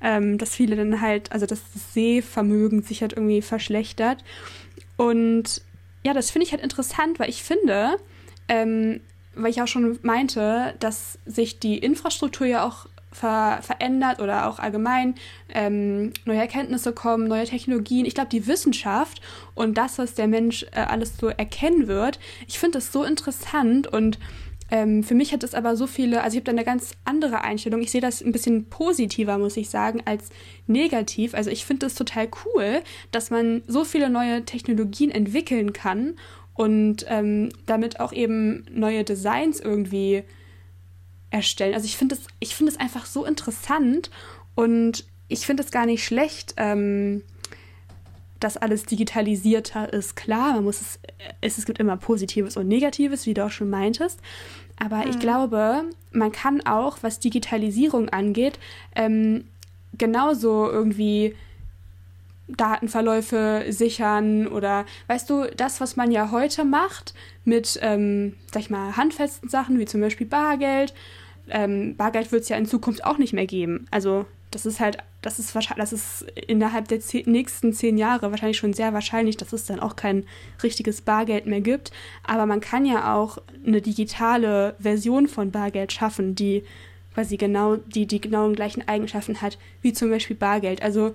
Ähm, 0.00 0.38
dass 0.38 0.54
viele 0.54 0.76
dann 0.76 1.00
halt, 1.00 1.32
also 1.32 1.44
dass 1.44 1.60
das 1.72 1.92
Sehvermögen 1.92 2.82
sich 2.82 3.02
halt 3.02 3.14
irgendwie 3.14 3.42
verschlechtert. 3.42 4.22
Und 4.96 5.60
ja, 6.04 6.14
das 6.14 6.30
finde 6.30 6.46
ich 6.46 6.52
halt 6.52 6.62
interessant, 6.62 7.18
weil 7.18 7.28
ich 7.28 7.42
finde, 7.42 7.96
ähm, 8.46 9.00
weil 9.34 9.50
ich 9.50 9.60
auch 9.60 9.66
schon 9.66 9.98
meinte, 10.02 10.74
dass 10.78 11.18
sich 11.26 11.58
die 11.58 11.78
Infrastruktur 11.78 12.46
ja 12.46 12.64
auch 12.64 12.86
ver 13.10 13.60
verändert 13.62 14.20
oder 14.20 14.48
auch 14.48 14.58
allgemein 14.58 15.14
ähm, 15.52 16.12
neue 16.24 16.38
Erkenntnisse 16.38 16.92
kommen, 16.92 17.28
neue 17.28 17.44
Technologien. 17.44 18.06
Ich 18.06 18.14
glaube, 18.14 18.30
die 18.30 18.46
Wissenschaft 18.46 19.20
und 19.54 19.78
das, 19.78 19.98
was 19.98 20.14
der 20.14 20.28
Mensch 20.28 20.64
äh, 20.72 20.80
alles 20.80 21.16
so 21.16 21.28
erkennen 21.28 21.88
wird, 21.88 22.18
ich 22.46 22.58
finde 22.58 22.78
das 22.78 22.92
so 22.92 23.04
interessant 23.04 23.86
und 23.86 24.18
ähm, 24.70 25.02
für 25.02 25.14
mich 25.14 25.32
hat 25.32 25.42
es 25.42 25.54
aber 25.54 25.76
so 25.76 25.86
viele, 25.86 26.22
also 26.22 26.34
ich 26.34 26.40
habe 26.40 26.44
da 26.44 26.52
eine 26.52 26.64
ganz 26.64 26.92
andere 27.04 27.42
Einstellung. 27.42 27.80
Ich 27.80 27.90
sehe 27.90 28.00
das 28.00 28.22
ein 28.22 28.32
bisschen 28.32 28.66
positiver, 28.66 29.38
muss 29.38 29.56
ich 29.56 29.70
sagen, 29.70 30.02
als 30.04 30.28
negativ. 30.66 31.34
Also 31.34 31.50
ich 31.50 31.64
finde 31.64 31.86
es 31.86 31.94
total 31.94 32.28
cool, 32.44 32.82
dass 33.10 33.30
man 33.30 33.62
so 33.66 33.84
viele 33.84 34.10
neue 34.10 34.44
Technologien 34.44 35.10
entwickeln 35.10 35.72
kann 35.72 36.16
und 36.54 37.06
ähm, 37.08 37.48
damit 37.66 38.00
auch 38.00 38.12
eben 38.12 38.66
neue 38.70 39.04
Designs 39.04 39.60
irgendwie 39.60 40.24
erstellen. 41.30 41.74
Also 41.74 41.86
ich 41.86 41.96
finde 41.96 42.14
es, 42.14 42.22
ich 42.40 42.54
finde 42.54 42.72
es 42.72 42.80
einfach 42.80 43.06
so 43.06 43.24
interessant 43.24 44.10
und 44.54 45.04
ich 45.28 45.46
finde 45.46 45.62
es 45.62 45.70
gar 45.70 45.86
nicht 45.86 46.04
schlecht, 46.04 46.54
ähm, 46.56 47.22
dass 48.40 48.56
alles 48.56 48.84
digitalisierter 48.84 49.92
ist. 49.92 50.16
Klar, 50.16 50.54
man 50.54 50.64
muss 50.64 50.80
es, 50.80 50.98
es, 51.40 51.58
es 51.58 51.66
gibt 51.66 51.78
immer 51.78 51.96
Positives 51.96 52.56
und 52.56 52.68
Negatives, 52.68 53.26
wie 53.26 53.34
du 53.34 53.44
auch 53.44 53.50
schon 53.50 53.70
meintest. 53.70 54.20
Aber 54.78 54.98
mhm. 54.98 55.10
ich 55.10 55.18
glaube, 55.18 55.84
man 56.12 56.32
kann 56.32 56.64
auch, 56.64 56.98
was 57.02 57.18
Digitalisierung 57.18 58.08
angeht, 58.08 58.58
ähm, 58.94 59.44
genauso 59.96 60.70
irgendwie 60.70 61.34
Datenverläufe 62.48 63.66
sichern 63.68 64.46
oder 64.46 64.86
weißt 65.06 65.28
du, 65.28 65.46
das, 65.56 65.80
was 65.80 65.96
man 65.96 66.10
ja 66.10 66.30
heute 66.30 66.64
macht 66.64 67.14
mit, 67.44 67.78
ähm, 67.82 68.34
sag 68.52 68.62
ich 68.62 68.70
mal, 68.70 68.96
handfesten 68.96 69.48
Sachen 69.48 69.78
wie 69.78 69.84
zum 69.84 70.00
Beispiel 70.00 70.26
Bargeld. 70.26 70.94
Ähm, 71.50 71.96
Bargeld 71.96 72.32
wird 72.32 72.42
es 72.42 72.48
ja 72.48 72.56
in 72.56 72.66
Zukunft 72.66 73.04
auch 73.04 73.18
nicht 73.18 73.32
mehr 73.32 73.46
geben. 73.46 73.86
Also 73.90 74.26
das 74.50 74.64
ist 74.64 74.80
halt, 74.80 74.98
das 75.20 75.38
ist 75.38 75.54
wahrscheinlich, 75.54 75.82
das 75.82 75.92
ist 75.92 76.22
innerhalb 76.46 76.88
der 76.88 77.00
zehn, 77.00 77.30
nächsten 77.30 77.72
zehn 77.72 77.98
Jahre 77.98 78.30
wahrscheinlich 78.30 78.56
schon 78.56 78.72
sehr 78.72 78.94
wahrscheinlich, 78.94 79.36
dass 79.36 79.52
es 79.52 79.66
dann 79.66 79.80
auch 79.80 79.96
kein 79.96 80.24
richtiges 80.62 81.02
Bargeld 81.02 81.46
mehr 81.46 81.60
gibt. 81.60 81.92
Aber 82.24 82.46
man 82.46 82.60
kann 82.60 82.86
ja 82.86 83.14
auch 83.14 83.38
eine 83.66 83.82
digitale 83.82 84.74
Version 84.78 85.28
von 85.28 85.50
Bargeld 85.50 85.92
schaffen, 85.92 86.34
die 86.34 86.64
quasi 87.18 87.36
genau 87.36 87.76
die, 87.76 88.06
die 88.06 88.20
genauen 88.20 88.54
gleichen 88.54 88.86
Eigenschaften 88.86 89.42
hat, 89.42 89.58
wie 89.82 89.92
zum 89.92 90.08
Beispiel 90.08 90.36
Bargeld. 90.36 90.82
Also 90.82 91.14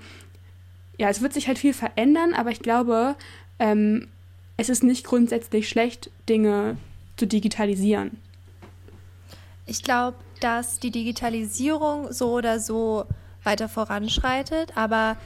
ja, 1.03 1.09
es 1.09 1.19
wird 1.19 1.33
sich 1.33 1.49
halt 1.49 1.59
viel 1.59 1.73
verändern, 1.73 2.33
aber 2.33 2.49
ich 2.51 2.61
glaube, 2.61 3.17
ähm, 3.59 4.07
es 4.55 4.69
ist 4.69 4.85
nicht 4.85 5.05
grundsätzlich 5.05 5.67
schlecht, 5.67 6.09
Dinge 6.29 6.77
zu 7.17 7.27
digitalisieren. 7.27 8.21
Ich 9.65 9.83
glaube, 9.83 10.15
dass 10.39 10.79
die 10.79 10.91
Digitalisierung 10.91 12.13
so 12.13 12.31
oder 12.31 12.57
so 12.61 13.03
weiter 13.43 13.67
voranschreitet, 13.67 14.77
aber 14.77 15.17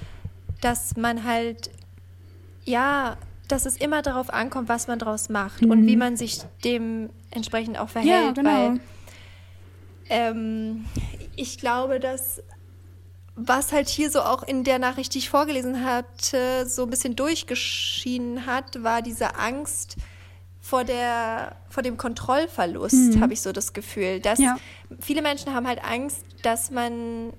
dass 0.62 0.98
man 0.98 1.24
halt, 1.24 1.70
ja, 2.66 3.16
dass 3.48 3.68
es 3.68 3.78
immer 3.78 4.02
darauf 4.02 4.34
ankommt, 4.34 4.70
was 4.70 4.88
man 4.88 4.98
daraus 4.98 5.30
macht 5.30 5.62
mhm. 5.62 5.70
und 5.70 5.86
wie 5.86 5.96
man 5.96 6.18
sich 6.18 6.40
dementsprechend 6.64 7.78
auch 7.78 7.90
verhält. 7.90 8.10
Ja, 8.10 8.32
genau. 8.32 8.50
Weil 8.50 8.80
ähm, 10.10 10.86
ich 11.36 11.60
glaube, 11.60 12.00
dass 12.00 12.42
was 13.38 13.72
halt 13.72 13.88
hier 13.88 14.10
so 14.10 14.22
auch 14.22 14.42
in 14.42 14.64
der 14.64 14.80
Nachricht, 14.80 15.14
die 15.14 15.20
ich 15.20 15.30
vorgelesen 15.30 15.86
hatte, 15.86 16.68
so 16.68 16.84
ein 16.84 16.90
bisschen 16.90 17.16
durchgeschienen 17.16 18.48
hat, 18.48 18.84
war 18.84 19.04
diese 19.04 19.36
Angst 19.36 19.96
vor 20.60 20.84
der 20.84 21.56
vor 21.70 21.84
dem 21.84 21.98
Kontrollverlust, 21.98 23.16
mhm. 23.16 23.22
habe 23.22 23.34
ich 23.34 23.42
so 23.42 23.52
das 23.52 23.74
Gefühl, 23.74 24.20
dass 24.20 24.40
ja. 24.40 24.58
viele 25.00 25.22
Menschen 25.22 25.54
haben 25.54 25.68
halt 25.68 25.84
Angst, 25.84 26.26
dass 26.42 26.72
man 26.72 27.32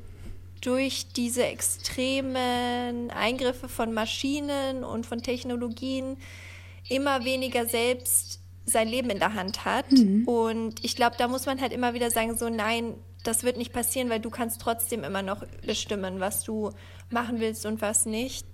durch 0.60 1.08
diese 1.14 1.44
extremen 1.44 3.10
Eingriffe 3.10 3.68
von 3.68 3.92
Maschinen 3.92 4.84
und 4.84 5.04
von 5.04 5.20
Technologien 5.20 6.16
immer 6.88 7.24
weniger 7.24 7.66
selbst 7.66 8.40
sein 8.64 8.88
Leben 8.88 9.10
in 9.10 9.18
der 9.18 9.34
Hand 9.34 9.64
hat. 9.64 9.90
Mhm. 9.90 10.26
Und 10.28 10.84
ich 10.84 10.94
glaube, 10.94 11.16
da 11.18 11.26
muss 11.26 11.46
man 11.46 11.60
halt 11.60 11.72
immer 11.72 11.94
wieder 11.94 12.10
sagen, 12.10 12.36
so 12.36 12.48
nein, 12.48 12.94
das 13.24 13.42
wird 13.42 13.56
nicht 13.56 13.72
passieren, 13.72 14.10
weil 14.10 14.20
du 14.20 14.30
kannst 14.30 14.60
trotzdem 14.60 15.04
immer 15.04 15.22
noch 15.22 15.44
bestimmen, 15.66 16.20
was 16.20 16.44
du 16.44 16.70
machen 17.10 17.40
willst 17.40 17.66
und 17.66 17.82
was 17.82 18.06
nicht. 18.06 18.46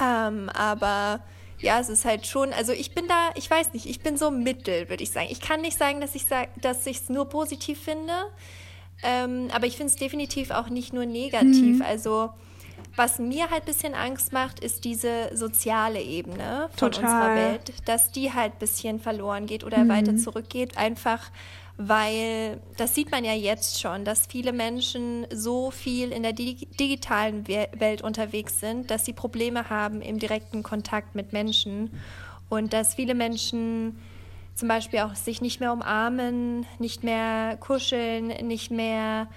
Ähm, 0.00 0.48
aber 0.50 1.20
ja, 1.60 1.80
es 1.80 1.88
ist 1.88 2.04
halt 2.04 2.26
schon, 2.26 2.52
also 2.52 2.72
ich 2.72 2.94
bin 2.94 3.08
da, 3.08 3.30
ich 3.34 3.50
weiß 3.50 3.72
nicht, 3.72 3.86
ich 3.86 4.00
bin 4.00 4.16
so 4.16 4.30
mittel, 4.30 4.88
würde 4.88 5.02
ich 5.02 5.10
sagen. 5.10 5.28
Ich 5.30 5.40
kann 5.40 5.60
nicht 5.60 5.78
sagen, 5.78 6.00
dass 6.00 6.14
ich 6.14 6.26
sag, 6.26 6.50
dass 6.60 6.86
ich 6.86 6.98
es 6.98 7.08
nur 7.08 7.28
positiv 7.28 7.80
finde, 7.80 8.12
ähm, 9.02 9.48
aber 9.52 9.66
ich 9.66 9.76
finde 9.76 9.92
es 9.92 9.96
definitiv 9.96 10.50
auch 10.50 10.68
nicht 10.68 10.92
nur 10.92 11.06
negativ. 11.06 11.76
Mhm. 11.76 11.82
Also 11.82 12.30
was 12.96 13.18
mir 13.18 13.50
halt 13.50 13.62
ein 13.62 13.66
bisschen 13.66 13.94
Angst 13.94 14.32
macht, 14.32 14.60
ist 14.60 14.84
diese 14.84 15.30
soziale 15.34 16.00
Ebene 16.00 16.68
von 16.76 16.92
Total. 16.92 17.04
unserer 17.04 17.34
Welt, 17.34 17.72
dass 17.86 18.12
die 18.12 18.32
halt 18.32 18.52
ein 18.52 18.58
bisschen 18.58 19.00
verloren 19.00 19.46
geht 19.46 19.64
oder 19.64 19.78
mhm. 19.78 19.88
weiter 19.88 20.16
zurückgeht, 20.16 20.76
einfach 20.76 21.30
weil 21.76 22.60
das 22.76 22.94
sieht 22.94 23.10
man 23.10 23.24
ja 23.24 23.32
jetzt 23.32 23.80
schon, 23.80 24.04
dass 24.04 24.26
viele 24.26 24.52
Menschen 24.52 25.26
so 25.32 25.70
viel 25.70 26.12
in 26.12 26.22
der 26.22 26.32
digitalen 26.32 27.48
Welt 27.48 28.02
unterwegs 28.02 28.60
sind, 28.60 28.90
dass 28.90 29.04
sie 29.04 29.12
Probleme 29.12 29.70
haben 29.70 30.00
im 30.00 30.18
direkten 30.18 30.62
Kontakt 30.62 31.14
mit 31.14 31.32
Menschen. 31.32 31.90
Und 32.48 32.72
dass 32.72 32.94
viele 32.94 33.14
Menschen 33.14 33.98
zum 34.54 34.68
Beispiel 34.68 35.00
auch 35.00 35.16
sich 35.16 35.40
nicht 35.40 35.58
mehr 35.58 35.72
umarmen, 35.72 36.64
nicht 36.78 37.02
mehr 37.02 37.56
kuscheln, 37.58 38.28
nicht 38.46 38.70
mehr 38.70 39.28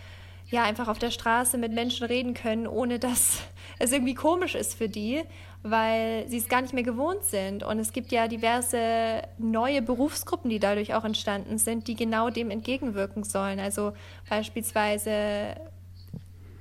ja 0.50 0.64
einfach 0.64 0.88
auf 0.88 1.00
der 1.00 1.12
Straße 1.12 1.58
mit 1.58 1.74
Menschen 1.74 2.06
reden 2.06 2.34
können, 2.34 2.68
ohne 2.68 3.00
dass 3.00 3.42
es 3.80 3.92
irgendwie 3.92 4.14
komisch 4.14 4.54
ist 4.54 4.76
für 4.76 4.90
die 4.90 5.24
weil 5.64 6.28
sie 6.28 6.38
es 6.38 6.48
gar 6.48 6.62
nicht 6.62 6.74
mehr 6.74 6.84
gewohnt 6.84 7.24
sind. 7.24 7.64
Und 7.64 7.80
es 7.80 7.94
gibt 7.94 8.12
ja 8.12 8.28
diverse 8.28 9.22
neue 9.38 9.82
Berufsgruppen, 9.82 10.50
die 10.50 10.60
dadurch 10.60 10.94
auch 10.94 11.04
entstanden 11.04 11.58
sind, 11.58 11.88
die 11.88 11.96
genau 11.96 12.30
dem 12.30 12.52
entgegenwirken 12.52 13.24
sollen. 13.24 13.60
Also 13.60 13.94
beispielsweise, 14.30 15.56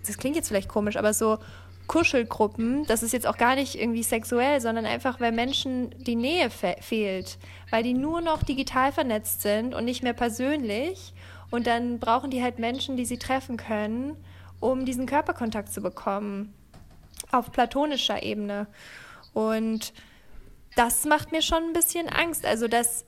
das 0.06 0.18
klingt 0.18 0.36
jetzt 0.36 0.48
vielleicht 0.48 0.68
komisch, 0.68 0.96
aber 0.96 1.12
so 1.12 1.38
Kuschelgruppen, 1.86 2.84
das 2.86 3.02
ist 3.02 3.12
jetzt 3.12 3.26
auch 3.26 3.36
gar 3.36 3.54
nicht 3.54 3.80
irgendwie 3.80 4.02
sexuell, 4.02 4.60
sondern 4.60 4.86
einfach, 4.86 5.20
weil 5.20 5.30
Menschen 5.30 5.94
die 5.98 6.16
Nähe 6.16 6.50
fe 6.50 6.76
fehlt, 6.80 7.38
weil 7.70 7.84
die 7.84 7.94
nur 7.94 8.20
noch 8.20 8.42
digital 8.42 8.90
vernetzt 8.90 9.42
sind 9.42 9.74
und 9.74 9.84
nicht 9.84 10.02
mehr 10.02 10.12
persönlich. 10.12 11.14
Und 11.50 11.68
dann 11.68 12.00
brauchen 12.00 12.30
die 12.30 12.42
halt 12.42 12.58
Menschen, 12.58 12.96
die 12.96 13.04
sie 13.04 13.18
treffen 13.18 13.56
können, 13.56 14.16
um 14.58 14.84
diesen 14.84 15.06
Körperkontakt 15.06 15.72
zu 15.72 15.80
bekommen 15.80 16.52
auf 17.32 17.52
platonischer 17.52 18.22
Ebene. 18.22 18.66
Und 19.32 19.92
das 20.76 21.04
macht 21.04 21.32
mir 21.32 21.42
schon 21.42 21.64
ein 21.64 21.72
bisschen 21.72 22.08
Angst. 22.08 22.44
Also, 22.44 22.68
dass 22.68 23.04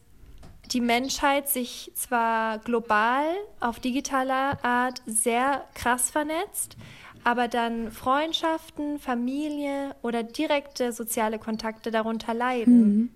die 0.72 0.80
Menschheit 0.80 1.48
sich 1.48 1.90
zwar 1.94 2.58
global 2.58 3.24
auf 3.60 3.80
digitaler 3.80 4.62
Art 4.62 5.02
sehr 5.06 5.64
krass 5.74 6.10
vernetzt, 6.10 6.76
aber 7.24 7.48
dann 7.48 7.90
Freundschaften, 7.90 8.98
Familie 8.98 9.94
oder 10.02 10.22
direkte 10.22 10.92
soziale 10.92 11.38
Kontakte 11.38 11.90
darunter 11.90 12.34
leiden. 12.34 12.80
Mhm. 12.80 13.10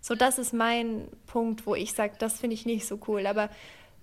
So, 0.00 0.14
das 0.14 0.38
ist 0.38 0.54
mein 0.54 1.08
Punkt, 1.26 1.66
wo 1.66 1.74
ich 1.74 1.92
sage, 1.92 2.14
das 2.18 2.40
finde 2.40 2.54
ich 2.54 2.64
nicht 2.64 2.86
so 2.86 2.98
cool. 3.06 3.26
Aber 3.26 3.50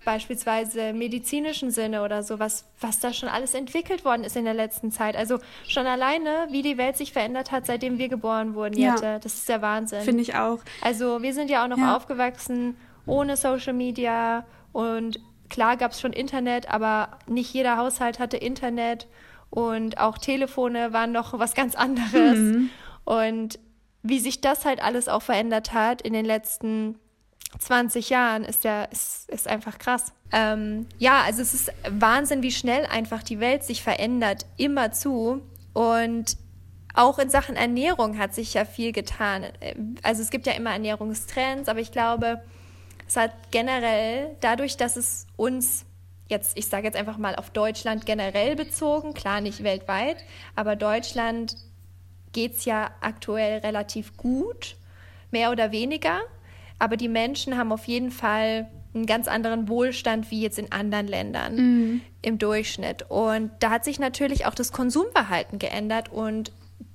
beispielsweise 0.06 0.94
medizinischen 0.94 1.72
Sinne 1.72 2.04
oder 2.04 2.24
so, 2.24 2.40
was, 2.40 2.66
was 2.80 3.00
da 3.00 3.14
schon 3.14 3.30
alles 3.30 3.54
entwickelt 3.54 4.06
worden 4.06 4.24
ist 4.24 4.36
in 4.36 4.46
der 4.46 4.54
letzten 4.54 4.92
Zeit. 4.92 5.16
Also 5.16 5.40
schon 5.68 5.86
alleine, 5.86 6.48
wie 6.50 6.62
die 6.62 6.78
Welt 6.78 6.98
sich 6.98 7.12
verändert 7.12 7.52
hat, 7.52 7.66
seitdem 7.66 7.98
wir 7.98 8.08
geboren 8.08 8.56
wurden, 8.56 8.78
ja. 8.78 8.96
Jette. 8.96 9.20
Das 9.22 9.34
ist 9.34 9.50
der 9.50 9.62
Wahnsinn. 9.62 10.02
Finde 10.02 10.22
ich 10.22 10.36
auch. 10.36 10.60
Also 10.82 11.22
wir 11.22 11.34
sind 11.34 11.50
ja 11.50 11.64
auch 11.64 11.68
noch 11.68 11.78
ja. 11.78 11.96
aufgewachsen 11.96 12.78
ohne 13.06 13.38
Social 13.38 13.74
Media 13.74 14.46
und 14.74 15.20
klar 15.50 15.78
gab 15.78 15.92
es 15.92 16.02
schon 16.02 16.14
Internet, 16.14 16.70
aber 16.70 17.18
nicht 17.26 17.54
jeder 17.54 17.78
Haushalt 17.78 18.20
hatte 18.20 18.38
Internet 18.38 19.08
und 19.50 19.98
auch 19.98 20.18
Telefone 20.18 20.94
waren 20.94 21.12
noch 21.12 21.38
was 21.40 21.54
ganz 21.54 21.76
anderes. 21.76 22.38
Mhm. 22.38 22.70
Und 23.06 23.60
wie 24.04 24.20
sich 24.20 24.42
das 24.42 24.66
halt 24.66 24.82
alles 24.82 25.08
auch 25.08 25.22
verändert 25.22 25.74
hat 25.74 26.02
in 26.02 26.14
den 26.14 26.26
letzten 26.26 27.00
20 27.60 28.10
Jahren 28.10 28.44
ist 28.44 28.64
ja 28.64 28.84
ist, 28.86 29.30
ist 29.30 29.48
einfach 29.48 29.78
krass. 29.80 30.14
Ähm, 30.32 30.88
ja, 30.98 31.22
also 31.22 31.42
es 31.42 31.54
ist 31.54 31.72
Wahnsinn, 31.90 32.44
wie 32.44 32.52
schnell 32.52 32.86
einfach 32.86 33.24
die 33.24 33.40
Welt 33.40 33.64
sich 33.64 33.82
verändert, 33.82 34.46
immer 34.58 34.92
zu. 34.92 35.42
Und 35.74 36.38
auch 36.94 37.20
in 37.20 37.30
Sachen 37.30 37.56
Ernährung 37.56 38.18
hat 38.18 38.34
sich 38.34 38.56
ja 38.56 38.66
viel 38.66 38.92
getan. 38.92 39.46
Also 40.04 40.22
es 40.22 40.30
gibt 40.30 40.48
ja 40.48 40.54
immer 40.54 40.72
Ernährungstrends, 40.72 41.70
aber 41.70 41.80
ich 41.80 41.92
glaube, 41.92 42.42
es 43.08 43.16
hat 43.16 43.32
generell 43.52 44.36
dadurch, 44.42 44.78
dass 44.78 44.98
es 44.98 45.28
uns 45.36 45.86
jetzt, 46.28 46.58
ich 46.58 46.68
sage 46.68 46.86
jetzt 46.86 46.98
einfach 46.98 47.18
mal 47.18 47.36
auf 47.36 47.52
Deutschland 47.52 48.06
generell 48.06 48.56
bezogen, 48.56 49.14
klar 49.14 49.42
nicht 49.42 49.64
weltweit, 49.64 50.18
aber 50.56 50.76
Deutschland 50.76 51.56
geht 52.34 52.56
es 52.56 52.66
ja 52.66 52.92
aktuell 53.02 53.60
relativ 53.60 54.18
gut, 54.18 54.76
mehr 55.32 55.52
oder 55.52 55.72
weniger. 55.72 56.20
Aber 56.80 56.98
die 56.98 57.08
Menschen 57.08 57.58
haben 57.58 57.72
auf 57.72 57.86
jeden 57.86 58.12
Fall 58.12 58.68
einen 58.94 59.06
ganz 59.06 59.28
anderen 59.28 59.68
Wohlstand 59.68 60.32
wie 60.32 60.42
jetzt 60.42 60.60
in 60.60 60.72
anderen 60.72 61.08
Ländern 61.08 61.56
mhm. 61.56 62.02
im 62.22 62.38
Durchschnitt. 62.38 63.06
Und 63.10 63.52
da 63.60 63.70
hat 63.70 63.86
sich 63.86 64.00
natürlich 64.00 64.46
auch 64.46 64.56
das 64.56 64.72
Konsumverhalten 64.72 65.60
geändert 65.60 66.12
und 66.12 66.52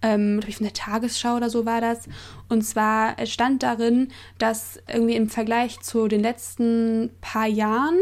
ähm, 0.02 0.40
ich 0.48 0.58
von 0.58 0.66
der 0.66 0.74
Tagesschau 0.74 1.36
oder 1.36 1.50
so 1.50 1.66
war 1.66 1.82
das. 1.82 2.08
Und 2.50 2.64
zwar 2.64 3.16
stand 3.26 3.64
darin, 3.64 4.10
dass 4.38 4.80
irgendwie 4.88 5.16
im 5.16 5.30
Vergleich 5.30 5.80
zu 5.82 6.08
den 6.08 6.22
letzten 6.22 7.12
paar 7.22 7.48
Jahren 7.48 7.98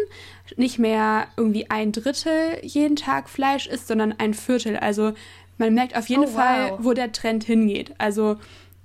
nicht 0.55 0.79
mehr 0.79 1.27
irgendwie 1.37 1.69
ein 1.69 1.91
Drittel 1.91 2.59
jeden 2.63 2.95
Tag 2.95 3.29
Fleisch 3.29 3.67
ist, 3.67 3.87
sondern 3.87 4.13
ein 4.17 4.33
Viertel. 4.33 4.77
Also 4.77 5.13
man 5.57 5.73
merkt 5.73 5.95
auf 5.95 6.07
jeden 6.09 6.23
oh, 6.23 6.27
Fall, 6.27 6.71
wow. 6.71 6.79
wo 6.81 6.93
der 6.93 7.11
Trend 7.11 7.43
hingeht. 7.43 7.93
Also 7.97 8.37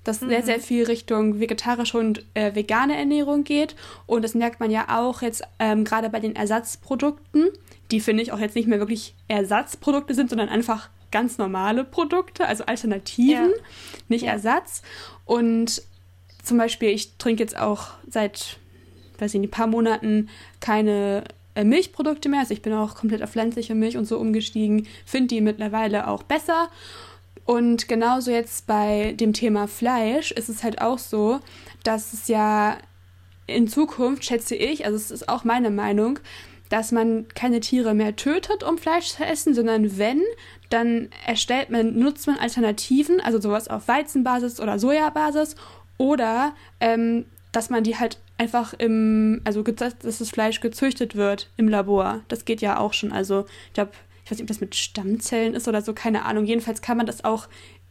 dass 0.05 0.21
mhm. 0.21 0.29
sehr, 0.29 0.43
sehr 0.43 0.61
viel 0.61 0.85
Richtung 0.85 1.41
vegetarische 1.41 1.99
und 1.99 2.25
äh, 2.35 2.55
vegane 2.55 2.97
Ernährung 2.97 3.43
geht. 3.43 3.75
Und 4.07 4.23
das 4.23 4.35
merkt 4.35 4.61
man 4.61 4.71
ja 4.71 5.01
auch 5.01 5.23
jetzt 5.23 5.43
ähm, 5.59 5.85
gerade 5.85 6.11
bei 6.11 6.21
den 6.21 6.37
Ersatzprodukten, 6.37 7.49
die 7.91 8.01
finde 8.01 8.23
ich 8.23 8.33
auch 8.33 8.39
jetzt 8.39 8.55
nicht 8.55 8.69
mehr 8.69 8.79
wirklich 8.79 9.15
Ersatzprodukte 9.29 10.15
sind, 10.15 10.31
sondern 10.31 10.49
einfach 10.49 10.91
ganz 11.15 11.39
normale 11.39 11.85
Produkte, 11.85 12.45
also 12.49 12.67
Alternativen, 12.67 13.51
ja. 13.51 13.57
nicht 14.09 14.25
ja. 14.25 14.33
Ersatz. 14.33 14.83
Und 15.25 15.81
zum 16.43 16.59
Beispiel, 16.59 16.89
ich 16.89 17.17
trinke 17.19 17.41
jetzt 17.41 17.57
auch 17.57 17.91
seit, 18.11 18.59
weiß 19.21 19.33
ich 19.33 19.41
nicht, 19.41 19.51
ein 19.51 19.53
paar 19.53 19.69
Monaten 19.69 20.29
keine 20.59 21.23
äh, 21.55 21.63
Milchprodukte 21.63 22.29
mehr. 22.29 22.41
Also 22.41 22.53
ich 22.53 22.63
bin 22.63 22.73
auch 22.73 22.97
komplett 22.97 23.23
auf 23.23 23.31
pflanzliche 23.31 23.77
Milch 23.77 23.97
und 23.97 24.07
so 24.07 24.19
umgestiegen, 24.19 24.89
finde 25.07 25.29
die 25.29 25.41
mittlerweile 25.41 26.09
auch 26.09 26.25
besser. 26.25 26.69
Und 27.45 27.87
genauso 27.87 28.33
jetzt 28.33 28.67
bei 28.67 29.13
dem 29.13 29.33
Thema 29.33 29.69
Fleisch 29.69 30.33
ist 30.33 30.49
es 30.49 30.65
halt 30.65 30.81
auch 30.81 30.99
so, 30.99 31.39
dass 31.85 32.13
es 32.13 32.27
ja 32.27 32.77
in 33.47 33.69
Zukunft, 33.69 34.25
schätze 34.25 34.57
ich, 34.57 34.85
also 34.85 34.97
es 34.97 35.13
ist 35.13 35.29
auch 35.29 35.45
meine 35.45 35.71
Meinung, 35.71 36.19
dass 36.71 36.91
man 36.91 37.29
keine 37.29 37.61
Tiere 37.61 37.95
mehr 37.95 38.17
tötet, 38.17 38.65
um 38.65 38.79
Fleisch 38.79 39.11
zu 39.11 39.25
essen, 39.25 39.55
sondern 39.55 39.97
wenn, 39.97 40.23
dann 40.75 41.09
erstellt 41.25 41.71
man, 41.71 41.97
nutzt 41.97 42.27
man 42.27 42.37
Alternativen, 42.37 43.21
also 43.21 43.41
sowas 43.41 43.69
auf 43.69 43.87
Weizenbasis 43.87 44.61
oder 44.61 44.79
Sojabasis 44.79 45.55
oder 45.99 46.53
ähm, 46.81 47.27
dass 47.53 47.71
man 47.71 47.85
die 47.85 47.97
halt 47.97 48.19
einfach 48.37 48.75
im, 48.75 49.41
also 49.45 49.63
dass 49.63 49.99
das 50.01 50.31
Fleisch 50.31 50.61
gezüchtet 50.61 51.15
wird 51.15 51.51
im 51.57 51.69
Labor. 51.69 52.23
Das 52.27 52.45
geht 52.45 52.61
ja 52.61 52.79
auch 52.79 52.93
schon. 52.93 53.13
Also 53.13 53.47
ich 53.69 53.75
glaube, 53.75 53.93
ich 54.25 54.31
weiß 54.31 54.39
nicht, 54.39 54.45
ob 54.45 54.49
das 54.49 54.61
mit 54.61 54.75
Stammzellen 54.75 55.55
ist 55.55 55.69
oder 55.69 55.81
so, 55.81 55.93
keine 55.93 56.25
Ahnung. 56.25 56.45
Jedenfalls 56.45 56.83
kann 56.83 56.97
man 56.97 57.07
das 57.07 57.25
auch 57.25 57.47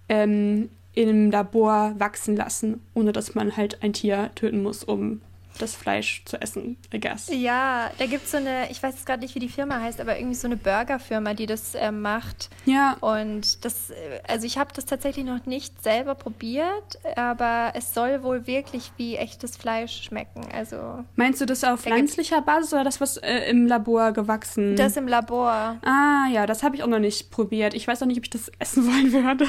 ähm, 0.10 0.70
im 0.94 1.32
Labor 1.32 1.96
wachsen 1.98 2.36
lassen, 2.36 2.82
ohne 2.94 3.14
dass 3.14 3.34
man 3.34 3.56
halt 3.56 3.82
ein 3.82 3.94
Tier 3.94 4.32
töten 4.36 4.62
muss, 4.62 4.84
um 4.84 5.22
das 5.60 5.76
Fleisch 5.76 6.24
zu 6.26 6.42
essen, 6.42 6.78
I 6.94 7.00
guess. 7.00 7.30
Ja, 7.32 7.92
da 7.98 8.06
gibt 8.06 8.26
es 8.26 8.32
so 8.32 8.38
eine, 8.38 8.70
ich 8.70 8.82
weiß 8.82 8.96
jetzt 8.96 9.06
gerade 9.06 9.22
nicht, 9.22 9.36
wie 9.36 9.40
die 9.40 9.50
Firma 9.50 9.80
heißt, 9.80 10.02
aber 10.02 10.18
irgendwie 10.18 10.36
so 10.36 10.48
eine 10.48 10.58
Burgerfirma, 10.58 11.34
die 11.34 11.46
das 11.46 11.76
äh, 11.76 11.92
macht. 11.92 12.50
Ja. 12.66 12.98
Und 13.02 13.64
das, 13.66 13.92
äh, 13.92 13.94
also 14.28 14.46
ich 14.46 14.58
habe 14.58 14.72
das 14.74 14.86
tatsächlich 14.86 15.26
noch 15.26 15.46
nicht 15.46 15.82
selber 15.84 16.16
probiert, 16.16 17.00
aber 17.16 17.74
es 17.76 17.94
soll 17.94 18.24
wohl 18.24 18.48
wirklich 18.48 18.92
wie 18.98 19.16
echtes 19.16 19.58
Fleisch 19.58 20.04
schmecken. 20.04 20.42
Also. 20.54 21.04
Meinst 21.16 21.42
du 21.42 21.46
das 21.46 21.64
auf 21.64 21.82
pflanzlicher 21.82 22.42
Basis 22.42 22.74
oder 22.74 22.84
das, 22.84 23.00
was 23.02 23.18
äh, 23.18 23.50
im 23.50 23.68
Labor 23.68 24.12
gewachsen? 24.12 24.76
Das 24.76 24.98
im 24.98 25.08
Labor. 25.08 25.78
Ah, 25.84 26.28
ja, 26.32 26.46
das 26.46 26.64
habe 26.64 26.76
ich 26.76 26.84
auch 26.84 26.88
noch 26.88 27.00
nicht 27.00 27.32
probiert. 27.32 27.74
Ich 27.74 27.88
weiß 27.88 28.02
auch 28.02 28.08
nicht, 28.08 28.18
ob 28.18 28.24
ich 28.24 28.30
das 28.30 28.52
essen 28.60 28.86
wollen 28.88 29.12
würde. 29.12 29.46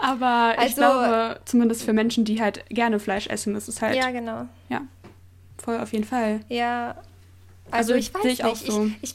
aber 0.00 0.54
also, 0.56 0.66
ich 0.66 0.74
glaube, 0.74 1.40
zumindest 1.44 1.82
für 1.82 1.92
Menschen, 1.92 2.24
die 2.24 2.40
halt 2.40 2.64
gerne 2.68 2.98
Fleisch 2.98 3.26
essen, 3.26 3.54
ist 3.56 3.68
es 3.68 3.80
halt. 3.82 3.96
Ja, 3.96 4.10
genau. 4.10 4.46
Ja 4.68 4.82
voll 5.60 5.78
auf 5.78 5.92
jeden 5.92 6.04
Fall. 6.04 6.40
Ja. 6.48 6.96
Also, 7.70 7.92
also 7.92 7.94
ich 7.94 8.12
weiß 8.12 8.24
ich 8.24 8.42
nicht. 8.42 8.66
So. 8.66 8.86
ich, 9.02 9.14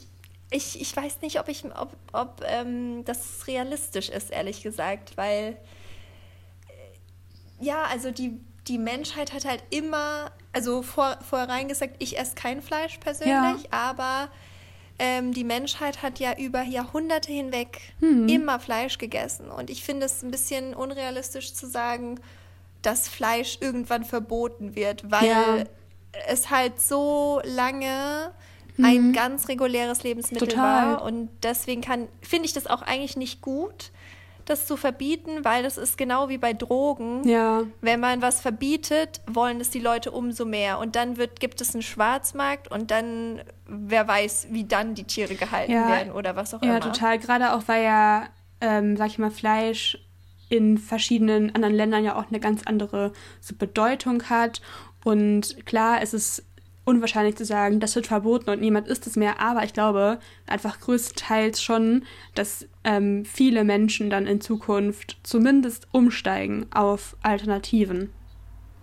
ich, 0.50 0.80
ich 0.80 0.96
weiß 0.96 1.20
nicht, 1.22 1.40
ob, 1.40 1.48
ich, 1.48 1.64
ob, 1.64 1.96
ob 2.12 2.42
ähm, 2.46 3.04
das 3.04 3.46
realistisch 3.46 4.08
ist, 4.08 4.30
ehrlich 4.30 4.62
gesagt, 4.62 5.16
weil 5.16 5.56
äh, 6.68 7.64
ja, 7.64 7.84
also 7.84 8.10
die, 8.10 8.40
die 8.68 8.78
Menschheit 8.78 9.32
hat 9.32 9.44
halt 9.44 9.62
immer, 9.70 10.30
also 10.52 10.82
vor, 10.82 11.18
vorherein 11.28 11.68
gesagt, 11.68 11.96
ich 11.98 12.18
esse 12.18 12.34
kein 12.34 12.62
Fleisch 12.62 12.98
persönlich, 12.98 13.64
ja. 13.64 13.70
aber 13.70 14.28
ähm, 14.98 15.34
die 15.34 15.44
Menschheit 15.44 16.02
hat 16.02 16.18
ja 16.20 16.38
über 16.38 16.62
Jahrhunderte 16.62 17.30
hinweg 17.30 17.80
hm. 18.00 18.28
immer 18.28 18.58
Fleisch 18.58 18.96
gegessen. 18.98 19.50
Und 19.50 19.68
ich 19.68 19.84
finde 19.84 20.06
es 20.06 20.22
ein 20.22 20.30
bisschen 20.30 20.74
unrealistisch 20.74 21.52
zu 21.52 21.66
sagen, 21.66 22.18
dass 22.80 23.08
Fleisch 23.08 23.58
irgendwann 23.60 24.04
verboten 24.04 24.74
wird, 24.74 25.10
weil 25.10 25.26
ja 25.26 25.64
es 26.28 26.50
halt 26.50 26.80
so 26.80 27.40
lange 27.44 28.32
mhm. 28.76 28.84
ein 28.84 29.12
ganz 29.12 29.48
reguläres 29.48 30.02
Lebensmittel 30.02 30.48
Total. 30.48 30.94
war. 30.94 31.02
Und 31.02 31.30
deswegen 31.42 31.80
kann, 31.80 32.08
finde 32.22 32.46
ich 32.46 32.52
das 32.52 32.66
auch 32.66 32.82
eigentlich 32.82 33.16
nicht 33.16 33.40
gut, 33.40 33.90
das 34.44 34.66
zu 34.66 34.76
verbieten, 34.76 35.44
weil 35.44 35.64
das 35.64 35.76
ist 35.76 35.98
genau 35.98 36.28
wie 36.28 36.38
bei 36.38 36.52
Drogen. 36.52 37.28
Ja. 37.28 37.64
Wenn 37.80 37.98
man 37.98 38.22
was 38.22 38.40
verbietet, 38.40 39.20
wollen 39.26 39.60
es 39.60 39.70
die 39.70 39.80
Leute 39.80 40.12
umso 40.12 40.44
mehr. 40.44 40.78
Und 40.78 40.94
dann 40.94 41.16
wird, 41.16 41.40
gibt 41.40 41.60
es 41.60 41.74
einen 41.74 41.82
Schwarzmarkt 41.82 42.70
und 42.70 42.92
dann, 42.92 43.40
wer 43.66 44.06
weiß, 44.06 44.48
wie 44.50 44.64
dann 44.64 44.94
die 44.94 45.04
Tiere 45.04 45.34
gehalten 45.34 45.72
ja. 45.72 45.88
werden 45.88 46.12
oder 46.12 46.36
was 46.36 46.54
auch 46.54 46.62
ja, 46.62 46.76
immer. 46.76 46.86
Ja, 46.86 46.92
total. 46.92 47.18
Gerade 47.18 47.54
auch, 47.54 47.62
weil 47.66 47.84
ja, 47.84 48.28
ähm, 48.60 48.96
sag 48.96 49.08
ich 49.08 49.18
mal, 49.18 49.32
Fleisch 49.32 49.98
in 50.48 50.78
verschiedenen 50.78 51.52
anderen 51.56 51.74
Ländern 51.74 52.04
ja 52.04 52.16
auch 52.16 52.28
eine 52.28 52.38
ganz 52.38 52.62
andere 52.66 53.12
so 53.40 53.56
Bedeutung 53.56 54.22
hat 54.30 54.60
und 55.04 55.66
klar, 55.66 56.00
es 56.02 56.14
ist 56.14 56.44
unwahrscheinlich 56.86 57.36
zu 57.36 57.44
sagen, 57.44 57.80
das 57.80 57.96
wird 57.96 58.06
verboten 58.06 58.48
und 58.48 58.60
niemand 58.60 58.86
isst 58.86 59.06
es 59.06 59.16
mehr, 59.16 59.40
aber 59.40 59.64
ich 59.64 59.72
glaube 59.72 60.18
einfach 60.46 60.80
größtenteils 60.80 61.60
schon, 61.60 62.04
dass 62.34 62.66
ähm, 62.84 63.24
viele 63.24 63.64
Menschen 63.64 64.08
dann 64.08 64.26
in 64.26 64.40
Zukunft 64.40 65.18
zumindest 65.24 65.88
umsteigen 65.90 66.66
auf 66.72 67.16
Alternativen. 67.22 68.12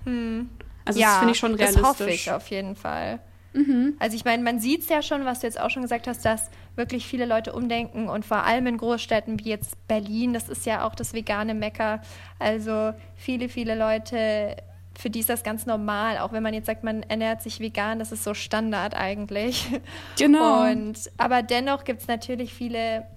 Hm. 0.03 0.49
Also 0.83 0.99
ja, 0.99 1.07
das 1.07 1.17
finde 1.19 1.31
ich 1.31 1.39
schon 1.39 1.55
realistisch. 1.55 1.81
Das 1.81 1.89
hoffe 1.89 2.09
ich 2.09 2.31
auf 2.31 2.47
jeden 2.49 2.75
Fall. 2.75 3.19
Mhm. 3.53 3.95
Also 3.99 4.15
ich 4.17 4.25
meine, 4.25 4.43
man 4.43 4.59
sieht 4.59 4.81
es 4.81 4.89
ja 4.89 5.01
schon, 5.01 5.25
was 5.25 5.39
du 5.39 5.47
jetzt 5.47 5.59
auch 5.59 5.69
schon 5.69 5.83
gesagt 5.83 6.07
hast, 6.07 6.25
dass 6.25 6.49
wirklich 6.75 7.05
viele 7.05 7.25
Leute 7.25 7.53
umdenken 7.53 8.09
und 8.09 8.25
vor 8.25 8.43
allem 8.43 8.67
in 8.67 8.77
Großstädten 8.77 9.39
wie 9.39 9.49
jetzt 9.49 9.87
Berlin, 9.87 10.33
das 10.33 10.49
ist 10.49 10.65
ja 10.65 10.85
auch 10.85 10.95
das 10.95 11.13
vegane 11.13 11.53
Mecker. 11.53 12.01
Also 12.39 12.93
viele, 13.15 13.47
viele 13.47 13.75
Leute 13.75 14.57
für 14.97 15.09
die 15.09 15.19
ist 15.19 15.29
das 15.29 15.43
ganz 15.43 15.65
normal, 15.65 16.19
auch 16.19 16.31
wenn 16.31 16.43
man 16.43 16.53
jetzt 16.53 16.67
sagt, 16.67 16.83
man 16.83 17.03
ernährt 17.03 17.41
sich 17.41 17.59
vegan, 17.59 17.99
das 17.99 18.11
ist 18.11 18.23
so 18.23 18.33
Standard 18.33 18.95
eigentlich. 18.95 19.67
Genau. 20.17 20.63
Und, 20.63 21.11
aber 21.17 21.41
dennoch 21.41 21.83
gibt 21.83 22.01
es 22.01 22.07
natürlich 22.07 22.53
viele, 22.53 23.07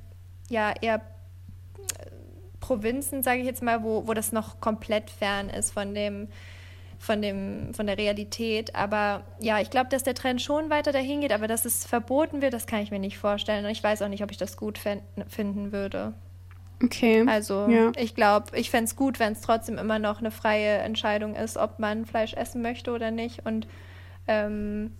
ja, 0.48 0.72
eher 0.80 1.02
Provinzen, 2.60 3.22
sage 3.22 3.40
ich 3.40 3.46
jetzt 3.46 3.62
mal, 3.62 3.82
wo, 3.82 4.08
wo 4.08 4.14
das 4.14 4.32
noch 4.32 4.60
komplett 4.60 5.10
fern 5.10 5.50
ist 5.50 5.72
von 5.72 5.94
dem, 5.94 6.28
von, 6.98 7.22
dem, 7.22 7.74
von 7.74 7.86
der 7.86 7.98
Realität. 7.98 8.74
Aber 8.74 9.22
ja, 9.40 9.60
ich 9.60 9.70
glaube, 9.70 9.88
dass 9.90 10.02
der 10.02 10.14
Trend 10.14 10.42
schon 10.42 10.70
weiter 10.70 10.92
dahin 10.92 11.20
geht, 11.20 11.32
aber 11.32 11.46
dass 11.46 11.64
es 11.64 11.84
verboten 11.84 12.42
wird, 12.42 12.54
das 12.54 12.66
kann 12.66 12.80
ich 12.80 12.90
mir 12.90 12.98
nicht 12.98 13.18
vorstellen. 13.18 13.64
Und 13.64 13.70
ich 13.70 13.84
weiß 13.84 14.02
auch 14.02 14.08
nicht, 14.08 14.22
ob 14.22 14.30
ich 14.30 14.38
das 14.38 14.56
gut 14.56 14.78
finden 14.78 15.72
würde. 15.72 16.14
Okay. 16.82 17.24
Also 17.26 17.68
ja. 17.68 17.92
ich 17.96 18.14
glaube, 18.14 18.56
ich 18.56 18.70
fände 18.70 18.84
es 18.84 18.96
gut, 18.96 19.18
wenn 19.18 19.32
es 19.32 19.40
trotzdem 19.40 19.78
immer 19.78 19.98
noch 19.98 20.18
eine 20.18 20.30
freie 20.30 20.78
Entscheidung 20.78 21.34
ist, 21.34 21.56
ob 21.56 21.78
man 21.78 22.04
Fleisch 22.04 22.34
essen 22.34 22.60
möchte 22.62 22.92
oder 22.92 23.10
nicht. 23.10 23.46
Und 23.46 23.66
ähm, 24.28 24.92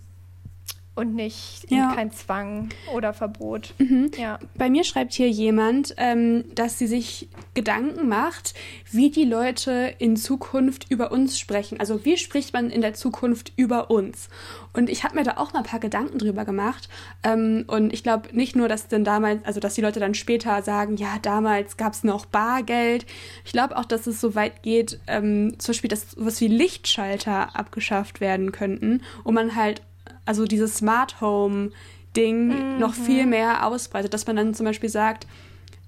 und 0.97 1.13
nicht 1.13 1.69
ja. 1.69 1.93
kein 1.93 2.11
Zwang 2.11 2.69
oder 2.93 3.13
Verbot. 3.13 3.73
Mhm. 3.77 4.11
Ja. 4.17 4.39
Bei 4.55 4.69
mir 4.69 4.83
schreibt 4.83 5.13
hier 5.13 5.29
jemand, 5.29 5.93
ähm, 5.97 6.45
dass 6.55 6.79
sie 6.79 6.87
sich 6.87 7.29
Gedanken 7.53 8.07
macht, 8.07 8.55
wie 8.91 9.11
die 9.11 9.23
Leute 9.23 9.93
in 9.99 10.17
Zukunft 10.17 10.89
über 10.89 11.11
uns 11.11 11.37
sprechen. 11.39 11.79
Also 11.79 12.03
wie 12.03 12.17
spricht 12.17 12.53
man 12.53 12.71
in 12.71 12.81
der 12.81 12.95
Zukunft 12.95 13.53
über 13.55 13.91
uns? 13.91 14.29
Und 14.73 14.89
ich 14.89 15.03
habe 15.03 15.15
mir 15.15 15.23
da 15.23 15.37
auch 15.37 15.53
mal 15.53 15.59
ein 15.59 15.65
paar 15.65 15.79
Gedanken 15.79 16.17
drüber 16.17 16.45
gemacht. 16.45 16.89
Ähm, 17.23 17.65
und 17.67 17.93
ich 17.93 18.03
glaube 18.03 18.29
nicht 18.35 18.55
nur, 18.55 18.67
dass 18.67 18.87
dann 18.87 19.03
damals, 19.03 19.45
also 19.45 19.59
dass 19.59 19.75
die 19.75 19.81
Leute 19.81 19.99
dann 19.99 20.15
später 20.15 20.61
sagen, 20.63 20.97
ja, 20.97 21.17
damals 21.21 21.77
gab 21.77 21.93
es 21.93 22.03
noch 22.03 22.25
Bargeld. 22.25 23.05
Ich 23.45 23.51
glaube 23.51 23.77
auch, 23.77 23.85
dass 23.85 24.07
es 24.07 24.19
so 24.19 24.33
weit 24.33 24.63
geht, 24.63 24.99
ähm, 25.07 25.59
zum 25.59 25.73
Beispiel, 25.73 25.89
dass 25.89 26.11
sowas 26.11 26.41
wie 26.41 26.47
Lichtschalter 26.47 27.55
abgeschafft 27.55 28.19
werden 28.19 28.51
könnten, 28.51 29.01
und 29.23 29.33
man 29.33 29.55
halt 29.55 29.81
also 30.27 30.45
dieses 30.45 30.75
Smart 30.75 31.21
Home 31.21 31.71
Ding 32.15 32.47
mhm. 32.47 32.79
noch 32.79 32.93
viel 32.93 33.25
mehr 33.25 33.65
ausbreitet, 33.65 34.13
dass 34.13 34.27
man 34.27 34.35
dann 34.35 34.53
zum 34.53 34.65
Beispiel 34.65 34.89
sagt, 34.89 35.27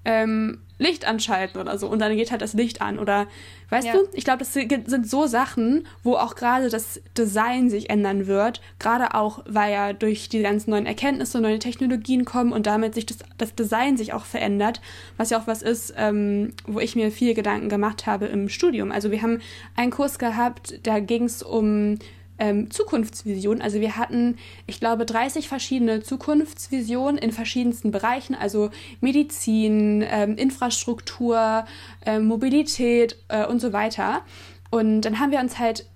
ähm, 0.04 0.58
Licht 0.78 1.06
anschalten 1.06 1.60
oder 1.60 1.76
so 1.76 1.88
und 1.88 1.98
dann 1.98 2.16
geht 2.16 2.30
halt 2.30 2.40
das 2.40 2.54
Licht 2.54 2.80
an 2.80 2.98
oder 2.98 3.26
weißt 3.68 3.88
ja. 3.88 3.92
du, 3.92 3.98
ich 4.14 4.24
glaube, 4.24 4.38
das 4.38 4.54
sind 4.54 5.08
so 5.08 5.26
Sachen, 5.26 5.86
wo 6.02 6.14
auch 6.14 6.34
gerade 6.34 6.70
das 6.70 7.02
Design 7.18 7.68
sich 7.68 7.90
ändern 7.90 8.26
wird, 8.26 8.62
gerade 8.78 9.14
auch, 9.14 9.44
weil 9.46 9.72
ja 9.72 9.92
durch 9.92 10.30
die 10.30 10.40
ganzen 10.40 10.70
neuen 10.70 10.86
Erkenntnisse 10.86 11.36
und 11.36 11.42
neue 11.42 11.58
Technologien 11.58 12.24
kommen 12.24 12.52
und 12.52 12.66
damit 12.66 12.94
sich 12.94 13.04
das, 13.04 13.18
das 13.36 13.54
Design 13.54 13.98
sich 13.98 14.14
auch 14.14 14.24
verändert, 14.24 14.80
was 15.18 15.28
ja 15.28 15.38
auch 15.38 15.46
was 15.46 15.60
ist, 15.60 15.92
ähm, 15.98 16.54
wo 16.66 16.80
ich 16.80 16.96
mir 16.96 17.12
viel 17.12 17.34
Gedanken 17.34 17.68
gemacht 17.68 18.06
habe 18.06 18.24
im 18.26 18.48
Studium. 18.48 18.90
Also 18.90 19.10
wir 19.10 19.20
haben 19.20 19.40
einen 19.76 19.90
Kurs 19.90 20.18
gehabt, 20.18 20.80
da 20.84 20.98
ging 20.98 21.24
es 21.24 21.42
um 21.42 21.98
ähm, 22.40 22.70
Zukunftsvisionen. 22.70 23.62
Also 23.62 23.80
wir 23.80 23.96
hatten, 23.96 24.38
ich 24.66 24.80
glaube, 24.80 25.06
30 25.06 25.46
verschiedene 25.46 26.02
Zukunftsvisionen 26.02 27.18
in 27.18 27.30
verschiedensten 27.30 27.92
Bereichen, 27.92 28.34
also 28.34 28.70
Medizin, 29.00 30.02
ähm, 30.08 30.36
Infrastruktur, 30.36 31.66
äh, 32.04 32.18
Mobilität 32.18 33.16
äh, 33.28 33.46
und 33.46 33.60
so 33.60 33.72
weiter. 33.72 34.22
Und 34.70 35.02
dann 35.02 35.20
haben 35.20 35.30
wir 35.30 35.40
uns 35.40 35.58
halt 35.58 35.86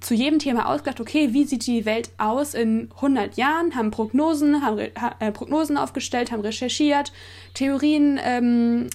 zu 0.00 0.14
jedem 0.14 0.38
Thema 0.38 0.68
ausgedacht, 0.68 1.00
okay, 1.00 1.32
wie 1.32 1.44
sieht 1.44 1.66
die 1.66 1.84
Welt 1.84 2.10
aus 2.18 2.54
in 2.54 2.90
100 2.96 3.36
Jahren, 3.36 3.74
haben 3.76 3.90
Prognosen, 3.90 4.62
haben 4.62 4.78
äh, 4.78 5.32
Prognosen 5.32 5.76
aufgestellt, 5.76 6.32
haben 6.32 6.42
recherchiert, 6.42 7.12
Theorien 7.54 8.18
ähm, 8.22 8.88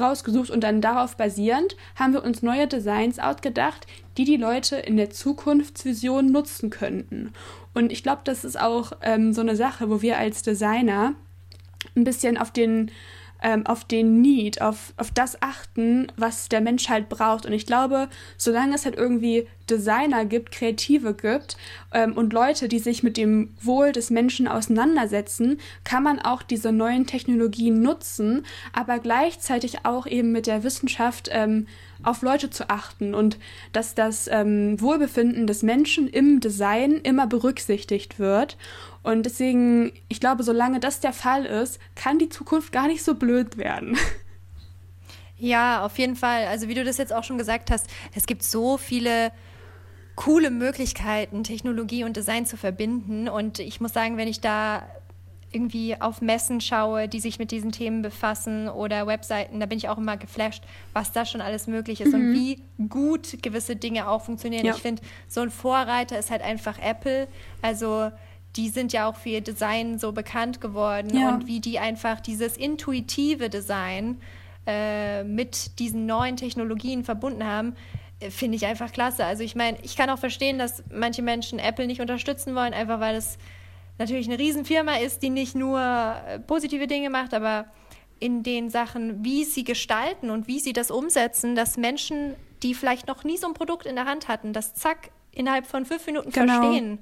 rausgesucht 0.00 0.50
und 0.50 0.62
dann 0.62 0.80
darauf 0.80 1.16
basierend 1.16 1.76
haben 1.94 2.12
wir 2.12 2.24
uns 2.24 2.42
neue 2.42 2.66
Designs 2.66 3.18
ausgedacht, 3.18 3.86
die 4.16 4.24
die 4.24 4.36
Leute 4.36 4.76
in 4.76 4.96
der 4.96 5.10
Zukunftsvision 5.10 6.30
nutzen 6.30 6.70
könnten. 6.70 7.32
Und 7.74 7.92
ich 7.92 8.02
glaube, 8.02 8.22
das 8.24 8.44
ist 8.44 8.58
auch 8.58 8.92
ähm, 9.02 9.32
so 9.32 9.40
eine 9.40 9.56
Sache, 9.56 9.90
wo 9.90 10.02
wir 10.02 10.18
als 10.18 10.42
Designer 10.42 11.14
ein 11.94 12.04
bisschen 12.04 12.38
auf 12.38 12.50
den 12.50 12.90
ähm, 13.42 13.66
auf 13.66 13.84
den 13.84 14.20
Need, 14.20 14.60
auf, 14.60 14.92
auf 14.96 15.10
das 15.10 15.40
achten, 15.42 16.08
was 16.16 16.48
der 16.48 16.60
Mensch 16.60 16.88
halt 16.88 17.08
braucht. 17.08 17.46
Und 17.46 17.52
ich 17.52 17.66
glaube, 17.66 18.08
solange 18.36 18.74
es 18.74 18.84
halt 18.84 18.96
irgendwie 18.96 19.46
Designer 19.68 20.24
gibt, 20.24 20.52
Kreative 20.52 21.14
gibt 21.14 21.56
ähm, 21.92 22.12
und 22.12 22.32
Leute, 22.32 22.68
die 22.68 22.78
sich 22.78 23.02
mit 23.02 23.16
dem 23.16 23.54
Wohl 23.60 23.92
des 23.92 24.10
Menschen 24.10 24.48
auseinandersetzen, 24.48 25.58
kann 25.84 26.02
man 26.02 26.20
auch 26.20 26.42
diese 26.42 26.72
neuen 26.72 27.06
Technologien 27.06 27.80
nutzen, 27.82 28.46
aber 28.72 28.98
gleichzeitig 28.98 29.84
auch 29.84 30.06
eben 30.06 30.32
mit 30.32 30.46
der 30.46 30.62
Wissenschaft 30.62 31.28
ähm, 31.32 31.66
auf 32.02 32.22
Leute 32.22 32.50
zu 32.50 32.70
achten 32.70 33.14
und 33.14 33.38
dass 33.72 33.94
das 33.94 34.28
ähm, 34.30 34.80
Wohlbefinden 34.80 35.46
des 35.46 35.62
Menschen 35.62 36.08
im 36.08 36.40
Design 36.40 37.00
immer 37.02 37.26
berücksichtigt 37.26 38.18
wird. 38.18 38.56
Und 39.06 39.22
deswegen, 39.22 39.92
ich 40.08 40.18
glaube, 40.18 40.42
solange 40.42 40.80
das 40.80 40.98
der 40.98 41.12
Fall 41.12 41.46
ist, 41.46 41.78
kann 41.94 42.18
die 42.18 42.28
Zukunft 42.28 42.72
gar 42.72 42.88
nicht 42.88 43.04
so 43.04 43.14
blöd 43.14 43.56
werden. 43.56 43.96
Ja, 45.38 45.84
auf 45.84 45.98
jeden 45.98 46.16
Fall. 46.16 46.46
Also 46.46 46.66
wie 46.66 46.72
du 46.72 46.82
das 46.82 46.96
jetzt 46.96 47.12
auch 47.12 47.22
schon 47.22 47.36
gesagt 47.36 47.70
hast, 47.70 47.88
es 48.14 48.24
gibt 48.24 48.42
so 48.42 48.78
viele 48.78 49.32
coole 50.14 50.50
Möglichkeiten, 50.50 51.44
Technologie 51.44 52.04
und 52.04 52.16
Design 52.16 52.46
zu 52.46 52.56
verbinden. 52.56 53.28
Und 53.28 53.58
ich 53.58 53.78
muss 53.78 53.92
sagen, 53.92 54.16
wenn 54.16 54.28
ich 54.28 54.40
da 54.40 54.88
irgendwie 55.52 56.00
auf 56.00 56.22
Messen 56.22 56.62
schaue, 56.62 57.06
die 57.06 57.20
sich 57.20 57.38
mit 57.38 57.50
diesen 57.50 57.70
Themen 57.70 58.00
befassen 58.00 58.70
oder 58.70 59.06
Webseiten, 59.06 59.60
da 59.60 59.66
bin 59.66 59.76
ich 59.76 59.90
auch 59.90 59.98
immer 59.98 60.16
geflasht, 60.16 60.64
was 60.94 61.12
da 61.12 61.26
schon 61.26 61.42
alles 61.42 61.66
möglich 61.66 62.00
ist 62.00 62.14
mhm. 62.14 62.14
und 62.14 62.32
wie 62.32 62.62
gut 62.88 63.42
gewisse 63.42 63.76
Dinge 63.76 64.08
auch 64.08 64.22
funktionieren. 64.22 64.64
Ja. 64.64 64.74
Ich 64.74 64.80
finde, 64.80 65.02
so 65.28 65.42
ein 65.42 65.50
Vorreiter 65.50 66.18
ist 66.18 66.30
halt 66.30 66.40
einfach 66.40 66.78
Apple. 66.78 67.28
Also 67.60 68.10
die 68.56 68.68
sind 68.68 68.92
ja 68.92 69.08
auch 69.08 69.16
für 69.16 69.30
ihr 69.30 69.40
Design 69.40 69.98
so 69.98 70.12
bekannt 70.12 70.60
geworden 70.60 71.16
ja. 71.16 71.34
und 71.34 71.46
wie 71.46 71.60
die 71.60 71.78
einfach 71.78 72.20
dieses 72.20 72.56
intuitive 72.56 73.50
Design 73.50 74.20
äh, 74.66 75.24
mit 75.24 75.78
diesen 75.78 76.06
neuen 76.06 76.36
Technologien 76.36 77.04
verbunden 77.04 77.44
haben, 77.44 77.74
äh, 78.20 78.30
finde 78.30 78.56
ich 78.56 78.66
einfach 78.66 78.92
klasse. 78.92 79.24
Also 79.24 79.42
ich 79.42 79.54
meine, 79.54 79.78
ich 79.82 79.96
kann 79.96 80.10
auch 80.10 80.18
verstehen, 80.18 80.58
dass 80.58 80.82
manche 80.90 81.22
Menschen 81.22 81.58
Apple 81.58 81.86
nicht 81.86 82.00
unterstützen 82.00 82.54
wollen, 82.54 82.72
einfach 82.72 83.00
weil 83.00 83.14
es 83.14 83.38
natürlich 83.98 84.26
eine 84.26 84.38
Riesenfirma 84.38 84.96
ist, 84.96 85.22
die 85.22 85.30
nicht 85.30 85.54
nur 85.54 85.80
äh, 85.80 86.38
positive 86.40 86.86
Dinge 86.86 87.10
macht, 87.10 87.34
aber 87.34 87.66
in 88.18 88.42
den 88.42 88.70
Sachen, 88.70 89.24
wie 89.24 89.44
sie 89.44 89.64
gestalten 89.64 90.30
und 90.30 90.48
wie 90.48 90.58
sie 90.58 90.72
das 90.72 90.90
umsetzen, 90.90 91.54
dass 91.54 91.76
Menschen, 91.76 92.34
die 92.62 92.74
vielleicht 92.74 93.06
noch 93.08 93.24
nie 93.24 93.36
so 93.36 93.46
ein 93.46 93.54
Produkt 93.54 93.86
in 93.86 93.94
der 93.94 94.06
Hand 94.06 94.28
hatten, 94.28 94.52
das 94.52 94.74
zack 94.74 95.10
innerhalb 95.32 95.66
von 95.66 95.84
fünf 95.84 96.06
Minuten 96.06 96.30
genau. 96.30 96.60
verstehen. 96.60 96.98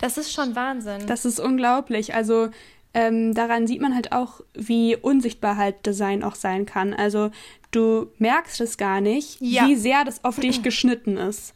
Das 0.00 0.18
ist 0.18 0.32
schon 0.32 0.56
Wahnsinn. 0.56 1.06
Das 1.06 1.24
ist 1.24 1.38
unglaublich. 1.40 2.14
Also 2.14 2.48
ähm, 2.94 3.34
daran 3.34 3.66
sieht 3.66 3.80
man 3.80 3.94
halt 3.94 4.12
auch, 4.12 4.40
wie 4.54 4.96
unsichtbar 4.96 5.56
halt 5.56 5.86
Design 5.86 6.24
auch 6.24 6.34
sein 6.34 6.66
kann. 6.66 6.92
Also 6.92 7.30
du 7.70 8.10
merkst 8.18 8.60
es 8.60 8.76
gar 8.76 9.00
nicht, 9.00 9.40
ja. 9.40 9.66
wie 9.66 9.76
sehr 9.76 10.04
das 10.04 10.24
auf 10.24 10.40
dich 10.40 10.62
geschnitten 10.62 11.16
ist. 11.16 11.54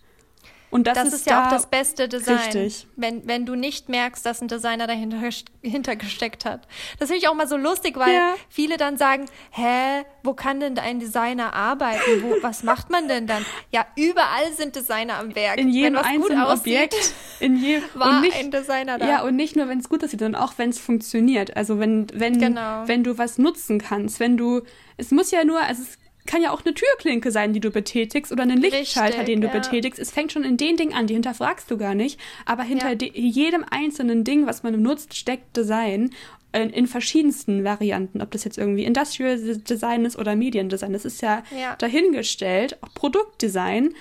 Und 0.75 0.89
das, 0.89 0.95
das 0.95 1.07
ist, 1.07 1.15
ist 1.15 1.27
ja 1.27 1.39
da 1.39 1.47
auch 1.47 1.51
das 1.51 1.67
beste 1.67 2.09
Design. 2.09 2.37
Richtig. 2.37 2.89
Wenn, 2.97 3.29
wenn 3.29 3.47
du 3.47 3.55
nicht 3.55 3.89
merkst, 3.89 4.27
dass 4.27 4.43
ein 4.43 4.49
Designer 4.49 4.89
dahinter 4.89 5.19
hinter 5.63 5.95
gesteckt 5.95 6.45
hat. 6.45 6.67
Das 6.99 7.11
finde 7.11 7.23
ich 7.23 7.29
auch 7.29 7.35
mal 7.37 7.47
so 7.47 7.57
lustig, 7.57 7.97
weil 7.97 8.13
ja. 8.13 8.35
viele 8.49 8.77
dann 8.77 8.97
sagen, 8.97 9.27
hä, 9.53 10.03
wo 10.25 10.35
kann 10.35 10.59
denn 10.59 10.77
ein 10.81 10.99
Designer 10.99 11.55
arbeiten? 11.55 12.23
Wo, 12.23 12.43
was 12.43 12.65
macht 12.65 12.91
man 12.91 13.07
denn 13.07 13.29
dann? 13.29 13.47
Ja, 13.71 13.87
überall 13.95 14.53
sind 14.57 14.75
Designer 14.75 15.21
am 15.21 15.37
Werk. 15.37 15.59
In 15.59 15.69
jedem 15.69 15.97
einzelnen 15.97 16.41
aussieht, 16.41 16.59
Objekt 16.59 17.15
in 17.39 17.57
je, 17.57 17.81
war 17.95 18.21
nicht, 18.21 18.37
ein 18.37 18.51
Designer 18.51 18.99
da. 18.99 19.07
Ja, 19.07 19.23
und 19.23 19.37
nicht 19.37 19.55
nur, 19.55 19.69
wenn 19.69 19.79
es 19.79 19.89
gut 19.89 20.03
aussieht, 20.03 20.19
sondern 20.19 20.43
auch, 20.43 20.55
wenn 20.57 20.71
es 20.71 20.81
funktioniert. 20.81 21.57
Also 21.57 21.79
wenn, 21.79 22.09
wenn, 22.15 22.41
genau. 22.41 22.83
wenn 22.87 23.05
du 23.05 23.17
was 23.17 23.39
nutzen 23.39 23.79
kannst, 23.79 24.19
wenn 24.19 24.37
du, 24.37 24.63
es 24.97 25.13
muss 25.13 25.31
ja 25.31 25.45
nur, 25.45 25.61
also 25.61 25.83
es 25.83 25.99
kann 26.27 26.43
ja 26.43 26.51
auch 26.53 26.65
eine 26.65 26.75
Türklinke 26.75 27.31
sein, 27.31 27.53
die 27.53 27.61
du 27.61 27.71
betätigst 27.71 28.33
oder 28.33 28.45
einen 28.45 28.61
Lichtschalter, 28.61 29.19
Richtig, 29.19 29.27
den 29.27 29.41
du 29.43 29.49
ja. 29.49 29.53
betätigst. 29.53 30.01
Es 30.01 30.11
fängt 30.11 30.33
schon 30.33 30.45
in 30.45 30.57
den 30.57 30.77
Dingen 30.77 30.95
an, 30.95 31.07
die 31.07 31.15
hinterfragst 31.15 31.71
du 31.71 31.77
gar 31.77 31.95
nicht. 31.95 32.19
Aber 32.47 32.63
hinter 32.63 32.93
ja. 32.93 33.09
jedem 33.13 33.65
einzelnen 33.71 34.25
Ding, 34.25 34.47
was 34.47 34.63
man 34.63 34.81
nutzt, 34.81 35.15
steckt 35.15 35.57
Design 35.57 36.11
in, 36.53 36.71
in, 36.71 36.87
verschiedensten 36.87 37.63
Varianten. 37.65 38.23
Ob 38.23 38.31
das 38.31 38.45
jetzt 38.45 38.57
irgendwie 38.57 38.85
Industrial 38.85 39.37
Design 39.37 40.05
ist 40.07 40.17
oder 40.17 40.35
Mediendesign. 40.35 40.95
Das 40.95 41.05
ist 41.05 41.21
ja, 41.21 41.43
ja. 41.59 41.77
dahingestellt. 41.77 42.79
Auch 42.83 42.95
Produktdesign. 42.95 43.93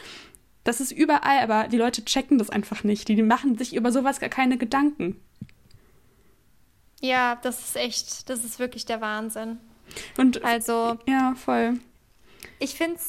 Das 0.64 0.80
ist 0.80 0.94
überall, 0.94 1.40
aber 1.40 1.68
die 1.68 1.78
Leute 1.78 2.06
checken 2.06 2.38
das 2.38 2.50
einfach 2.50 2.86
nicht. 2.86 3.10
Die 3.10 3.22
machen 3.22 3.58
sich 3.58 3.76
über 3.76 3.92
sowas 3.92 4.22
gar 4.22 4.30
keine 4.30 4.58
Gedanken. 4.58 5.20
Ja, 7.02 7.38
das 7.42 7.60
ist 7.60 7.76
echt, 7.76 8.30
das 8.30 8.46
ist 8.46 8.60
wirklich 8.60 8.86
der 8.86 9.02
Wahnsinn. 9.02 9.58
Und 10.18 10.46
also 10.46 10.98
ja, 11.06 11.36
voll 11.36 11.80
ich 12.60 12.76
finde 12.76 13.00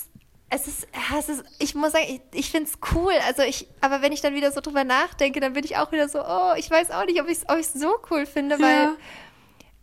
es 0.51 0.69
ist, 0.69 0.87
es 1.19 1.29
ist, 1.29 1.45
ich 1.59 1.75
muss 1.75 1.93
sagen, 1.93 2.05
ich, 2.09 2.21
ich 2.33 2.51
finde 2.51 2.71
es 2.71 2.79
cool. 2.95 3.13
Also 3.27 3.43
ich, 3.43 3.67
aber 3.81 4.03
wenn 4.03 4.13
ich 4.13 4.21
dann 4.21 4.35
wieder 4.35 4.53
so 4.53 4.61
drüber 4.61 4.85
nachdenke, 4.85 5.41
dann 5.41 5.53
bin 5.53 5.65
ich 5.65 5.77
auch 5.77 5.91
wieder 5.91 6.09
so, 6.09 6.21
oh, 6.25 6.53
ich 6.57 6.71
weiß 6.71 6.93
auch 6.93 7.07
nicht, 7.07 7.21
ob 7.21 7.29
ich 7.29 7.39
es 7.39 7.49
ob 7.49 7.61
so 7.63 7.97
cool 8.11 8.25
finde, 8.25 8.61
weil 8.61 8.85
ja. 8.85 8.97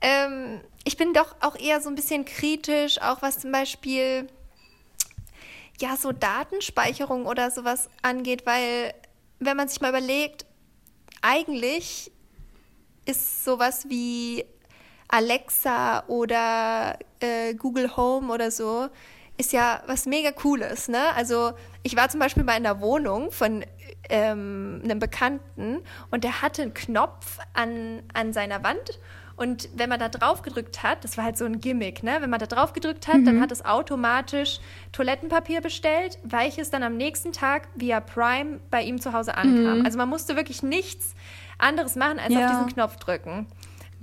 ähm, 0.02 0.62
ich 0.86 0.96
bin 0.96 1.14
doch 1.14 1.36
auch 1.42 1.58
eher 1.58 1.82
so 1.82 1.90
ein 1.90 1.96
bisschen 1.96 2.24
kritisch, 2.24 3.02
auch 3.02 3.22
was 3.22 3.40
zum 3.40 3.52
Beispiel 3.52 4.28
ja 5.80 5.98
so 5.98 6.12
Datenspeicherung 6.12 7.26
oder 7.26 7.52
sowas 7.52 7.90
angeht, 8.02 8.46
weil 8.46 8.94
wenn 9.40 9.58
man 9.58 9.68
sich 9.68 9.82
mal 9.82 9.90
überlegt, 9.90 10.46
eigentlich 11.22 12.12
ist 13.06 13.44
sowas 13.44 13.90
wie 13.90 14.46
Alexa 15.10 16.06
oder 16.08 16.98
äh, 17.20 17.56
Google 17.56 17.98
Home 17.98 18.32
oder 18.32 18.52
so 18.52 18.90
ist 19.42 19.54
ja 19.54 19.82
was 19.88 20.06
mega 20.06 20.32
Cooles. 20.32 20.88
Ne? 20.88 21.02
Also 21.16 21.52
ich 21.84 21.96
war 21.96 22.08
zum 22.10 22.20
Beispiel 22.20 22.44
mal 22.44 22.58
in 22.58 22.64
der 22.64 22.80
Wohnung 22.80 23.32
von 23.32 23.66
ähm, 24.10 24.82
einem 24.84 25.00
Bekannten 25.00 25.80
und 26.12 26.24
der 26.24 26.42
hatte 26.42 26.62
einen 26.62 26.74
Knopf 26.74 27.40
an, 27.54 28.04
an 28.14 28.34
seiner 28.34 28.64
Wand 28.64 29.00
und 29.42 29.70
wenn 29.74 29.90
man 29.90 30.00
da 30.00 30.08
drauf 30.08 30.44
gedrückt 30.44 30.84
hat, 30.84 31.04
das 31.04 31.18
war 31.18 31.24
halt 31.24 31.36
so 31.36 31.46
ein 31.46 31.60
Gimmick, 31.60 32.04
ne? 32.04 32.18
Wenn 32.20 32.30
man 32.30 32.40
da 32.40 32.46
drauf 32.46 32.74
gedrückt 32.74 33.08
hat, 33.08 33.18
mhm. 33.18 33.26
dann 33.26 33.42
hat 33.42 33.52
es 33.52 33.66
automatisch 33.66 34.60
Toilettenpapier 34.92 35.62
bestellt, 35.62 36.20
welches 36.24 36.70
dann 36.70 36.84
am 36.84 36.96
nächsten 36.96 37.32
Tag 37.32 37.68
via 37.74 38.02
Prime 38.02 38.60
bei 38.70 38.84
ihm 38.84 39.02
zu 39.02 39.14
Hause 39.14 39.36
ankam. 39.36 39.80
Mhm. 39.80 39.86
Also 39.86 39.98
man 39.98 40.10
musste 40.10 40.36
wirklich 40.36 40.62
nichts 40.62 41.16
anderes 41.58 41.96
machen, 41.96 42.20
als 42.20 42.32
ja. 42.32 42.46
auf 42.46 42.52
diesen 42.52 42.74
Knopf 42.74 42.98
drücken. 42.98 43.48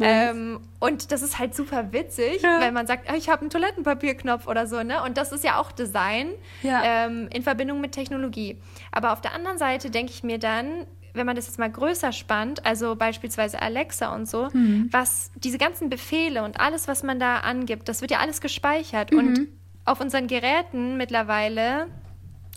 Ähm, 0.00 0.60
und 0.78 1.10
das 1.10 1.22
ist 1.22 1.38
halt 1.38 1.54
super 1.54 1.92
witzig, 1.92 2.42
ja. 2.42 2.60
wenn 2.60 2.74
man 2.74 2.86
sagt, 2.86 3.10
ah, 3.10 3.16
ich 3.16 3.28
habe 3.28 3.40
einen 3.40 3.50
Toilettenpapierknopf 3.50 4.46
oder 4.46 4.66
so, 4.66 4.82
ne? 4.82 5.02
Und 5.02 5.16
das 5.16 5.32
ist 5.32 5.44
ja 5.44 5.58
auch 5.58 5.72
Design 5.72 6.30
ja. 6.62 6.82
ähm, 6.84 7.28
in 7.32 7.42
Verbindung 7.42 7.80
mit 7.80 7.92
Technologie. 7.92 8.58
Aber 8.92 9.12
auf 9.12 9.20
der 9.20 9.34
anderen 9.34 9.58
Seite 9.58 9.90
denke 9.90 10.12
ich 10.12 10.22
mir 10.22 10.38
dann, 10.38 10.86
wenn 11.14 11.26
man 11.26 11.36
das 11.36 11.46
jetzt 11.46 11.58
mal 11.58 11.70
größer 11.70 12.12
spannt, 12.12 12.64
also 12.64 12.94
beispielsweise 12.94 13.60
Alexa 13.60 14.14
und 14.14 14.28
so, 14.28 14.48
mhm. 14.52 14.88
was 14.92 15.32
diese 15.36 15.58
ganzen 15.58 15.88
Befehle 15.88 16.44
und 16.44 16.60
alles, 16.60 16.86
was 16.86 17.02
man 17.02 17.18
da 17.18 17.38
angibt, 17.38 17.88
das 17.88 18.00
wird 18.00 18.10
ja 18.10 18.18
alles 18.18 18.40
gespeichert. 18.40 19.12
Mhm. 19.12 19.18
Und 19.18 19.48
auf 19.84 20.00
unseren 20.00 20.26
Geräten 20.28 20.96
mittlerweile 20.96 21.88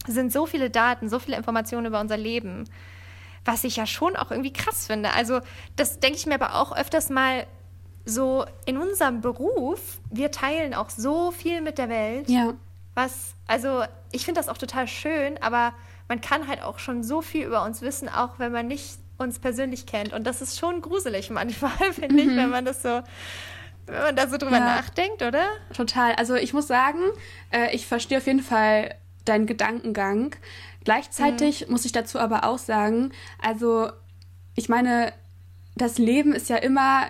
sind 0.08 0.32
so 0.32 0.46
viele 0.46 0.70
Daten, 0.70 1.10
so 1.10 1.20
viele 1.20 1.38
Informationen 1.38 1.88
über 1.88 2.00
unser 2.00 2.18
Leben 2.18 2.66
was 3.46 3.64
ich 3.64 3.76
ja 3.76 3.86
schon 3.86 4.16
auch 4.16 4.32
irgendwie 4.32 4.54
krass 4.54 4.88
finde. 4.88 5.12
Also 5.14 5.42
das 5.76 6.00
denke 6.00 6.18
ich 6.18 6.26
mir 6.26 6.36
aber 6.36 6.56
auch 6.56 6.76
öfters 6.76 7.10
mal 7.10 7.48
so 8.06 8.46
in 8.66 8.78
unserem 8.78 9.22
Beruf. 9.22 10.00
Wir 10.10 10.32
teilen 10.32 10.74
auch 10.74 10.90
so 10.90 11.32
viel 11.32 11.62
mit 11.62 11.78
der 11.78 11.90
Welt. 11.90 12.30
Ja. 12.30 12.54
Was, 12.94 13.36
also 13.48 13.84
ich 14.12 14.26
finde 14.26 14.40
das 14.40 14.50
auch 14.50 14.58
total 14.58 14.88
schön, 14.88 15.42
aber 15.42 15.74
man 16.08 16.20
kann 16.20 16.48
halt 16.48 16.62
auch 16.62 16.80
schon 16.80 17.04
so 17.04 17.22
viel 17.22 17.46
über 17.46 17.64
uns 17.64 17.82
wissen, 17.82 18.10
auch 18.10 18.38
wenn 18.38 18.52
man 18.52 18.68
nicht 18.68 18.98
uns 19.18 19.40
persönlich 19.40 19.86
kennt. 19.86 20.14
Und 20.14 20.26
das 20.26 20.42
ist 20.42 20.60
schon 20.60 20.82
gruselig 20.82 21.30
manchmal, 21.30 21.72
finde 21.94 22.22
ich, 22.22 22.28
mhm. 22.28 22.38
wenn 22.38 22.50
man 22.50 22.66
das 22.66 22.82
so 22.82 23.02
wenn 23.88 24.02
man 24.02 24.16
da 24.16 24.28
so 24.28 24.38
drüber 24.38 24.58
ja, 24.58 24.66
nachdenkt, 24.66 25.22
oder? 25.22 25.46
Total. 25.74 26.14
Also 26.16 26.36
ich 26.36 26.54
muss 26.54 26.68
sagen, 26.68 27.00
äh, 27.52 27.74
ich 27.76 27.88
verstehe 27.88 28.20
auf 28.20 28.28
jeden 28.28 28.42
Fall 28.42 28.96
deinen 29.26 29.46
Gedankengang. 29.46 30.36
Gleichzeitig 30.84 31.66
mhm. 31.66 31.74
muss 31.74 31.86
ich 31.86 31.92
dazu 31.92 32.20
aber 32.20 32.44
auch 32.46 32.58
sagen, 32.58 33.12
also 33.42 33.90
ich 34.56 34.70
meine, 34.70 35.14
das 35.76 35.98
Leben 35.98 36.34
ist 36.34 36.50
ja 36.50 36.58
immer 36.58 37.06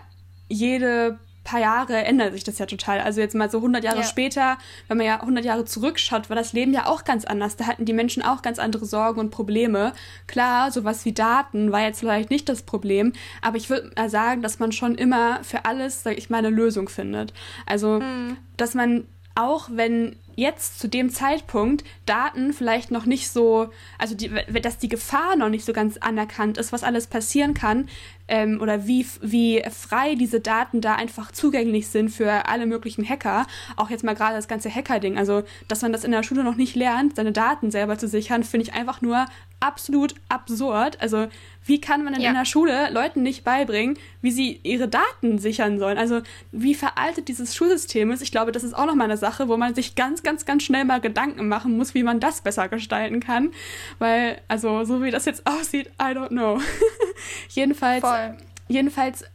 jede 0.47 1.19
paar 1.43 1.59
Jahre 1.59 2.03
ändert 2.03 2.34
sich 2.34 2.43
das 2.43 2.59
ja 2.59 2.65
total. 2.65 2.99
Also 2.99 3.19
jetzt 3.19 3.36
mal 3.36 3.49
so 3.49 3.57
100 3.57 3.84
Jahre 3.84 4.01
ja. 4.01 4.03
später, 4.03 4.57
wenn 4.88 4.97
man 4.97 5.05
ja 5.05 5.19
100 5.19 5.43
Jahre 5.43 5.65
zurückschaut, 5.65 6.30
war 6.30 6.36
das 6.36 6.53
Leben 6.53 6.74
ja 6.74 6.86
auch 6.86 7.03
ganz 7.03 7.26
anders. 7.26 7.55
Da 7.55 7.65
hatten 7.65 7.86
die 7.86 7.93
Menschen 7.93 8.24
auch 8.24 8.41
ganz 8.41 8.59
andere 8.59 8.86
Sorgen 8.86 9.19
und 9.19 9.32
Probleme. 9.32 9.93
Klar, 10.28 10.72
sowas 10.72 11.03
wie 11.05 11.13
Daten 11.13 11.72
war 11.72 11.82
jetzt 11.82 11.99
vielleicht 11.99 12.30
nicht 12.30 12.47
das 12.47 12.61
Problem, 12.61 13.13
aber 13.41 13.57
ich 13.57 13.69
würde 13.69 13.91
mal 13.95 14.09
sagen, 14.09 14.41
dass 14.41 14.59
man 14.59 14.72
schon 14.72 14.95
immer 14.95 15.43
für 15.43 15.65
alles, 15.65 16.03
sag 16.03 16.17
ich 16.17 16.30
mal, 16.30 16.38
eine 16.38 16.49
Lösung 16.49 16.89
findet. 16.89 17.34
Also, 17.65 17.99
hm. 17.99 18.38
dass 18.57 18.76
man 18.76 19.07
auch 19.34 19.69
wenn 19.72 20.17
jetzt 20.36 20.79
zu 20.79 20.88
dem 20.88 21.09
Zeitpunkt 21.09 21.84
Daten 22.05 22.53
vielleicht 22.53 22.91
noch 22.91 23.05
nicht 23.05 23.29
so, 23.29 23.69
also 23.97 24.15
die, 24.15 24.29
dass 24.61 24.77
die 24.77 24.89
Gefahr 24.89 25.36
noch 25.36 25.49
nicht 25.49 25.65
so 25.65 25.73
ganz 25.73 25.97
anerkannt 25.97 26.57
ist, 26.57 26.71
was 26.71 26.84
alles 26.84 27.07
passieren 27.07 27.53
kann 27.53 27.88
ähm, 28.32 28.59
oder 28.61 28.88
wie, 28.88 29.05
wie 29.21 29.61
frei 29.69 30.15
diese 30.15 30.39
Daten 30.39 30.79
da 30.79 30.95
einfach 30.95 31.32
zugänglich 31.32 31.89
sind 31.89 32.09
für 32.09 32.47
alle 32.47 32.65
möglichen 32.65 33.07
Hacker. 33.07 33.45
Auch 33.75 33.89
jetzt 33.89 34.05
mal 34.05 34.15
gerade 34.15 34.36
das 34.36 34.47
ganze 34.47 34.73
Hacker-Ding. 34.73 35.17
Also, 35.17 35.43
dass 35.67 35.82
man 35.82 35.91
das 35.91 36.05
in 36.05 36.11
der 36.11 36.23
Schule 36.23 36.43
noch 36.43 36.55
nicht 36.55 36.75
lernt, 36.75 37.17
seine 37.17 37.34
Daten 37.34 37.71
selber 37.71 37.97
zu 37.97 38.07
sichern, 38.07 38.43
finde 38.43 38.67
ich 38.67 38.73
einfach 38.73 39.01
nur 39.01 39.25
absolut 39.59 40.15
absurd. 40.29 40.99
Also, 41.01 41.27
wie 41.65 41.82
kann 41.82 42.03
man 42.03 42.13
denn 42.13 42.23
ja. 42.23 42.29
in 42.29 42.36
der 42.36 42.45
Schule 42.45 42.89
Leuten 42.91 43.21
nicht 43.21 43.43
beibringen, 43.43 43.97
wie 44.21 44.32
sie 44.32 44.59
ihre 44.63 44.88
Daten 44.88 45.38
sichern 45.38 45.77
sollen? 45.77 45.97
Also, 45.97 46.21
wie 46.53 46.73
veraltet 46.73 47.27
dieses 47.27 47.53
Schulsystem 47.53 48.11
ist? 48.11 48.21
Ich 48.21 48.32
glaube, 48.32 48.53
das 48.53 48.63
ist 48.63 48.73
auch 48.73 48.86
nochmal 48.86 49.05
eine 49.05 49.17
Sache, 49.17 49.49
wo 49.49 49.57
man 49.57 49.75
sich 49.75 49.95
ganz, 49.95 50.20
ganz, 50.24 50.45
ganz 50.45 50.63
schnell 50.63 50.86
mal 50.86 51.01
Gedanken 51.01 51.47
machen 51.47 51.78
muss, 51.78 51.93
wie 51.93 52.03
man 52.03 52.19
das 52.19 52.41
besser 52.41 52.67
gestalten 52.67 53.19
kann. 53.19 53.51
Weil, 53.99 54.41
also, 54.47 54.84
so 54.84 55.01
wie 55.03 55.11
das 55.11 55.26
jetzt 55.26 55.45
aussieht, 55.45 55.88
I 56.01 56.13
don't 56.13 56.30
know. 56.30 56.59
jedenfalls, 57.49 58.01
Voll. 58.01 58.38
jedenfalls, 58.67 59.26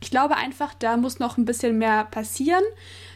ich 0.00 0.10
glaube 0.10 0.36
einfach, 0.36 0.74
da 0.74 0.96
muss 0.96 1.18
noch 1.18 1.36
ein 1.36 1.44
bisschen 1.44 1.78
mehr 1.78 2.04
passieren. 2.04 2.62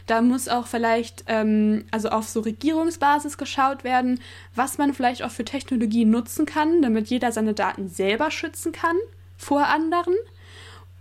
Da 0.07 0.21
muss 0.21 0.47
auch 0.47 0.67
vielleicht, 0.67 1.23
ähm, 1.27 1.85
also 1.91 2.09
auf 2.09 2.27
so 2.27 2.41
Regierungsbasis 2.41 3.37
geschaut 3.37 3.83
werden, 3.83 4.19
was 4.55 4.77
man 4.77 4.93
vielleicht 4.93 5.23
auch 5.23 5.31
für 5.31 5.45
Technologie 5.45 6.05
nutzen 6.05 6.45
kann, 6.45 6.81
damit 6.81 7.07
jeder 7.07 7.31
seine 7.31 7.53
Daten 7.53 7.87
selber 7.87 8.31
schützen 8.31 8.71
kann 8.71 8.97
vor 9.37 9.67
anderen. 9.67 10.15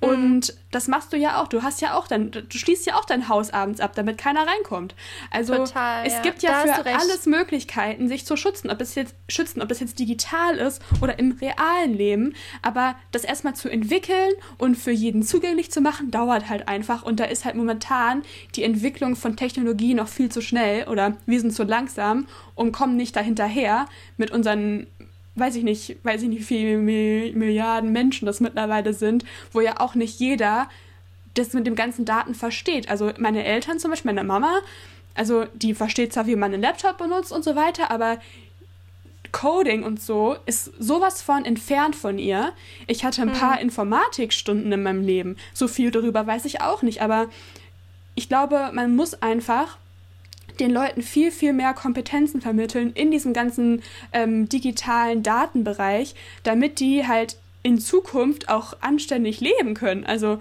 Und 0.00 0.48
mhm. 0.48 0.58
das 0.70 0.88
machst 0.88 1.12
du 1.12 1.16
ja 1.18 1.40
auch. 1.40 1.48
Du 1.48 1.62
hast 1.62 1.82
ja 1.82 1.94
auch 1.94 2.08
dann, 2.08 2.30
du 2.30 2.42
schließt 2.50 2.86
ja 2.86 2.96
auch 2.96 3.04
dein 3.04 3.28
Haus 3.28 3.50
abends 3.50 3.80
ab, 3.80 3.92
damit 3.94 4.16
keiner 4.16 4.46
reinkommt. 4.46 4.94
Also 5.30 5.54
Total, 5.54 6.06
es 6.06 6.14
ja. 6.14 6.22
gibt 6.22 6.42
ja 6.42 6.64
da 6.64 6.74
für 6.74 6.86
alles 6.86 7.26
Möglichkeiten, 7.26 8.08
sich 8.08 8.24
zu 8.24 8.36
schützen, 8.36 8.70
ob 8.70 8.80
es 8.80 8.94
jetzt 8.94 9.14
schützen, 9.28 9.60
ob 9.60 9.70
es 9.70 9.80
jetzt 9.80 9.98
digital 9.98 10.56
ist 10.56 10.80
oder 11.02 11.18
im 11.18 11.32
realen 11.32 11.92
Leben. 11.92 12.34
Aber 12.62 12.94
das 13.12 13.24
erstmal 13.24 13.54
zu 13.54 13.68
entwickeln 13.68 14.32
und 14.56 14.76
für 14.76 14.90
jeden 14.90 15.22
zugänglich 15.22 15.70
zu 15.70 15.82
machen, 15.82 16.10
dauert 16.10 16.48
halt 16.48 16.66
einfach. 16.66 17.02
Und 17.02 17.20
da 17.20 17.24
ist 17.24 17.44
halt 17.44 17.56
momentan 17.56 18.22
die 18.56 18.64
Entwicklung 18.64 19.16
von 19.16 19.36
Technologie 19.36 19.92
noch 19.92 20.08
viel 20.08 20.30
zu 20.30 20.40
schnell 20.40 20.88
oder 20.88 21.16
wir 21.26 21.40
sind 21.40 21.52
zu 21.52 21.64
langsam 21.64 22.26
und 22.54 22.72
kommen 22.72 22.96
nicht 22.96 23.16
dahinterher 23.16 23.86
mit 24.16 24.30
unseren 24.30 24.86
weiß 25.40 25.56
ich 25.56 25.64
nicht, 25.64 25.96
weiß 26.04 26.22
ich 26.22 26.28
nicht, 26.28 26.40
wie 26.40 26.44
viele 26.44 26.78
Milliarden 26.78 27.92
Menschen 27.92 28.26
das 28.26 28.40
mittlerweile 28.40 28.92
sind, 28.94 29.24
wo 29.52 29.60
ja 29.60 29.80
auch 29.80 29.94
nicht 29.94 30.20
jeder 30.20 30.68
das 31.34 31.52
mit 31.52 31.66
dem 31.66 31.74
ganzen 31.74 32.04
Daten 32.04 32.34
versteht. 32.34 32.88
Also 32.88 33.12
meine 33.18 33.44
Eltern 33.44 33.78
zum 33.78 33.90
Beispiel, 33.90 34.12
meine 34.12 34.26
Mama, 34.26 34.60
also 35.14 35.46
die 35.54 35.74
versteht 35.74 36.12
zwar, 36.12 36.26
wie 36.26 36.36
man 36.36 36.52
einen 36.52 36.62
Laptop 36.62 36.98
benutzt 36.98 37.32
und 37.32 37.44
so 37.44 37.56
weiter, 37.56 37.90
aber 37.90 38.18
Coding 39.32 39.84
und 39.84 40.00
so 40.00 40.36
ist 40.46 40.72
sowas 40.78 41.22
von 41.22 41.44
entfernt 41.44 41.94
von 41.94 42.18
ihr. 42.18 42.52
Ich 42.86 43.04
hatte 43.04 43.22
ein 43.22 43.32
paar 43.32 43.56
hm. 43.56 43.62
Informatikstunden 43.62 44.72
in 44.72 44.82
meinem 44.82 45.02
Leben. 45.02 45.36
So 45.54 45.68
viel 45.68 45.90
darüber 45.90 46.26
weiß 46.26 46.44
ich 46.46 46.60
auch 46.60 46.82
nicht, 46.82 47.00
aber 47.00 47.28
ich 48.14 48.28
glaube, 48.28 48.70
man 48.72 48.96
muss 48.96 49.14
einfach 49.22 49.78
den 50.58 50.70
Leuten 50.70 51.02
viel, 51.02 51.30
viel 51.30 51.52
mehr 51.52 51.74
Kompetenzen 51.74 52.40
vermitteln 52.40 52.92
in 52.94 53.10
diesem 53.10 53.32
ganzen 53.32 53.82
ähm, 54.12 54.48
digitalen 54.48 55.22
Datenbereich, 55.22 56.14
damit 56.42 56.80
die 56.80 57.06
halt 57.06 57.36
in 57.62 57.78
Zukunft 57.78 58.48
auch 58.48 58.74
anständig 58.80 59.40
leben 59.40 59.74
können. 59.74 60.04
Also 60.04 60.40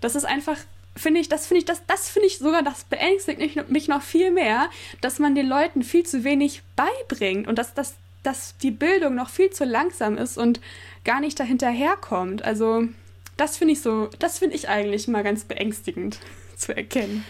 das 0.00 0.14
ist 0.14 0.24
einfach, 0.24 0.56
finde 0.96 1.20
ich, 1.20 1.28
das 1.28 1.46
finde 1.46 1.60
ich, 1.60 1.64
das, 1.64 1.82
das 1.86 2.08
finde 2.08 2.26
ich 2.26 2.38
sogar, 2.38 2.62
das 2.62 2.84
beängstigt 2.84 3.70
mich, 3.70 3.88
noch 3.88 4.02
viel 4.02 4.30
mehr, 4.30 4.68
dass 5.00 5.18
man 5.18 5.34
den 5.34 5.48
Leuten 5.48 5.82
viel 5.82 6.04
zu 6.04 6.24
wenig 6.24 6.62
beibringt 6.74 7.46
und 7.46 7.58
dass, 7.58 7.74
dass, 7.74 7.94
dass 8.22 8.56
die 8.58 8.70
Bildung 8.70 9.14
noch 9.14 9.30
viel 9.30 9.50
zu 9.50 9.64
langsam 9.64 10.18
ist 10.18 10.36
und 10.36 10.60
gar 11.04 11.20
nicht 11.20 11.38
dahinterherkommt. 11.38 12.44
Also 12.44 12.84
das 13.36 13.56
finde 13.56 13.74
ich 13.74 13.80
so, 13.80 14.08
das 14.18 14.38
finde 14.38 14.56
ich 14.56 14.68
eigentlich 14.68 15.08
mal 15.08 15.22
ganz 15.22 15.44
beängstigend 15.44 16.18
zu 16.56 16.76
erkennen. 16.76 17.24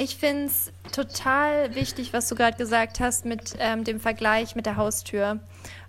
Ich 0.00 0.16
finde 0.16 0.46
es 0.46 0.70
total 0.92 1.74
wichtig, 1.74 2.12
was 2.12 2.28
du 2.28 2.36
gerade 2.36 2.56
gesagt 2.56 3.00
hast 3.00 3.24
mit 3.24 3.56
ähm, 3.58 3.82
dem 3.82 3.98
Vergleich 3.98 4.54
mit 4.54 4.64
der 4.64 4.76
Haustür. 4.76 5.40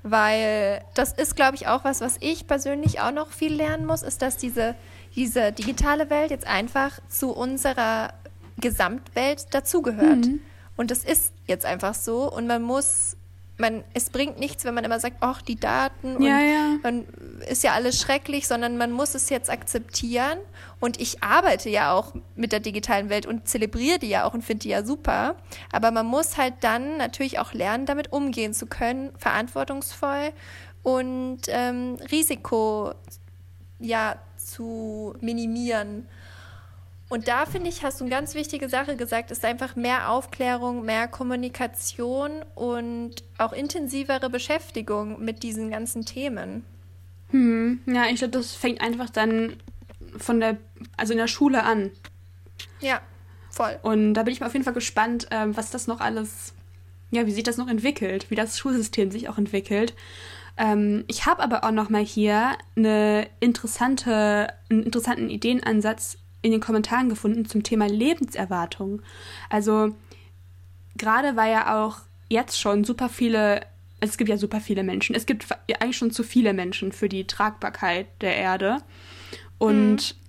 Weil 0.01 0.83
das 0.95 1.13
ist, 1.13 1.35
glaube 1.35 1.55
ich, 1.55 1.67
auch 1.67 1.83
was, 1.83 2.01
was 2.01 2.17
ich 2.19 2.47
persönlich 2.47 3.01
auch 3.01 3.11
noch 3.11 3.29
viel 3.29 3.53
lernen 3.53 3.85
muss, 3.85 4.01
ist, 4.01 4.23
dass 4.23 4.35
diese, 4.35 4.73
diese 5.15 5.51
digitale 5.51 6.09
Welt 6.09 6.31
jetzt 6.31 6.47
einfach 6.47 6.99
zu 7.07 7.31
unserer 7.31 8.13
Gesamtwelt 8.57 9.45
dazugehört. 9.51 10.25
Mhm. 10.25 10.39
Und 10.75 10.89
das 10.89 11.03
ist 11.03 11.31
jetzt 11.45 11.67
einfach 11.67 11.93
so. 11.93 12.31
Und 12.31 12.47
man 12.47 12.63
muss 12.63 13.15
man, 13.59 13.83
es 13.93 14.09
bringt 14.09 14.39
nichts, 14.39 14.63
wenn 14.63 14.73
man 14.73 14.85
immer 14.85 14.99
sagt, 14.99 15.17
ach, 15.19 15.41
die 15.41 15.57
Daten 15.57 16.15
und 16.15 16.23
ja, 16.23 16.39
ja. 16.39 16.77
man 16.81 17.05
ist 17.49 17.63
ja 17.63 17.73
alles 17.73 17.99
schrecklich, 17.99 18.47
sondern 18.47 18.77
man 18.77 18.91
muss 18.91 19.15
es 19.15 19.29
jetzt 19.29 19.49
akzeptieren. 19.49 20.39
Und 20.79 20.99
ich 21.01 21.21
arbeite 21.21 21.69
ja 21.69 21.91
auch 21.91 22.13
mit 22.35 22.53
der 22.53 22.61
digitalen 22.61 23.09
Welt 23.09 23.25
und 23.25 23.49
zelebriere 23.49 23.99
die 23.99 24.07
ja 24.07 24.23
auch 24.23 24.33
und 24.33 24.43
finde 24.43 24.63
die 24.63 24.69
ja 24.69 24.85
super. 24.85 25.35
Aber 25.73 25.91
man 25.91 26.05
muss 26.05 26.37
halt 26.37 26.53
dann 26.61 26.97
natürlich 26.97 27.37
auch 27.39 27.53
lernen, 27.53 27.85
damit 27.85 28.13
umgehen 28.13 28.53
zu 28.53 28.65
können, 28.65 29.11
verantwortungsvoll 29.17 30.31
und 30.81 31.41
ähm, 31.49 31.97
Risiko 32.09 32.93
ja 33.79 34.15
zu 34.37 35.13
minimieren. 35.19 36.07
Und 37.09 37.27
da 37.27 37.47
finde 37.47 37.69
ich, 37.69 37.83
hast 37.83 37.99
du 37.99 38.05
eine 38.05 38.11
ganz 38.11 38.35
wichtige 38.35 38.69
Sache 38.69 38.95
gesagt, 38.95 39.31
ist 39.31 39.43
einfach 39.43 39.75
mehr 39.75 40.11
Aufklärung, 40.11 40.85
mehr 40.85 41.07
Kommunikation 41.07 42.45
und 42.53 43.15
auch 43.39 43.51
intensivere 43.51 44.29
Beschäftigung 44.29 45.23
mit 45.23 45.41
diesen 45.41 45.71
ganzen 45.71 46.05
Themen. 46.05 46.63
Hm, 47.31 47.81
ja, 47.87 48.05
ich 48.05 48.17
glaube, 48.19 48.37
das 48.37 48.53
fängt 48.53 48.81
einfach 48.81 49.09
dann 49.09 49.55
von 50.17 50.39
der, 50.39 50.57
also 50.97 51.13
in 51.13 51.19
der 51.19 51.27
Schule 51.27 51.63
an. 51.63 51.89
Ja, 52.79 53.01
voll. 53.49 53.79
Und 53.81 54.13
da 54.13 54.21
bin 54.21 54.31
ich 54.31 54.39
mal 54.39 54.47
auf 54.47 54.53
jeden 54.53 54.65
Fall 54.65 54.73
gespannt, 54.73 55.27
ähm, 55.31 55.57
was 55.57 55.71
das 55.71 55.87
noch 55.87 56.01
alles, 56.01 56.53
ja, 57.09 57.25
wie 57.25 57.31
sich 57.31 57.43
das 57.43 57.57
noch 57.57 57.67
entwickelt, 57.67 58.29
wie 58.29 58.35
das 58.35 58.59
Schulsystem 58.59 59.09
sich 59.09 59.29
auch 59.29 59.39
entwickelt. 59.39 59.95
Ähm, 60.57 61.05
ich 61.07 61.25
habe 61.25 61.41
aber 61.41 61.63
auch 61.63 61.71
noch 61.71 61.89
mal 61.89 62.03
hier 62.03 62.51
eine 62.75 63.27
interessante, 63.39 64.53
einen 64.69 64.83
interessanten 64.83 65.29
Ideenansatz 65.31 66.19
in 66.41 66.51
den 66.51 66.61
Kommentaren 66.61 67.09
gefunden 67.09 67.45
zum 67.45 67.63
Thema 67.63 67.87
Lebenserwartung. 67.87 69.01
Also 69.49 69.95
gerade 70.97 71.35
war 71.35 71.47
ja 71.47 71.83
auch 71.83 71.97
jetzt 72.29 72.59
schon 72.59 72.83
super 72.83 73.09
viele, 73.09 73.61
es 73.99 74.17
gibt 74.17 74.29
ja 74.29 74.37
super 74.37 74.61
viele 74.61 74.83
Menschen, 74.83 75.15
es 75.15 75.25
gibt 75.25 75.47
eigentlich 75.79 75.97
schon 75.97 76.11
zu 76.11 76.23
viele 76.23 76.53
Menschen 76.53 76.91
für 76.91 77.09
die 77.09 77.27
Tragbarkeit 77.27 78.07
der 78.21 78.35
Erde. 78.35 78.77
Und 79.57 80.15
mhm. 80.15 80.27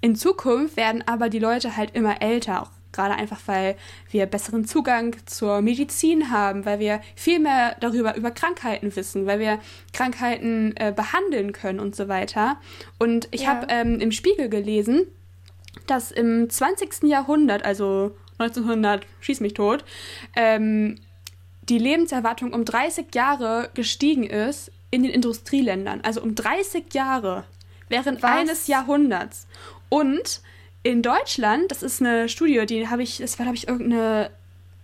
in 0.00 0.16
Zukunft 0.16 0.76
werden 0.76 1.02
aber 1.06 1.28
die 1.28 1.38
Leute 1.40 1.76
halt 1.76 1.94
immer 1.94 2.22
älter, 2.22 2.62
auch 2.62 2.70
gerade 2.94 3.14
einfach, 3.14 3.40
weil 3.46 3.76
wir 4.10 4.26
besseren 4.26 4.64
Zugang 4.64 5.14
zur 5.26 5.60
Medizin 5.60 6.30
haben, 6.30 6.64
weil 6.64 6.78
wir 6.78 7.00
viel 7.14 7.38
mehr 7.38 7.76
darüber 7.80 8.16
über 8.16 8.30
Krankheiten 8.30 8.94
wissen, 8.96 9.26
weil 9.26 9.38
wir 9.38 9.58
Krankheiten 9.92 10.74
äh, 10.76 10.92
behandeln 10.92 11.52
können 11.52 11.80
und 11.80 11.94
so 11.94 12.08
weiter. 12.08 12.56
Und 12.98 13.28
ich 13.30 13.42
ja. 13.42 13.48
habe 13.48 13.66
ähm, 13.68 14.00
im 14.00 14.12
Spiegel 14.12 14.48
gelesen, 14.48 15.06
dass 15.86 16.10
im 16.10 16.48
20. 16.48 17.02
Jahrhundert, 17.04 17.64
also 17.64 18.16
1900, 18.38 19.06
schieß 19.20 19.40
mich 19.40 19.54
tot, 19.54 19.84
ähm, 20.36 20.98
die 21.68 21.78
Lebenserwartung 21.78 22.52
um 22.52 22.64
30 22.64 23.14
Jahre 23.14 23.70
gestiegen 23.74 24.24
ist 24.24 24.70
in 24.90 25.02
den 25.02 25.12
Industrieländern. 25.12 26.00
Also 26.02 26.22
um 26.22 26.34
30 26.34 26.92
Jahre 26.92 27.44
während 27.88 28.22
Was? 28.22 28.30
eines 28.30 28.66
Jahrhunderts. 28.66 29.46
Und 29.88 30.42
in 30.84 31.02
Deutschland, 31.02 31.70
das 31.70 31.82
ist 31.82 32.00
eine 32.00 32.28
Studie, 32.28 32.64
die 32.66 32.88
habe 32.88 33.02
ich, 33.02 33.18
das 33.18 33.38
war, 33.38 33.46
glaube 33.46 33.56
ich, 33.56 33.66
irgendeine, 33.66 34.30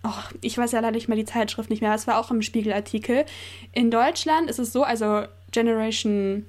oh, 0.03 0.09
ich 0.41 0.57
weiß 0.57 0.73
ja 0.73 0.79
leider 0.79 0.95
nicht 0.95 1.07
mehr 1.07 1.15
die 1.15 1.25
Zeitschrift 1.25 1.69
nicht 1.69 1.81
mehr, 1.81 1.93
das 1.93 2.07
war 2.07 2.17
auch 2.17 2.31
im 2.31 2.41
Spiegelartikel. 2.41 3.23
In 3.71 3.91
Deutschland 3.91 4.49
ist 4.49 4.59
es 4.59 4.73
so, 4.73 4.83
also 4.83 5.23
Generation 5.51 6.47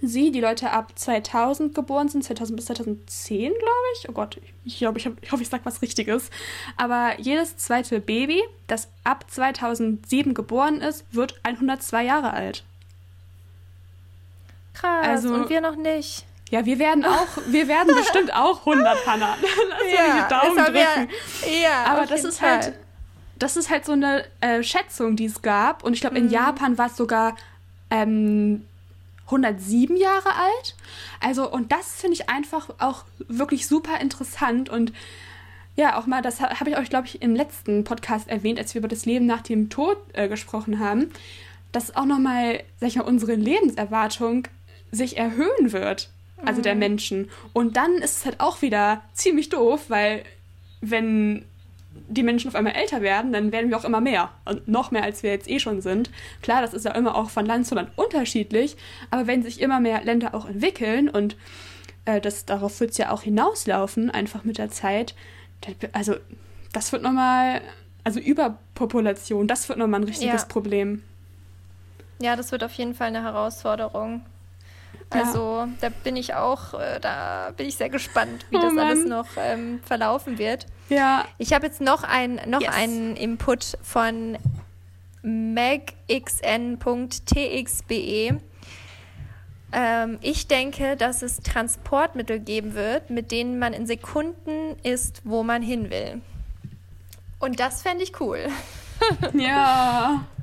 sie, 0.00 0.30
die 0.30 0.40
Leute 0.40 0.70
ab 0.70 0.92
2000 0.94 1.74
geboren 1.74 2.08
sind, 2.08 2.24
2000 2.24 2.56
bis 2.56 2.66
2010, 2.66 3.48
glaube 3.48 3.62
ich. 3.94 4.08
Oh 4.08 4.12
Gott, 4.12 4.40
ich, 4.64 4.78
glaube, 4.78 4.98
ich, 4.98 5.06
hab, 5.06 5.12
ich 5.20 5.32
hoffe, 5.32 5.42
ich 5.42 5.48
sage 5.48 5.66
was 5.66 5.82
Richtiges. 5.82 6.30
Aber 6.76 7.18
jedes 7.18 7.56
zweite 7.56 8.00
Baby, 8.00 8.42
das 8.68 8.88
ab 9.04 9.24
2007 9.28 10.34
geboren 10.34 10.80
ist, 10.80 11.04
wird 11.12 11.38
102 11.42 12.04
Jahre 12.04 12.32
alt. 12.32 12.64
Krass, 14.72 15.06
also, 15.06 15.34
und 15.34 15.50
wir 15.50 15.60
noch 15.60 15.76
nicht. 15.76 16.24
Ja, 16.50 16.64
wir 16.64 16.78
werden 16.78 17.04
auch, 17.04 17.26
wir 17.46 17.68
werden 17.68 17.94
bestimmt 17.94 18.34
auch 18.34 18.60
100, 18.60 19.06
Hannah. 19.06 19.36
Lass 19.68 19.92
ja, 19.92 20.14
die 20.14 20.28
Daumen 20.34 20.56
drücken. 20.56 21.08
Wir, 21.42 21.60
ja, 21.62 21.84
aber 21.84 22.06
das 22.06 22.24
ist 22.24 22.38
Fall. 22.38 22.50
halt, 22.50 22.72
das 23.38 23.56
ist 23.56 23.70
halt 23.70 23.84
so 23.84 23.92
eine 23.92 24.24
äh, 24.40 24.62
Schätzung, 24.62 25.16
die 25.16 25.26
es 25.26 25.42
gab. 25.42 25.84
Und 25.84 25.92
ich 25.92 26.00
glaube, 26.00 26.16
in 26.16 26.26
mhm. 26.26 26.32
Japan 26.32 26.78
war 26.78 26.86
es 26.86 26.96
sogar 26.96 27.36
ähm, 27.90 28.64
107 29.26 29.96
Jahre 29.96 30.34
alt. 30.34 30.74
Also, 31.20 31.50
und 31.50 31.70
das 31.70 32.00
finde 32.00 32.14
ich 32.14 32.30
einfach 32.30 32.70
auch 32.78 33.04
wirklich 33.28 33.66
super 33.66 34.00
interessant 34.00 34.68
und 34.70 34.92
ja, 35.76 35.96
auch 35.96 36.06
mal, 36.06 36.22
das 36.22 36.40
habe 36.40 36.70
ich 36.70 36.76
euch, 36.76 36.90
glaube 36.90 37.06
ich, 37.06 37.22
im 37.22 37.36
letzten 37.36 37.84
Podcast 37.84 38.26
erwähnt, 38.28 38.58
als 38.58 38.74
wir 38.74 38.80
über 38.80 38.88
das 38.88 39.06
Leben 39.06 39.26
nach 39.26 39.42
dem 39.42 39.70
Tod 39.70 39.96
äh, 40.12 40.26
gesprochen 40.26 40.80
haben, 40.80 41.12
dass 41.70 41.94
auch 41.94 42.04
nochmal, 42.04 42.64
sag 42.80 42.88
ich 42.88 42.96
mal, 42.96 43.04
unsere 43.04 43.36
Lebenserwartung 43.36 44.48
sich 44.90 45.16
erhöhen 45.16 45.70
wird. 45.70 46.10
Also 46.44 46.60
mhm. 46.60 46.64
der 46.64 46.74
Menschen. 46.74 47.30
Und 47.52 47.76
dann 47.76 47.94
ist 47.96 48.18
es 48.18 48.24
halt 48.24 48.40
auch 48.40 48.62
wieder 48.62 49.02
ziemlich 49.12 49.48
doof, 49.48 49.86
weil 49.88 50.22
wenn 50.80 51.44
die 52.08 52.22
Menschen 52.22 52.48
auf 52.48 52.54
einmal 52.54 52.74
älter 52.74 53.02
werden, 53.02 53.32
dann 53.32 53.52
werden 53.52 53.70
wir 53.70 53.76
auch 53.76 53.84
immer 53.84 54.00
mehr. 54.00 54.30
Und 54.44 54.68
noch 54.68 54.90
mehr, 54.90 55.02
als 55.02 55.22
wir 55.22 55.30
jetzt 55.30 55.48
eh 55.48 55.58
schon 55.58 55.80
sind. 55.80 56.10
Klar, 56.42 56.62
das 56.62 56.74
ist 56.74 56.84
ja 56.84 56.92
immer 56.92 57.16
auch 57.16 57.30
von 57.30 57.44
Land 57.44 57.66
zu 57.66 57.74
Land 57.74 57.90
unterschiedlich, 57.96 58.76
aber 59.10 59.26
wenn 59.26 59.42
sich 59.42 59.60
immer 59.60 59.80
mehr 59.80 60.02
Länder 60.04 60.34
auch 60.34 60.46
entwickeln 60.46 61.08
und 61.08 61.36
äh, 62.04 62.20
das, 62.20 62.44
darauf 62.44 62.78
wird 62.80 62.92
es 62.92 62.98
ja 62.98 63.10
auch 63.10 63.22
hinauslaufen, 63.22 64.10
einfach 64.10 64.44
mit 64.44 64.58
der 64.58 64.70
Zeit, 64.70 65.14
also 65.92 66.14
das 66.72 66.92
wird 66.92 67.02
nochmal, 67.02 67.60
also 68.04 68.20
Überpopulation, 68.20 69.46
das 69.46 69.68
wird 69.68 69.78
nochmal 69.78 70.00
ein 70.00 70.04
richtiges 70.04 70.42
ja. 70.42 70.48
Problem. 70.48 71.02
Ja, 72.20 72.36
das 72.36 72.52
wird 72.52 72.64
auf 72.64 72.72
jeden 72.72 72.94
Fall 72.94 73.08
eine 73.08 73.22
Herausforderung. 73.22 74.22
Also 75.10 75.60
ja. 75.60 75.68
da 75.80 75.88
bin 75.88 76.16
ich 76.16 76.34
auch, 76.34 76.74
äh, 76.74 77.00
da 77.00 77.52
bin 77.56 77.66
ich 77.66 77.76
sehr 77.76 77.88
gespannt, 77.88 78.44
wie 78.50 78.56
oh 78.56 78.60
das 78.60 78.72
Mann. 78.74 78.86
alles 78.86 79.06
noch 79.06 79.26
ähm, 79.38 79.80
verlaufen 79.84 80.38
wird. 80.38 80.66
Ja. 80.88 81.24
Ich 81.38 81.52
habe 81.52 81.66
jetzt 81.66 81.80
noch, 81.80 82.02
ein, 82.02 82.40
noch 82.46 82.60
yes. 82.60 82.74
einen 82.74 83.16
Input 83.16 83.78
von 83.82 84.36
megxn.txbe. 85.22 86.00
Ähm, 89.70 90.18
ich 90.20 90.46
denke, 90.46 90.96
dass 90.96 91.22
es 91.22 91.40
Transportmittel 91.40 92.38
geben 92.40 92.74
wird, 92.74 93.10
mit 93.10 93.32
denen 93.32 93.58
man 93.58 93.72
in 93.72 93.86
Sekunden 93.86 94.76
ist, 94.82 95.22
wo 95.24 95.42
man 95.42 95.62
hin 95.62 95.90
will. 95.90 96.20
Und 97.38 97.60
das 97.60 97.82
fände 97.82 98.02
ich 98.02 98.20
cool. 98.20 98.48
ja. 99.34 100.26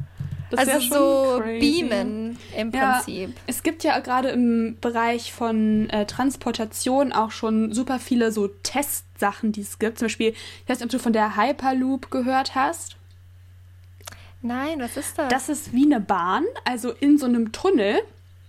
Das 0.55 0.67
also 0.67 1.35
so 1.35 1.39
crazy. 1.41 1.59
beamen 1.59 2.37
im 2.55 2.71
Prinzip. 2.71 3.29
Ja, 3.29 3.35
es 3.47 3.63
gibt 3.63 3.83
ja 3.83 3.99
gerade 3.99 4.29
im 4.29 4.77
Bereich 4.81 5.31
von 5.31 5.89
äh, 5.89 6.05
Transportation 6.05 7.11
auch 7.11 7.31
schon 7.31 7.73
super 7.73 7.99
viele 7.99 8.31
so 8.31 8.47
Testsachen, 8.47 9.51
die 9.51 9.61
es 9.61 9.79
gibt. 9.79 9.99
Zum 9.99 10.05
Beispiel, 10.05 10.29
ich 10.29 10.69
weiß 10.69 10.79
nicht, 10.79 10.85
ob 10.85 10.91
du 10.91 10.99
von 10.99 11.13
der 11.13 11.35
Hyperloop 11.37 12.11
gehört 12.11 12.55
hast. 12.55 12.97
Nein, 14.41 14.79
was 14.79 14.95
ist 14.95 15.17
das? 15.17 15.29
Das 15.29 15.49
ist 15.49 15.73
wie 15.73 15.85
eine 15.85 15.99
Bahn, 15.99 16.43
also 16.65 16.91
in 16.91 17.17
so 17.17 17.25
einem 17.25 17.51
Tunnel. 17.51 17.99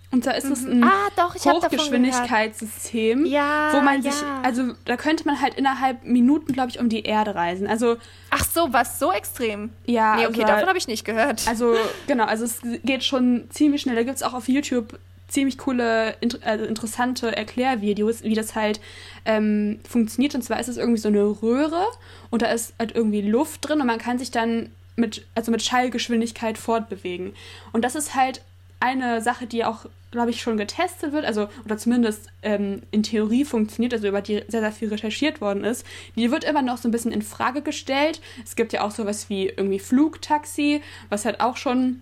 Und 0.09 0.25
da 0.25 0.31
ist 0.31 0.45
mhm. 0.45 0.51
es 0.53 0.63
ein 0.63 0.83
ah, 0.83 1.09
doch, 1.17 1.35
Hochgeschwindigkeitssystem, 1.35 3.25
ja, 3.25 3.73
wo 3.73 3.81
man 3.81 4.01
ja. 4.01 4.11
sich, 4.11 4.23
also 4.41 4.73
da 4.85 4.95
könnte 4.95 5.25
man 5.25 5.41
halt 5.41 5.55
innerhalb 5.55 6.05
Minuten, 6.05 6.53
glaube 6.53 6.69
ich, 6.69 6.79
um 6.79 6.87
die 6.87 7.03
Erde 7.03 7.35
reisen. 7.35 7.67
Also 7.67 7.97
ach 8.29 8.45
so, 8.45 8.71
was 8.71 8.99
so 8.99 9.11
extrem? 9.11 9.71
Ja, 9.85 10.15
nee, 10.15 10.25
okay, 10.25 10.43
also, 10.43 10.53
davon 10.53 10.69
habe 10.69 10.77
ich 10.77 10.87
nicht 10.87 11.03
gehört. 11.03 11.45
Also 11.47 11.75
genau, 12.07 12.23
also 12.23 12.45
es 12.45 12.61
geht 12.83 13.03
schon 13.03 13.49
ziemlich 13.49 13.81
schnell. 13.81 13.95
Da 13.95 14.03
gibt 14.03 14.15
es 14.15 14.23
auch 14.23 14.33
auf 14.33 14.47
YouTube 14.47 14.97
ziemlich 15.27 15.57
coole, 15.57 16.15
also 16.45 16.63
interessante 16.63 17.35
Erklärvideos, 17.35 18.23
wie 18.23 18.33
das 18.33 18.55
halt 18.55 18.79
ähm, 19.25 19.79
funktioniert. 19.87 20.35
Und 20.35 20.41
zwar 20.41 20.59
ist 20.59 20.69
es 20.69 20.77
irgendwie 20.77 21.01
so 21.01 21.09
eine 21.09 21.23
Röhre 21.23 21.85
und 22.29 22.41
da 22.41 22.47
ist 22.47 22.73
halt 22.79 22.95
irgendwie 22.95 23.21
Luft 23.21 23.67
drin 23.67 23.81
und 23.81 23.87
man 23.87 23.99
kann 23.99 24.19
sich 24.19 24.31
dann 24.31 24.69
mit, 24.95 25.25
also 25.35 25.51
mit 25.51 25.61
Schallgeschwindigkeit 25.61 26.57
fortbewegen. 26.57 27.33
Und 27.73 27.83
das 27.83 27.95
ist 27.95 28.15
halt 28.15 28.41
eine 28.79 29.21
Sache, 29.21 29.47
die 29.47 29.65
auch, 29.65 29.85
glaube 30.11 30.29
ich, 30.29 30.41
schon 30.41 30.57
getestet 30.57 31.11
wird, 31.11 31.25
also 31.25 31.49
oder 31.65 31.77
zumindest 31.77 32.27
ähm, 32.41 32.81
in 32.91 33.03
Theorie 33.03 33.45
funktioniert, 33.45 33.93
also 33.93 34.07
über 34.07 34.21
die 34.21 34.43
sehr, 34.47 34.61
sehr 34.61 34.71
viel 34.71 34.89
recherchiert 34.89 35.41
worden 35.41 35.63
ist, 35.63 35.85
die 36.15 36.31
wird 36.31 36.43
immer 36.43 36.61
noch 36.61 36.77
so 36.77 36.87
ein 36.87 36.91
bisschen 36.91 37.11
in 37.11 37.21
Frage 37.21 37.61
gestellt. 37.61 38.21
Es 38.43 38.55
gibt 38.55 38.73
ja 38.73 38.81
auch 38.81 38.91
sowas 38.91 39.29
wie 39.29 39.47
irgendwie 39.47 39.79
Flugtaxi, 39.79 40.81
was 41.09 41.25
halt 41.25 41.41
auch 41.41 41.57
schon 41.57 42.01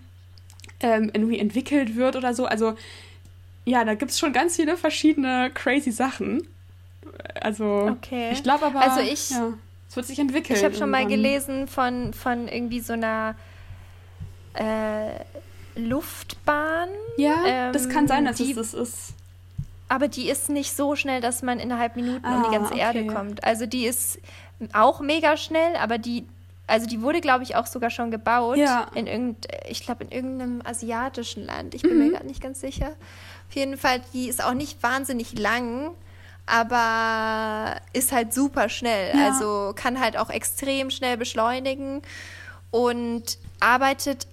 ähm, 0.81 1.09
irgendwie 1.13 1.39
entwickelt 1.39 1.95
wird 1.95 2.15
oder 2.15 2.33
so. 2.33 2.45
Also 2.45 2.75
ja, 3.65 3.83
da 3.83 3.95
gibt 3.95 4.11
es 4.11 4.19
schon 4.19 4.33
ganz 4.33 4.55
viele 4.57 4.77
verschiedene 4.77 5.49
crazy 5.53 5.91
Sachen. 5.91 6.47
Also 7.41 7.89
okay. 7.91 8.29
ich 8.31 8.43
glaube 8.43 8.65
aber, 8.65 8.81
also 8.81 9.01
ich, 9.01 9.31
ja, 9.31 9.53
es 9.89 9.95
wird 9.95 10.05
sich 10.05 10.19
entwickeln. 10.19 10.57
Ich 10.57 10.63
habe 10.63 10.75
schon 10.75 10.91
mal 10.91 11.07
gelesen 11.07 11.67
von, 11.67 12.13
von 12.13 12.47
irgendwie 12.47 12.79
so 12.81 12.93
einer 12.93 13.35
äh, 14.53 15.23
Luftbahn. 15.75 16.89
Ja, 17.17 17.35
ähm, 17.45 17.73
das 17.73 17.89
kann 17.89 18.07
sein, 18.07 18.25
dass 18.25 18.37
die, 18.37 18.51
es 18.51 18.71
das 18.71 18.73
ist. 18.73 19.13
Aber 19.87 20.07
die 20.07 20.29
ist 20.29 20.49
nicht 20.49 20.75
so 20.75 20.95
schnell, 20.95 21.21
dass 21.21 21.43
man 21.43 21.59
innerhalb 21.59 21.95
Minuten 21.95 22.25
ah, 22.25 22.37
um 22.37 22.43
die 22.43 22.55
ganze 22.55 22.73
okay. 22.73 22.81
Erde 22.81 23.07
kommt. 23.07 23.43
Also 23.43 23.65
die 23.65 23.85
ist 23.85 24.19
auch 24.73 24.99
mega 24.99 25.37
schnell, 25.37 25.75
aber 25.75 25.97
die, 25.97 26.25
also 26.65 26.87
die 26.87 27.01
wurde, 27.01 27.21
glaube 27.21 27.43
ich, 27.43 27.55
auch 27.55 27.67
sogar 27.67 27.89
schon 27.89 28.09
gebaut. 28.09 28.57
Ja. 28.57 28.87
In 28.95 29.05
irgend, 29.05 29.47
ich 29.69 29.83
glaube, 29.83 30.05
in 30.05 30.11
irgendeinem 30.11 30.61
asiatischen 30.63 31.45
Land. 31.45 31.75
Ich 31.75 31.83
bin 31.83 31.97
mhm. 31.97 32.05
mir 32.05 32.11
gerade 32.13 32.27
nicht 32.27 32.41
ganz 32.41 32.61
sicher. 32.61 32.93
Auf 33.47 33.55
jeden 33.55 33.77
Fall, 33.77 34.01
die 34.13 34.27
ist 34.27 34.43
auch 34.43 34.53
nicht 34.53 34.81
wahnsinnig 34.81 35.37
lang, 35.37 35.91
aber 36.47 37.75
ist 37.93 38.11
halt 38.11 38.33
super 38.33 38.69
schnell. 38.69 39.15
Ja. 39.15 39.27
Also 39.27 39.73
kann 39.75 39.99
halt 39.99 40.17
auch 40.17 40.29
extrem 40.29 40.89
schnell 40.89 41.17
beschleunigen 41.17 42.01
und 42.71 43.37
arbeitet 43.59 44.27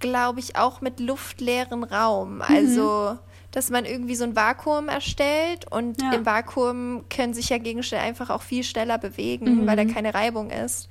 glaube 0.00 0.40
ich, 0.40 0.56
auch 0.56 0.80
mit 0.80 1.00
luftleeren 1.00 1.84
Raum. 1.84 2.36
Mhm. 2.36 2.42
Also, 2.42 3.18
dass 3.50 3.70
man 3.70 3.84
irgendwie 3.84 4.14
so 4.14 4.24
ein 4.24 4.36
Vakuum 4.36 4.88
erstellt 4.88 5.70
und 5.70 6.00
ja. 6.00 6.12
im 6.12 6.26
Vakuum 6.26 7.04
können 7.08 7.34
sich 7.34 7.48
ja 7.48 7.58
Gegenstände 7.58 8.04
einfach 8.04 8.30
auch 8.30 8.42
viel 8.42 8.62
schneller 8.62 8.98
bewegen, 8.98 9.62
mhm. 9.62 9.66
weil 9.66 9.76
da 9.76 9.84
keine 9.84 10.14
Reibung 10.14 10.50
ist. 10.50 10.88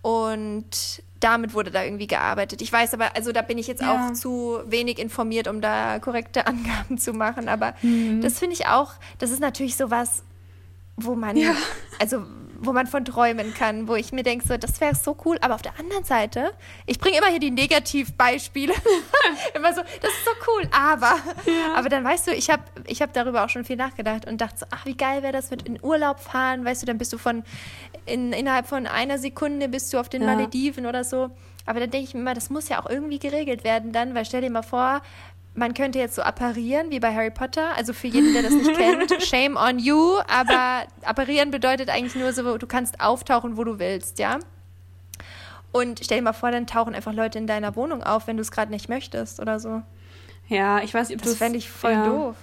Und 0.00 1.02
damit 1.20 1.54
wurde 1.54 1.70
da 1.70 1.84
irgendwie 1.84 2.08
gearbeitet. 2.08 2.62
Ich 2.62 2.72
weiß 2.72 2.94
aber, 2.94 3.14
also 3.14 3.30
da 3.32 3.42
bin 3.42 3.56
ich 3.58 3.68
jetzt 3.68 3.82
ja. 3.82 4.08
auch 4.08 4.12
zu 4.12 4.60
wenig 4.66 4.98
informiert, 4.98 5.46
um 5.46 5.60
da 5.60 5.98
korrekte 6.00 6.46
Angaben 6.46 6.98
zu 6.98 7.12
machen. 7.12 7.48
Aber 7.48 7.74
mhm. 7.82 8.20
das 8.20 8.38
finde 8.38 8.54
ich 8.54 8.66
auch, 8.66 8.94
das 9.18 9.30
ist 9.30 9.40
natürlich 9.40 9.76
sowas, 9.76 10.24
wo 10.96 11.14
man, 11.14 11.36
ja. 11.36 11.54
also 12.00 12.24
wo 12.62 12.72
man 12.72 12.86
von 12.86 13.04
träumen 13.04 13.52
kann, 13.54 13.88
wo 13.88 13.96
ich 13.96 14.12
mir 14.12 14.22
denke, 14.22 14.46
so, 14.46 14.56
das 14.56 14.80
wäre 14.80 14.94
so 14.94 15.16
cool. 15.24 15.36
Aber 15.40 15.54
auf 15.54 15.62
der 15.62 15.78
anderen 15.78 16.04
Seite, 16.04 16.52
ich 16.86 16.98
bringe 16.98 17.18
immer 17.18 17.26
hier 17.26 17.40
die 17.40 17.50
Negativbeispiele. 17.50 18.72
immer 19.54 19.74
so, 19.74 19.82
das 19.82 20.10
ist 20.12 20.24
so 20.24 20.30
cool. 20.48 20.68
Aber, 20.70 21.18
ja. 21.46 21.74
aber 21.74 21.88
dann 21.88 22.04
weißt 22.04 22.28
du, 22.28 22.32
ich 22.32 22.50
habe 22.50 22.62
ich 22.86 23.02
hab 23.02 23.12
darüber 23.12 23.44
auch 23.44 23.48
schon 23.48 23.64
viel 23.64 23.76
nachgedacht 23.76 24.26
und 24.26 24.40
dachte 24.40 24.60
so, 24.60 24.66
ach, 24.70 24.86
wie 24.86 24.96
geil 24.96 25.22
wäre 25.22 25.32
das 25.32 25.50
mit 25.50 25.62
in 25.62 25.82
Urlaub 25.82 26.20
fahren. 26.20 26.64
Weißt 26.64 26.82
du, 26.82 26.86
dann 26.86 26.98
bist 26.98 27.12
du 27.12 27.18
von, 27.18 27.42
in, 28.06 28.32
innerhalb 28.32 28.66
von 28.66 28.86
einer 28.86 29.18
Sekunde 29.18 29.68
bist 29.68 29.92
du 29.92 29.98
auf 29.98 30.08
den 30.08 30.22
ja. 30.22 30.28
Malediven 30.28 30.86
oder 30.86 31.04
so. 31.04 31.30
Aber 31.66 31.80
dann 31.80 31.90
denke 31.90 32.08
ich 32.08 32.14
mir 32.14 32.20
immer, 32.20 32.34
das 32.34 32.50
muss 32.50 32.68
ja 32.68 32.80
auch 32.80 32.90
irgendwie 32.90 33.18
geregelt 33.18 33.64
werden 33.64 33.92
dann, 33.92 34.14
weil 34.14 34.24
stell 34.24 34.40
dir 34.40 34.50
mal 34.50 34.62
vor, 34.62 35.00
man 35.54 35.74
könnte 35.74 35.98
jetzt 35.98 36.14
so 36.14 36.22
apparieren 36.22 36.90
wie 36.90 37.00
bei 37.00 37.14
Harry 37.14 37.30
Potter. 37.30 37.76
Also 37.76 37.92
für 37.92 38.06
jeden, 38.06 38.32
der 38.32 38.42
das 38.42 38.52
nicht 38.52 38.74
kennt, 38.74 39.12
shame 39.22 39.56
on 39.56 39.78
you. 39.78 40.18
Aber 40.28 40.86
apparieren 41.02 41.50
bedeutet 41.50 41.90
eigentlich 41.90 42.14
nur 42.14 42.32
so, 42.32 42.58
du 42.58 42.66
kannst 42.66 43.00
auftauchen, 43.00 43.56
wo 43.56 43.64
du 43.64 43.78
willst, 43.78 44.18
ja. 44.18 44.38
Und 45.72 46.00
stell 46.02 46.18
dir 46.18 46.24
mal 46.24 46.32
vor, 46.32 46.50
dann 46.50 46.66
tauchen 46.66 46.94
einfach 46.94 47.12
Leute 47.12 47.38
in 47.38 47.46
deiner 47.46 47.76
Wohnung 47.76 48.02
auf, 48.02 48.26
wenn 48.26 48.36
du 48.36 48.42
es 48.42 48.50
gerade 48.50 48.70
nicht 48.70 48.88
möchtest 48.88 49.40
oder 49.40 49.58
so. 49.58 49.82
Ja, 50.48 50.82
ich 50.82 50.92
weiß 50.92 51.08
nicht, 51.08 51.16
ob 51.16 51.22
das. 51.22 51.32
Das 51.32 51.38
fände 51.38 51.58
ich 51.58 51.70
voll 51.70 51.92
ja. 51.92 52.06
doof 52.06 52.36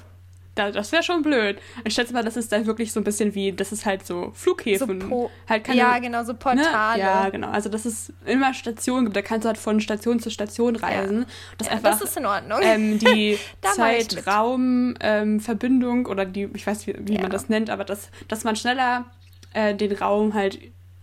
das 0.59 0.91
wäre 0.91 1.03
schon 1.03 1.21
blöd. 1.21 1.59
Ich 1.83 1.93
schätze 1.93 2.11
mal, 2.13 2.23
das 2.23 2.37
ist 2.37 2.51
dann 2.51 2.65
wirklich 2.65 2.91
so 2.91 2.99
ein 2.99 3.03
bisschen 3.03 3.35
wie, 3.35 3.51
das 3.51 3.71
ist 3.71 3.85
halt 3.85 4.03
so 4.05 4.31
Flughäfen. 4.33 5.01
So 5.01 5.29
halt 5.47 5.63
keine, 5.63 5.77
ja, 5.77 5.99
genau, 5.99 6.23
so 6.23 6.33
Portale. 6.33 6.97
Ne? 6.97 7.03
Ja, 7.03 7.29
genau. 7.29 7.49
Also, 7.49 7.69
dass 7.69 7.85
es 7.85 8.11
immer 8.25 8.53
Stationen 8.53 9.05
gibt. 9.05 9.15
Da 9.15 9.21
kannst 9.21 9.45
du 9.45 9.47
halt 9.47 9.57
von 9.57 9.79
Station 9.79 10.19
zu 10.19 10.29
Station 10.29 10.75
reisen. 10.75 11.19
Ja. 11.19 11.25
Das, 11.57 11.67
ja, 11.67 11.73
einfach, 11.73 11.91
das 11.91 12.01
ist 12.01 12.17
in 12.17 12.25
Ordnung. 12.25 12.59
Ähm, 12.61 12.99
die 13.13 13.39
Zeit-Raum-Verbindung 13.61 15.99
ähm, 15.99 16.05
oder 16.05 16.25
die, 16.25 16.49
ich 16.53 16.67
weiß, 16.67 16.87
wie, 16.87 16.95
wie 16.99 17.15
ja. 17.15 17.21
man 17.21 17.31
das 17.31 17.47
nennt, 17.49 17.69
aber 17.69 17.85
dass, 17.85 18.09
dass 18.27 18.43
man 18.43 18.55
schneller 18.55 19.05
äh, 19.53 19.75
den 19.75 19.91
Raum 19.93 20.33
halt 20.33 20.59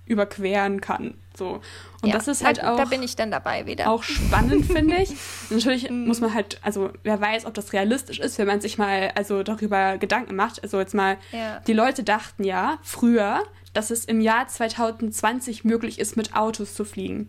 überqueren 0.06 0.80
kann. 0.80 1.14
So. 1.36 1.60
Und 2.02 2.08
ja, 2.08 2.14
das 2.14 2.28
ist 2.28 2.44
halt 2.44 2.58
da, 2.58 2.72
auch. 2.72 2.76
Da 2.78 2.84
bin 2.86 3.02
ich 3.02 3.16
dann 3.16 3.30
dabei 3.30 3.66
wieder. 3.66 3.90
Auch 3.90 4.02
spannend, 4.02 4.66
finde 4.72 4.96
ich. 4.96 5.10
Natürlich 5.50 5.90
muss 5.90 6.20
man 6.20 6.32
halt, 6.32 6.58
also 6.62 6.90
wer 7.02 7.20
weiß, 7.20 7.44
ob 7.46 7.54
das 7.54 7.72
realistisch 7.72 8.18
ist, 8.18 8.38
wenn 8.38 8.46
man 8.46 8.60
sich 8.60 8.78
mal 8.78 9.12
also 9.14 9.42
darüber 9.42 9.98
Gedanken 9.98 10.36
macht. 10.36 10.62
Also 10.62 10.78
jetzt 10.78 10.94
mal, 10.94 11.18
Ja. 11.32 11.60
die 11.66 11.72
Leute 11.72 12.02
dachten 12.04 12.44
ja 12.44 12.78
früher, 12.82 13.42
dass 13.74 13.90
es 13.90 14.04
im 14.06 14.20
Jahr 14.20 14.48
2020 14.48 15.64
möglich 15.64 15.98
ist, 15.98 16.16
mit 16.16 16.34
Autos 16.34 16.74
zu 16.74 16.84
fliegen. 16.84 17.28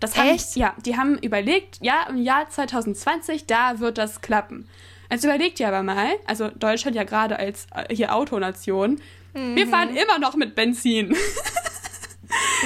Das 0.00 0.16
haben, 0.18 0.28
Echt? 0.30 0.56
Ja, 0.56 0.74
die 0.84 0.96
haben 0.96 1.16
überlegt, 1.18 1.78
ja, 1.80 2.06
im 2.10 2.16
Jahr 2.20 2.50
2020, 2.50 3.46
da 3.46 3.78
wird 3.78 3.96
das 3.98 4.20
klappen. 4.20 4.68
Jetzt 5.10 5.24
überlegt 5.24 5.60
ihr 5.60 5.68
aber 5.68 5.82
mal, 5.82 6.08
also 6.26 6.48
Deutschland 6.48 6.96
ja 6.96 7.04
gerade 7.04 7.38
als 7.38 7.66
äh, 7.74 7.94
hier 7.94 8.14
Autonation, 8.14 9.00
wir 9.34 9.66
fahren 9.66 9.96
immer 9.96 10.18
noch 10.18 10.36
mit 10.36 10.54
Benzin. 10.54 11.16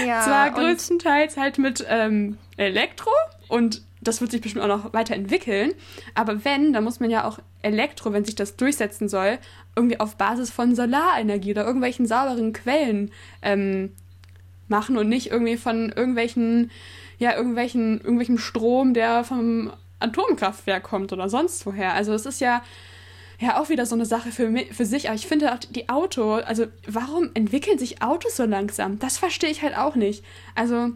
ja, 0.07 0.21
Zwar 0.25 0.51
größtenteils 0.51 1.37
halt 1.37 1.59
mit 1.59 1.85
ähm, 1.89 2.39
Elektro 2.57 3.11
und 3.49 3.83
das 4.01 4.21
wird 4.21 4.31
sich 4.31 4.41
bestimmt 4.41 4.65
auch 4.65 4.69
noch 4.69 4.93
weiterentwickeln. 4.93 5.73
Aber 6.15 6.45
wenn, 6.45 6.73
dann 6.73 6.85
muss 6.85 7.01
man 7.01 7.11
ja 7.11 7.25
auch 7.25 7.39
Elektro, 7.63 8.13
wenn 8.13 8.25
sich 8.25 8.35
das 8.35 8.57
durchsetzen 8.57 9.09
soll, 9.09 9.39
irgendwie 9.75 9.99
auf 9.99 10.17
Basis 10.17 10.51
von 10.51 10.75
Solarenergie 10.75 11.51
oder 11.53 11.65
irgendwelchen 11.65 12.07
sauberen 12.07 12.53
Quellen 12.53 13.11
ähm, 13.43 13.93
machen 14.69 14.97
und 14.97 15.09
nicht 15.09 15.31
irgendwie 15.31 15.57
von 15.57 15.91
irgendwelchen, 15.91 16.71
ja, 17.19 17.35
irgendwelchen, 17.35 18.01
irgendwelchem 18.01 18.39
Strom, 18.39 18.95
der 18.95 19.25
vom 19.25 19.73
Atomkraftwerk 19.99 20.83
kommt 20.83 21.13
oder 21.13 21.29
sonst 21.29 21.67
woher. 21.67 21.95
Also 21.95 22.13
es 22.13 22.27
ist 22.27 22.41
ja 22.41 22.63
ja 23.41 23.61
auch 23.61 23.69
wieder 23.69 23.87
so 23.87 23.95
eine 23.95 24.07
Sache 24.07 24.31
für, 24.33 24.53
für 24.73 24.87
sich. 24.87 25.09
Aber 25.09 25.17
ich 25.17 25.27
finde 25.27 25.53
auch 25.53 25.59
die 25.59 25.89
Auto, 25.89 26.35
also 26.35 26.67
warum 26.87 27.31
entwickeln 27.35 27.79
sich 27.79 28.03
Autos 28.03 28.37
so 28.37 28.45
langsam? 28.45 28.99
Das 28.99 29.19
verstehe 29.19 29.51
ich 29.51 29.63
halt 29.63 29.77
auch 29.77 29.95
nicht. 29.95 30.25
Also, 30.55 30.91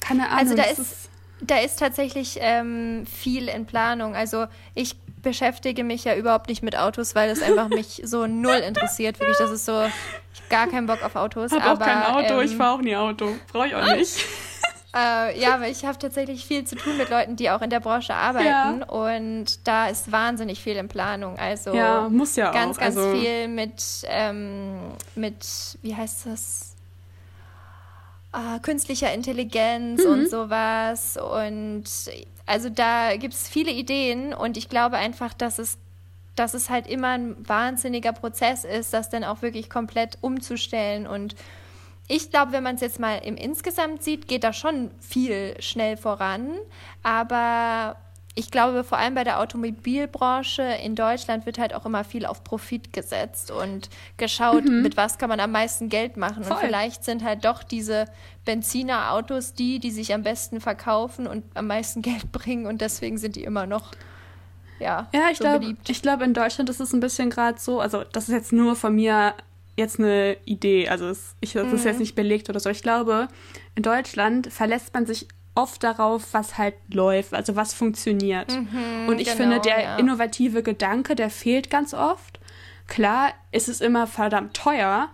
keine 0.00 0.28
Ahnung. 0.28 0.38
Also 0.38 0.54
da 0.54 0.62
das 0.64 0.78
ist, 0.78 1.10
da 1.40 1.58
ist 1.58 1.78
tatsächlich 1.78 2.38
ähm, 2.40 3.06
viel 3.06 3.48
in 3.48 3.66
Planung. 3.66 4.14
Also 4.14 4.46
ich 4.74 4.96
beschäftige 5.22 5.84
mich 5.84 6.04
ja 6.04 6.14
überhaupt 6.14 6.48
nicht 6.48 6.62
mit 6.62 6.76
Autos, 6.76 7.14
weil 7.14 7.30
es 7.30 7.42
einfach 7.42 7.68
mich 7.68 8.02
so 8.04 8.26
null 8.26 8.56
interessiert. 8.58 9.18
Wirklich, 9.18 9.38
das 9.38 9.50
ist 9.50 9.64
so, 9.64 9.84
ich 10.34 10.48
gar 10.48 10.68
keinen 10.68 10.86
Bock 10.86 11.02
auf 11.02 11.16
Autos. 11.16 11.52
Ich 11.52 11.60
habe 11.60 11.80
auch 11.80 11.84
kein 11.84 12.02
Auto, 12.02 12.40
ich 12.40 12.52
ähm, 12.52 12.58
fahre 12.58 12.74
auch 12.74 12.82
nie 12.82 12.96
Auto. 12.96 13.34
Brauche 13.52 13.68
ich 13.68 13.74
auch 13.74 13.94
nicht. 13.96 14.24
Äh, 14.96 15.38
ja, 15.38 15.54
aber 15.54 15.68
ich 15.68 15.84
habe 15.84 15.98
tatsächlich 15.98 16.46
viel 16.46 16.64
zu 16.64 16.74
tun 16.74 16.96
mit 16.96 17.10
Leuten, 17.10 17.36
die 17.36 17.50
auch 17.50 17.60
in 17.60 17.68
der 17.68 17.80
Branche 17.80 18.14
arbeiten. 18.14 18.82
Und 18.82 19.66
da 19.68 19.88
ist 19.88 20.10
wahnsinnig 20.10 20.62
viel 20.62 20.76
in 20.76 20.88
Planung. 20.88 21.38
Also 21.38 21.74
Ja, 21.74 22.08
muss 22.08 22.36
ja 22.36 22.50
ganz, 22.52 22.78
auch. 22.78 22.80
ganz 22.80 22.96
also, 22.96 23.12
viel 23.12 23.48
mit, 23.48 23.82
ähm, 24.06 24.78
mit, 25.14 25.44
wie 25.82 25.94
heißt 25.94 26.24
das? 26.26 26.74
Ah, 28.32 28.58
künstlicher 28.60 29.12
Intelligenz 29.12 30.04
Mhm. 30.04 30.10
und 30.10 30.30
sowas. 30.30 31.16
Und 31.18 31.84
also 32.46 32.68
da 32.70 33.16
gibt 33.16 33.34
es 33.34 33.48
viele 33.48 33.70
Ideen 33.70 34.32
und 34.34 34.56
ich 34.56 34.68
glaube 34.68 34.96
einfach, 34.96 35.34
dass 35.34 35.58
es, 35.58 35.76
dass 36.34 36.54
es 36.54 36.70
halt 36.70 36.86
immer 36.86 37.08
ein 37.08 37.36
wahnsinniger 37.48 38.12
Prozess 38.12 38.64
ist, 38.64 38.92
das 38.94 39.10
dann 39.10 39.24
auch 39.24 39.42
wirklich 39.42 39.68
komplett 39.68 40.18
umzustellen. 40.22 41.06
Und 41.06 41.34
ich 42.08 42.30
glaube, 42.30 42.52
wenn 42.52 42.62
man 42.62 42.76
es 42.76 42.80
jetzt 42.80 42.98
mal 42.98 43.16
im 43.18 43.36
Insgesamt 43.36 44.02
sieht, 44.02 44.28
geht 44.28 44.42
da 44.42 44.52
schon 44.52 44.90
viel 44.98 45.54
schnell 45.60 45.96
voran. 45.98 46.54
Aber 47.02 47.96
ich 48.34 48.50
glaube, 48.50 48.82
vor 48.82 48.96
allem 48.96 49.14
bei 49.14 49.24
der 49.24 49.40
Automobilbranche 49.40 50.62
in 50.62 50.94
Deutschland 50.94 51.44
wird 51.44 51.58
halt 51.58 51.74
auch 51.74 51.84
immer 51.84 52.04
viel 52.04 52.24
auf 52.24 52.44
Profit 52.44 52.92
gesetzt 52.92 53.50
und 53.50 53.90
geschaut, 54.16 54.64
mit 54.64 54.96
was 54.96 55.18
kann 55.18 55.28
man 55.28 55.40
am 55.40 55.50
meisten 55.50 55.88
Geld 55.88 56.16
machen. 56.16 56.44
Voll. 56.44 56.56
Und 56.56 56.60
vielleicht 56.62 57.04
sind 57.04 57.24
halt 57.24 57.44
doch 57.44 57.62
diese 57.62 58.06
Benzinerautos 58.44 59.54
die, 59.54 59.78
die 59.78 59.90
sich 59.90 60.14
am 60.14 60.22
besten 60.22 60.60
verkaufen 60.60 61.26
und 61.26 61.44
am 61.54 61.66
meisten 61.66 62.00
Geld 62.00 62.32
bringen. 62.32 62.66
Und 62.66 62.80
deswegen 62.80 63.18
sind 63.18 63.36
die 63.36 63.44
immer 63.44 63.66
noch 63.66 63.90
ja, 64.78 65.08
Ja, 65.12 65.30
ich 65.30 65.38
so 65.38 65.44
glaube, 65.44 65.60
beliebt. 65.60 65.90
ich 65.90 66.00
glaube, 66.00 66.24
in 66.24 66.32
Deutschland 66.32 66.70
ist 66.70 66.80
es 66.80 66.92
ein 66.92 67.00
bisschen 67.00 67.30
gerade 67.30 67.58
so, 67.58 67.80
also 67.80 68.04
das 68.04 68.28
ist 68.28 68.34
jetzt 68.34 68.52
nur 68.52 68.76
von 68.76 68.94
mir 68.94 69.34
jetzt 69.78 69.98
eine 69.98 70.36
Idee, 70.44 70.88
also 70.88 71.08
es, 71.08 71.34
ich, 71.40 71.52
das 71.54 71.72
ist 71.72 71.82
Mhm. 71.84 71.88
jetzt 71.88 72.00
nicht 72.00 72.14
belegt 72.14 72.50
oder 72.50 72.60
so. 72.60 72.68
Ich 72.68 72.82
glaube, 72.82 73.28
in 73.74 73.82
Deutschland 73.82 74.52
verlässt 74.52 74.92
man 74.92 75.06
sich 75.06 75.26
oft 75.54 75.82
darauf, 75.82 76.34
was 76.34 76.58
halt 76.58 76.74
läuft, 76.92 77.34
also 77.34 77.56
was 77.56 77.72
funktioniert. 77.74 78.52
Und 79.06 79.18
ich 79.20 79.26
genau, 79.26 79.36
finde, 79.36 79.60
der 79.60 79.82
ja. 79.82 79.96
innovative 79.96 80.62
Gedanke, 80.62 81.14
der 81.16 81.30
fehlt 81.30 81.70
ganz 81.70 81.94
oft. 81.94 82.38
Klar 82.86 83.32
ist 83.50 83.68
es 83.68 83.80
immer 83.80 84.06
verdammt 84.06 84.54
teuer, 84.54 85.08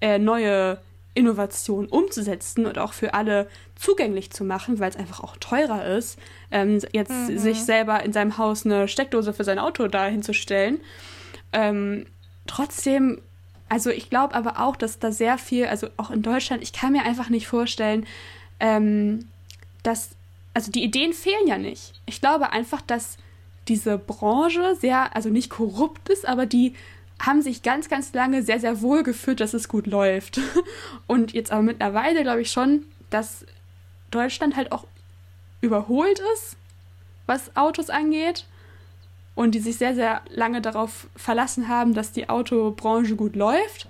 äh, 0.00 0.18
neue 0.18 0.78
Innovationen 1.14 1.88
umzusetzen 1.88 2.66
und 2.66 2.76
auch 2.78 2.92
für 2.92 3.14
alle 3.14 3.48
zugänglich 3.76 4.32
zu 4.32 4.42
machen, 4.42 4.80
weil 4.80 4.90
es 4.90 4.96
einfach 4.96 5.20
auch 5.20 5.36
teurer 5.36 5.84
ist, 5.86 6.18
ähm, 6.50 6.80
jetzt 6.92 7.10
Mhm. 7.12 7.38
sich 7.38 7.62
selber 7.64 8.02
in 8.02 8.12
seinem 8.12 8.36
Haus 8.36 8.66
eine 8.66 8.88
Steckdose 8.88 9.32
für 9.32 9.44
sein 9.44 9.60
Auto 9.60 9.86
da 9.86 10.06
hinzustellen. 10.06 10.80
Ähm, 11.52 12.06
trotzdem, 12.48 13.22
also 13.74 13.90
ich 13.90 14.08
glaube 14.08 14.36
aber 14.36 14.60
auch, 14.60 14.76
dass 14.76 15.00
da 15.00 15.10
sehr 15.10 15.36
viel, 15.36 15.66
also 15.66 15.88
auch 15.96 16.12
in 16.12 16.22
Deutschland, 16.22 16.62
ich 16.62 16.72
kann 16.72 16.92
mir 16.92 17.02
einfach 17.02 17.28
nicht 17.28 17.48
vorstellen, 17.48 18.06
ähm, 18.60 19.26
dass, 19.82 20.10
also 20.54 20.70
die 20.70 20.84
Ideen 20.84 21.12
fehlen 21.12 21.48
ja 21.48 21.58
nicht. 21.58 21.92
Ich 22.06 22.20
glaube 22.20 22.52
einfach, 22.52 22.82
dass 22.82 23.16
diese 23.66 23.98
Branche 23.98 24.76
sehr, 24.80 25.16
also 25.16 25.28
nicht 25.28 25.50
korrupt 25.50 26.08
ist, 26.08 26.24
aber 26.24 26.46
die 26.46 26.74
haben 27.18 27.42
sich 27.42 27.64
ganz, 27.64 27.88
ganz 27.88 28.12
lange 28.14 28.44
sehr, 28.44 28.60
sehr 28.60 28.80
wohl 28.80 29.02
gefühlt, 29.02 29.40
dass 29.40 29.54
es 29.54 29.68
gut 29.68 29.88
läuft. 29.88 30.38
Und 31.08 31.32
jetzt 31.32 31.50
aber 31.50 31.62
mittlerweile 31.62 32.22
glaube 32.22 32.42
ich 32.42 32.52
schon, 32.52 32.84
dass 33.10 33.44
Deutschland 34.12 34.54
halt 34.54 34.70
auch 34.70 34.86
überholt 35.62 36.22
ist, 36.34 36.56
was 37.26 37.56
Autos 37.56 37.90
angeht. 37.90 38.46
Und 39.34 39.54
die 39.54 39.60
sich 39.60 39.76
sehr, 39.76 39.94
sehr 39.94 40.22
lange 40.30 40.60
darauf 40.60 41.08
verlassen 41.16 41.68
haben, 41.68 41.94
dass 41.94 42.12
die 42.12 42.28
Autobranche 42.28 43.16
gut 43.16 43.34
läuft. 43.34 43.88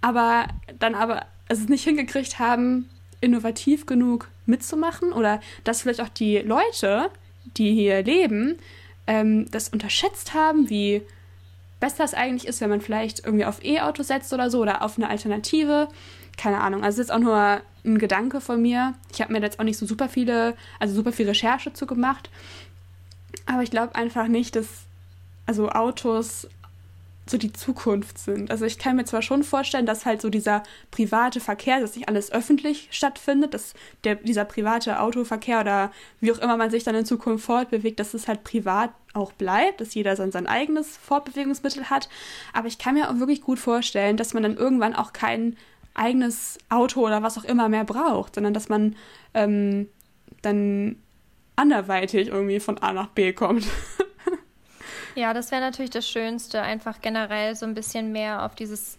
Aber 0.00 0.46
dann 0.78 0.94
aber 0.94 1.26
es 1.48 1.68
nicht 1.68 1.84
hingekriegt 1.84 2.38
haben, 2.38 2.88
innovativ 3.20 3.86
genug 3.86 4.28
mitzumachen 4.46 5.12
oder 5.12 5.40
dass 5.62 5.82
vielleicht 5.82 6.00
auch 6.00 6.08
die 6.08 6.38
Leute, 6.38 7.10
die 7.56 7.72
hier 7.72 8.02
leben, 8.02 8.58
ähm, 9.06 9.50
das 9.50 9.68
unterschätzt 9.68 10.34
haben, 10.34 10.68
wie 10.68 11.02
besser 11.80 12.04
es 12.04 12.14
eigentlich 12.14 12.46
ist, 12.46 12.60
wenn 12.60 12.70
man 12.70 12.80
vielleicht 12.80 13.24
irgendwie 13.24 13.44
auf 13.44 13.64
E-Auto 13.64 14.02
setzt 14.02 14.32
oder 14.32 14.50
so 14.50 14.60
oder 14.60 14.82
auf 14.82 14.96
eine 14.96 15.08
Alternative. 15.08 15.88
Keine 16.36 16.60
Ahnung. 16.60 16.82
Also 16.82 16.98
das 16.98 17.06
ist 17.06 17.12
auch 17.12 17.18
nur 17.18 17.60
ein 17.84 17.98
Gedanke 17.98 18.40
von 18.40 18.60
mir. 18.60 18.94
Ich 19.12 19.20
habe 19.20 19.32
mir 19.32 19.40
jetzt 19.40 19.60
auch 19.60 19.64
nicht 19.64 19.78
so 19.78 19.86
super 19.86 20.08
viele, 20.08 20.56
also 20.80 20.94
super 20.94 21.12
viel 21.12 21.26
Recherche 21.26 21.72
zu 21.72 21.86
gemacht. 21.86 22.30
Aber 23.46 23.62
ich 23.62 23.70
glaube 23.70 23.94
einfach 23.94 24.28
nicht, 24.28 24.56
dass 24.56 24.66
also 25.46 25.68
Autos 25.70 26.48
so 27.26 27.38
die 27.38 27.52
Zukunft 27.52 28.18
sind. 28.18 28.50
Also 28.50 28.66
ich 28.66 28.78
kann 28.78 28.96
mir 28.96 29.04
zwar 29.04 29.22
schon 29.22 29.44
vorstellen, 29.44 29.86
dass 29.86 30.04
halt 30.04 30.20
so 30.20 30.28
dieser 30.28 30.62
private 30.90 31.40
Verkehr, 31.40 31.80
dass 31.80 31.96
nicht 31.96 32.08
alles 32.08 32.30
öffentlich 32.30 32.88
stattfindet, 32.90 33.54
dass 33.54 33.72
der, 34.04 34.16
dieser 34.16 34.44
private 34.44 35.00
Autoverkehr 35.00 35.60
oder 35.60 35.90
wie 36.20 36.32
auch 36.32 36.38
immer 36.38 36.56
man 36.58 36.70
sich 36.70 36.84
dann 36.84 36.94
in 36.94 37.06
Zukunft 37.06 37.46
fortbewegt, 37.46 37.98
dass 37.98 38.12
es 38.12 38.28
halt 38.28 38.44
privat 38.44 38.90
auch 39.14 39.32
bleibt, 39.32 39.80
dass 39.80 39.94
jeder 39.94 40.16
sein, 40.16 40.32
sein 40.32 40.46
eigenes 40.46 40.96
Fortbewegungsmittel 40.98 41.88
hat. 41.88 42.10
Aber 42.52 42.68
ich 42.68 42.78
kann 42.78 42.94
mir 42.94 43.08
auch 43.08 43.18
wirklich 43.18 43.40
gut 43.40 43.58
vorstellen, 43.58 44.18
dass 44.18 44.34
man 44.34 44.42
dann 44.42 44.56
irgendwann 44.56 44.94
auch 44.94 45.14
kein 45.14 45.56
eigenes 45.94 46.58
Auto 46.68 47.06
oder 47.06 47.22
was 47.22 47.38
auch 47.38 47.44
immer 47.44 47.68
mehr 47.68 47.84
braucht, 47.84 48.34
sondern 48.34 48.52
dass 48.52 48.68
man 48.68 48.96
ähm, 49.32 49.88
dann 50.42 50.96
anderweitig 51.56 52.28
irgendwie 52.28 52.60
von 52.60 52.78
A 52.78 52.92
nach 52.92 53.08
B 53.08 53.32
kommt. 53.32 53.64
Ja, 55.16 55.32
das 55.32 55.52
wäre 55.52 55.60
natürlich 55.60 55.92
das 55.92 56.08
Schönste, 56.08 56.60
einfach 56.60 57.00
generell 57.00 57.54
so 57.54 57.66
ein 57.66 57.74
bisschen 57.74 58.10
mehr 58.10 58.44
auf 58.44 58.56
dieses 58.56 58.98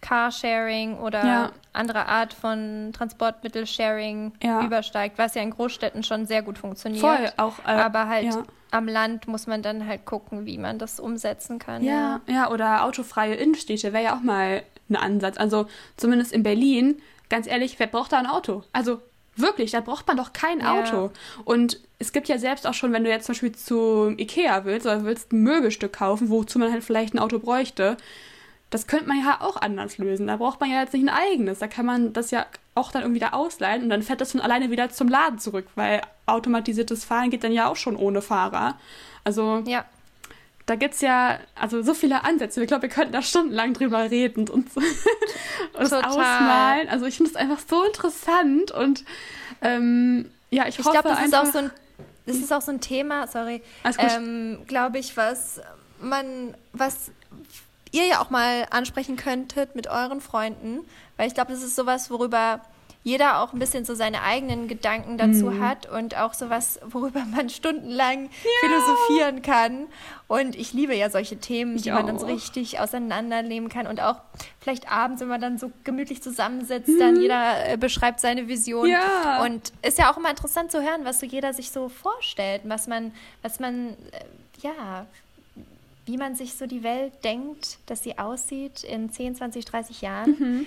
Carsharing 0.00 0.98
oder 0.98 1.24
Ja. 1.24 1.52
andere 1.72 2.06
Art 2.06 2.34
von 2.34 2.90
Transportmittelsharing 2.92 4.32
Ja. 4.42 4.64
übersteigt, 4.66 5.18
was 5.18 5.36
ja 5.36 5.42
in 5.42 5.50
Großstädten 5.50 6.02
schon 6.02 6.26
sehr 6.26 6.42
gut 6.42 6.58
funktioniert. 6.58 7.00
Voll, 7.00 7.32
auch. 7.36 7.60
Äh, 7.60 7.70
Aber 7.70 8.08
halt 8.08 8.24
ja. 8.24 8.42
am 8.72 8.88
Land 8.88 9.28
muss 9.28 9.46
man 9.46 9.62
dann 9.62 9.86
halt 9.86 10.04
gucken, 10.04 10.46
wie 10.46 10.58
man 10.58 10.80
das 10.80 10.98
umsetzen 10.98 11.60
kann. 11.60 11.84
Ja, 11.84 12.20
ja, 12.26 12.50
oder 12.50 12.82
autofreie 12.84 13.34
Innenstädte 13.34 13.92
wäre 13.92 14.02
ja 14.02 14.16
auch 14.16 14.22
mal 14.22 14.64
ein 14.90 14.96
Ansatz. 14.96 15.38
Also 15.38 15.68
zumindest 15.96 16.32
in 16.32 16.42
Berlin, 16.42 17.00
ganz 17.28 17.46
ehrlich, 17.46 17.78
wer 17.78 17.86
braucht 17.86 18.10
da 18.12 18.18
ein 18.18 18.26
Auto? 18.26 18.64
Also 18.72 19.00
wirklich, 19.36 19.70
da 19.70 19.80
braucht 19.80 20.06
man 20.06 20.16
doch 20.16 20.32
kein 20.32 20.60
Ja. 20.60 20.72
Auto. 20.80 21.10
Und 21.44 21.78
es 21.98 22.12
gibt 22.12 22.28
ja 22.28 22.38
selbst 22.38 22.66
auch 22.66 22.74
schon, 22.74 22.92
wenn 22.92 23.04
du 23.04 23.10
jetzt 23.10 23.26
zum 23.26 23.32
Beispiel 23.34 23.52
zu 23.52 24.14
Ikea 24.16 24.64
willst 24.64 24.86
oder 24.86 25.04
willst 25.04 25.32
ein 25.32 25.42
Möbelstück 25.42 25.92
kaufen, 25.92 26.30
wozu 26.30 26.58
man 26.58 26.72
halt 26.72 26.84
vielleicht 26.84 27.14
ein 27.14 27.18
Auto 27.18 27.38
bräuchte, 27.38 27.96
das 28.70 28.86
könnte 28.86 29.06
man 29.06 29.18
ja 29.18 29.38
auch 29.40 29.56
anders 29.56 29.98
lösen. 29.98 30.26
Da 30.26 30.36
braucht 30.36 30.60
man 30.60 30.70
ja 30.70 30.80
jetzt 30.80 30.94
nicht 30.94 31.06
ein 31.06 31.14
eigenes. 31.14 31.58
Da 31.58 31.66
kann 31.66 31.84
man 31.84 32.12
das 32.14 32.30
ja 32.30 32.46
auch 32.74 32.90
dann 32.90 33.02
irgendwie 33.02 33.20
da 33.20 33.30
ausleihen 33.30 33.82
und 33.82 33.90
dann 33.90 34.02
fährt 34.02 34.20
das 34.22 34.32
von 34.32 34.40
alleine 34.40 34.70
wieder 34.70 34.88
zum 34.88 35.08
Laden 35.08 35.38
zurück, 35.38 35.66
weil 35.74 36.00
automatisiertes 36.24 37.04
Fahren 37.04 37.28
geht 37.30 37.44
dann 37.44 37.52
ja 37.52 37.68
auch 37.68 37.76
schon 37.76 37.96
ohne 37.96 38.22
Fahrer. 38.22 38.78
Also 39.24 39.62
Ja, 39.66 39.84
da 40.72 40.76
gibt 40.76 40.94
es 40.94 41.02
ja 41.02 41.38
also 41.54 41.82
so 41.82 41.92
viele 41.92 42.24
Ansätze. 42.24 42.62
Ich 42.62 42.66
glaube, 42.66 42.84
wir 42.84 42.88
könnten 42.88 43.12
da 43.12 43.20
stundenlang 43.20 43.74
drüber 43.74 44.10
reden 44.10 44.48
und, 44.48 44.70
und 44.74 45.78
das 45.78 45.92
ausmalen. 45.92 46.88
Also 46.88 47.04
ich 47.04 47.18
finde 47.18 47.30
es 47.30 47.36
einfach 47.36 47.58
so 47.68 47.84
interessant 47.84 48.72
und 48.72 49.04
ähm, 49.60 50.30
ja, 50.48 50.66
ich, 50.66 50.78
ich 50.78 50.84
hoffe 50.86 50.92
glaube, 50.92 51.10
das 51.10 51.18
einfach, 51.18 51.42
ist 51.42 51.48
auch 51.50 51.52
so 51.52 51.58
ein 51.58 51.70
das 52.24 52.36
ist 52.36 52.52
auch 52.54 52.62
so 52.62 52.70
ein 52.70 52.80
Thema, 52.80 53.26
sorry, 53.26 53.62
ähm, 53.98 54.62
glaube 54.66 54.98
ich, 54.98 55.14
was 55.16 55.60
man, 56.00 56.54
was 56.72 57.10
ihr 57.90 58.06
ja 58.06 58.22
auch 58.22 58.30
mal 58.30 58.66
ansprechen 58.70 59.16
könntet 59.16 59.74
mit 59.74 59.88
euren 59.88 60.22
Freunden, 60.22 60.86
weil 61.18 61.26
ich 61.26 61.34
glaube, 61.34 61.52
das 61.52 61.62
ist 61.62 61.76
sowas, 61.76 62.10
worüber 62.10 62.62
jeder 63.04 63.40
auch 63.40 63.52
ein 63.52 63.58
bisschen 63.58 63.84
so 63.84 63.94
seine 63.94 64.22
eigenen 64.22 64.68
Gedanken 64.68 65.18
dazu 65.18 65.46
mm. 65.46 65.60
hat 65.60 65.90
und 65.90 66.16
auch 66.16 66.34
sowas, 66.34 66.78
worüber 66.84 67.24
man 67.24 67.50
stundenlang 67.50 68.24
ja. 68.24 68.50
philosophieren 68.60 69.42
kann. 69.42 69.88
Und 70.28 70.54
ich 70.54 70.72
liebe 70.72 70.94
ja 70.94 71.10
solche 71.10 71.36
Themen, 71.36 71.76
ich 71.76 71.82
die 71.82 71.90
man 71.90 72.06
dann 72.06 72.18
so 72.18 72.26
richtig 72.26 72.78
auseinandernehmen 72.78 73.68
kann 73.68 73.88
und 73.88 74.00
auch 74.00 74.20
vielleicht 74.60 74.90
abends, 74.90 75.20
wenn 75.20 75.28
man 75.28 75.40
dann 75.40 75.58
so 75.58 75.72
gemütlich 75.82 76.22
zusammensitzt, 76.22 76.88
mm. 76.88 76.98
dann 76.98 77.20
jeder 77.20 77.72
äh, 77.72 77.76
beschreibt 77.76 78.20
seine 78.20 78.46
Vision. 78.46 78.88
Ja. 78.88 79.42
Und 79.42 79.72
ist 79.82 79.98
ja 79.98 80.12
auch 80.12 80.16
immer 80.16 80.30
interessant 80.30 80.70
zu 80.70 80.80
hören, 80.80 81.04
was 81.04 81.18
so 81.18 81.26
jeder 81.26 81.52
sich 81.54 81.72
so 81.72 81.88
vorstellt, 81.88 82.62
was 82.64 82.86
man, 82.86 83.12
was 83.42 83.58
man, 83.58 83.90
äh, 84.12 84.24
ja, 84.62 85.06
wie 86.06 86.16
man 86.16 86.36
sich 86.36 86.54
so 86.54 86.66
die 86.66 86.84
Welt 86.84 87.12
denkt, 87.24 87.78
dass 87.86 88.04
sie 88.04 88.18
aussieht 88.18 88.84
in 88.84 89.10
10, 89.10 89.36
20, 89.36 89.64
30 89.64 90.02
Jahren. 90.02 90.36
Mhm. 90.38 90.66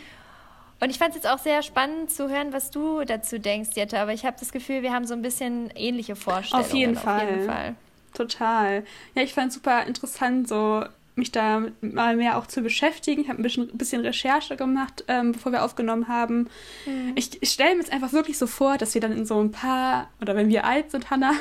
Und 0.80 0.90
ich 0.90 0.98
fand 0.98 1.16
es 1.16 1.24
jetzt 1.24 1.28
auch 1.28 1.40
sehr 1.40 1.64
spannend 1.64 2.12
zu 2.12 2.30
hören, 2.30 2.52
was 2.52 2.70
du 2.70 3.04
dazu 3.06 3.40
denkst, 3.40 3.70
Jette. 3.76 4.00
Aber 4.00 4.14
ich 4.14 4.26
habe 4.26 4.38
das 4.40 4.52
Gefühl, 4.52 4.82
wir 4.82 4.94
haben 4.94 5.08
so 5.08 5.14
ein 5.14 5.22
bisschen 5.22 5.70
ähnliche 5.76 6.16
Vorstellungen. 6.16 6.66
Auf 6.66 6.74
jeden 6.74 6.96
Fall. 6.96 7.24
Auf 7.24 7.30
jeden 7.32 7.46
Fall. 7.46 7.76
Total. 8.14 8.84
Ja, 9.14 9.24
ich 9.24 9.34
fand 9.34 9.50
es 9.50 9.56
super 9.56 9.86
interessant, 9.86 10.48
so 10.48 10.84
mich 11.16 11.32
da 11.32 11.64
mal 11.82 12.16
mehr 12.16 12.38
auch 12.38 12.46
zu 12.46 12.62
beschäftigen. 12.62 13.22
Ich 13.22 13.30
habe 13.30 13.42
ein 13.42 13.44
bisschen, 13.44 13.70
bisschen 13.78 14.02
Recherche 14.02 14.58
gemacht, 14.58 15.06
ähm, 15.08 15.32
bevor 15.32 15.52
wir 15.52 15.64
aufgenommen 15.64 16.08
haben. 16.08 16.50
Mhm. 16.86 17.14
Ich, 17.16 17.42
ich 17.42 17.50
stelle 17.50 17.76
mir 17.76 17.82
jetzt 17.82 17.94
einfach 17.94 18.12
wirklich 18.12 18.38
so 18.38 18.48
vor, 18.48 18.78
dass 18.78 18.94
wir 18.94 19.02
dann 19.02 19.14
in 19.14 19.26
so 19.26 19.40
ein 19.40 19.52
paar, 19.52 20.10
oder 20.22 20.36
wenn 20.36 20.50
wir 20.50 20.66
alt 20.66 20.92
sind, 20.92 21.10
Hannah, 21.10 21.34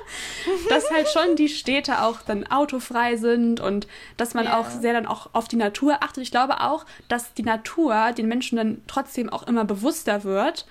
dass 0.68 0.90
halt 0.90 1.08
schon 1.08 1.36
die 1.36 1.48
Städte 1.48 2.02
auch 2.02 2.22
dann 2.22 2.46
autofrei 2.46 3.16
sind 3.16 3.60
und 3.60 3.86
dass 4.16 4.34
man 4.34 4.44
ja. 4.44 4.58
auch 4.58 4.68
sehr 4.68 4.92
dann 4.92 5.06
auch 5.06 5.30
auf 5.32 5.48
die 5.48 5.56
Natur 5.56 6.02
achtet. 6.02 6.22
Ich 6.22 6.30
glaube 6.30 6.60
auch, 6.60 6.84
dass 7.08 7.32
die 7.32 7.42
Natur 7.42 8.12
den 8.12 8.28
Menschen 8.28 8.56
dann 8.56 8.82
trotzdem 8.86 9.30
auch 9.30 9.46
immer 9.46 9.64
bewusster 9.64 10.24
wird 10.24 10.66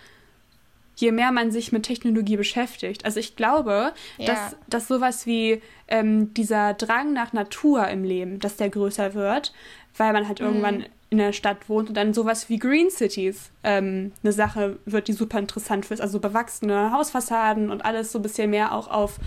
je 0.95 1.11
mehr 1.11 1.31
man 1.31 1.51
sich 1.51 1.71
mit 1.71 1.83
Technologie 1.83 2.37
beschäftigt. 2.37 3.05
Also 3.05 3.19
ich 3.19 3.35
glaube, 3.35 3.93
ja. 4.17 4.25
dass, 4.25 4.55
dass 4.67 4.87
sowas 4.87 5.25
wie 5.25 5.61
ähm, 5.87 6.33
dieser 6.33 6.73
Drang 6.73 7.13
nach 7.13 7.33
Natur 7.33 7.87
im 7.87 8.03
Leben, 8.03 8.39
dass 8.39 8.55
der 8.55 8.69
größer 8.69 9.13
wird, 9.13 9.53
weil 9.97 10.13
man 10.13 10.27
halt 10.27 10.39
mhm. 10.39 10.47
irgendwann 10.47 10.85
in 11.09 11.19
der 11.19 11.33
Stadt 11.33 11.69
wohnt 11.69 11.89
und 11.89 11.95
dann 11.95 12.13
sowas 12.13 12.49
wie 12.49 12.57
Green 12.57 12.89
Cities 12.89 13.51
ähm, 13.63 14.11
eine 14.23 14.33
Sache 14.33 14.79
wird, 14.85 15.07
die 15.07 15.13
super 15.13 15.39
interessant 15.39 15.89
ist. 15.91 16.01
Also 16.01 16.19
bewachsene 16.19 16.91
Hausfassaden 16.91 17.69
und 17.69 17.85
alles 17.85 18.11
so 18.11 18.19
ein 18.19 18.23
bisschen 18.23 18.49
mehr 18.49 18.73
auch 18.73 18.87
auf, 18.87 19.17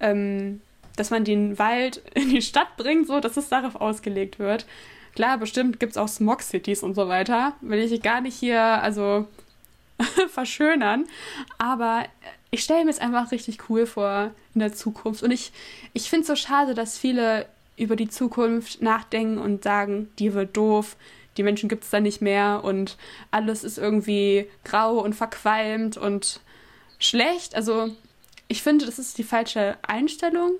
ähm, 0.00 0.60
dass 0.96 1.10
man 1.10 1.24
den 1.24 1.58
Wald 1.58 2.02
in 2.14 2.30
die 2.30 2.42
Stadt 2.42 2.76
bringt, 2.76 3.06
so 3.06 3.20
dass 3.20 3.36
es 3.36 3.48
darauf 3.48 3.76
ausgelegt 3.76 4.38
wird. 4.38 4.66
Klar, 5.14 5.38
bestimmt 5.38 5.80
gibt 5.80 5.92
es 5.92 5.98
auch 5.98 6.08
Smog 6.08 6.42
Cities 6.42 6.82
und 6.82 6.94
so 6.94 7.08
weiter. 7.08 7.54
Will 7.60 7.80
ich 7.80 8.02
gar 8.02 8.20
nicht 8.20 8.36
hier, 8.36 8.60
also 8.60 9.26
verschönern. 10.28 11.06
Aber 11.58 12.04
ich 12.50 12.62
stelle 12.64 12.84
mir 12.84 12.90
es 12.90 12.98
einfach 12.98 13.32
richtig 13.32 13.68
cool 13.68 13.86
vor 13.86 14.32
in 14.54 14.60
der 14.60 14.72
Zukunft. 14.72 15.22
Und 15.22 15.30
ich, 15.30 15.52
ich 15.92 16.08
finde 16.08 16.22
es 16.22 16.28
so 16.28 16.36
schade, 16.36 16.74
dass 16.74 16.98
viele 16.98 17.46
über 17.76 17.96
die 17.96 18.08
Zukunft 18.08 18.82
nachdenken 18.82 19.38
und 19.38 19.62
sagen, 19.62 20.10
die 20.18 20.34
wird 20.34 20.56
doof, 20.56 20.96
die 21.36 21.42
Menschen 21.44 21.68
gibt 21.68 21.84
es 21.84 21.90
da 21.90 22.00
nicht 22.00 22.20
mehr 22.20 22.62
und 22.64 22.96
alles 23.30 23.62
ist 23.62 23.78
irgendwie 23.78 24.50
grau 24.64 24.98
und 24.98 25.14
verqualmt 25.14 25.96
und 25.96 26.40
schlecht. 26.98 27.54
Also 27.54 27.90
ich 28.48 28.62
finde, 28.62 28.86
das 28.86 28.98
ist 28.98 29.18
die 29.18 29.24
falsche 29.24 29.76
Einstellung. 29.82 30.52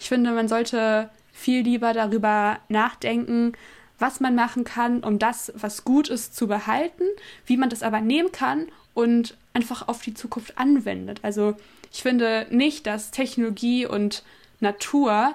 Ich 0.00 0.08
finde, 0.08 0.32
man 0.32 0.48
sollte 0.48 1.10
viel 1.32 1.62
lieber 1.62 1.92
darüber 1.92 2.58
nachdenken, 2.68 3.52
was 3.98 4.20
man 4.20 4.34
machen 4.34 4.64
kann, 4.64 5.02
um 5.02 5.18
das, 5.18 5.52
was 5.56 5.84
gut 5.84 6.08
ist, 6.08 6.36
zu 6.36 6.46
behalten, 6.46 7.04
wie 7.46 7.56
man 7.56 7.70
das 7.70 7.82
aber 7.82 8.00
nehmen 8.00 8.32
kann 8.32 8.68
und 8.94 9.36
einfach 9.54 9.88
auf 9.88 10.02
die 10.02 10.14
Zukunft 10.14 10.56
anwendet. 10.58 11.20
Also 11.22 11.56
ich 11.92 12.02
finde 12.02 12.46
nicht, 12.50 12.86
dass 12.86 13.10
Technologie 13.10 13.86
und 13.86 14.22
Natur 14.60 15.34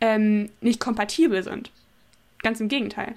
ähm, 0.00 0.50
nicht 0.60 0.80
kompatibel 0.80 1.42
sind. 1.42 1.70
Ganz 2.42 2.60
im 2.60 2.68
Gegenteil. 2.68 3.14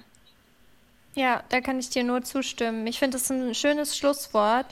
Ja, 1.14 1.42
da 1.48 1.60
kann 1.60 1.78
ich 1.78 1.90
dir 1.90 2.04
nur 2.04 2.22
zustimmen. 2.22 2.86
Ich 2.86 2.98
finde 2.98 3.16
es 3.16 3.30
ein 3.30 3.54
schönes 3.54 3.96
Schlusswort, 3.96 4.66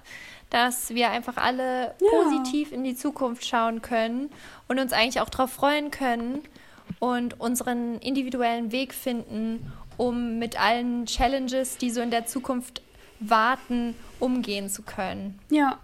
dass 0.50 0.90
wir 0.90 1.10
einfach 1.10 1.36
alle 1.36 1.94
ja. 1.98 2.10
positiv 2.10 2.70
in 2.70 2.84
die 2.84 2.94
Zukunft 2.94 3.46
schauen 3.46 3.82
können 3.82 4.30
und 4.68 4.78
uns 4.78 4.92
eigentlich 4.92 5.20
auch 5.20 5.30
darauf 5.30 5.50
freuen 5.50 5.90
können, 5.90 6.42
und 6.98 7.40
unseren 7.40 7.98
individuellen 7.98 8.72
Weg 8.72 8.94
finden, 8.94 9.72
um 9.96 10.38
mit 10.38 10.60
allen 10.60 11.06
Challenges, 11.06 11.76
die 11.76 11.90
so 11.90 12.00
in 12.00 12.10
der 12.10 12.26
Zukunft 12.26 12.82
warten, 13.20 13.94
umgehen 14.20 14.68
zu 14.68 14.82
können. 14.82 15.38
Ja. 15.50 15.78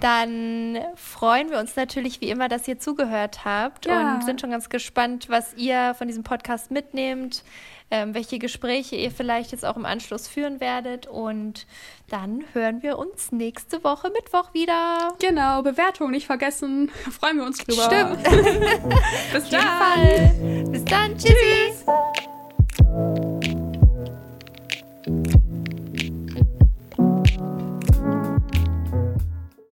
Dann 0.00 0.78
freuen 0.96 1.50
wir 1.50 1.58
uns 1.58 1.76
natürlich 1.76 2.20
wie 2.20 2.28
immer, 2.28 2.48
dass 2.48 2.66
ihr 2.66 2.78
zugehört 2.78 3.44
habt 3.44 3.86
ja. 3.86 4.14
und 4.14 4.24
sind 4.24 4.40
schon 4.40 4.50
ganz 4.50 4.68
gespannt, 4.68 5.28
was 5.28 5.54
ihr 5.54 5.94
von 5.94 6.08
diesem 6.08 6.24
Podcast 6.24 6.70
mitnehmt, 6.70 7.44
ähm, 7.94 8.12
welche 8.12 8.40
Gespräche 8.40 8.96
ihr 8.96 9.12
vielleicht 9.12 9.52
jetzt 9.52 9.64
auch 9.64 9.76
im 9.76 9.86
Anschluss 9.86 10.26
führen 10.26 10.58
werdet. 10.58 11.06
Und 11.06 11.64
dann 12.08 12.42
hören 12.52 12.82
wir 12.82 12.98
uns 12.98 13.30
nächste 13.30 13.84
Woche 13.84 14.10
Mittwoch 14.10 14.52
wieder. 14.52 15.14
Genau, 15.20 15.62
Bewertung 15.62 16.10
nicht 16.10 16.26
vergessen. 16.26 16.90
Freuen 17.20 17.36
wir 17.36 17.44
uns 17.44 17.58
drüber. 17.58 17.84
Stimmt. 17.84 18.24
Bis 19.32 19.48
dann. 19.48 20.72
Bis 20.72 20.84
dann. 20.86 21.16
Tschüssi. 21.16 21.72
Tschüss. 21.84 23.43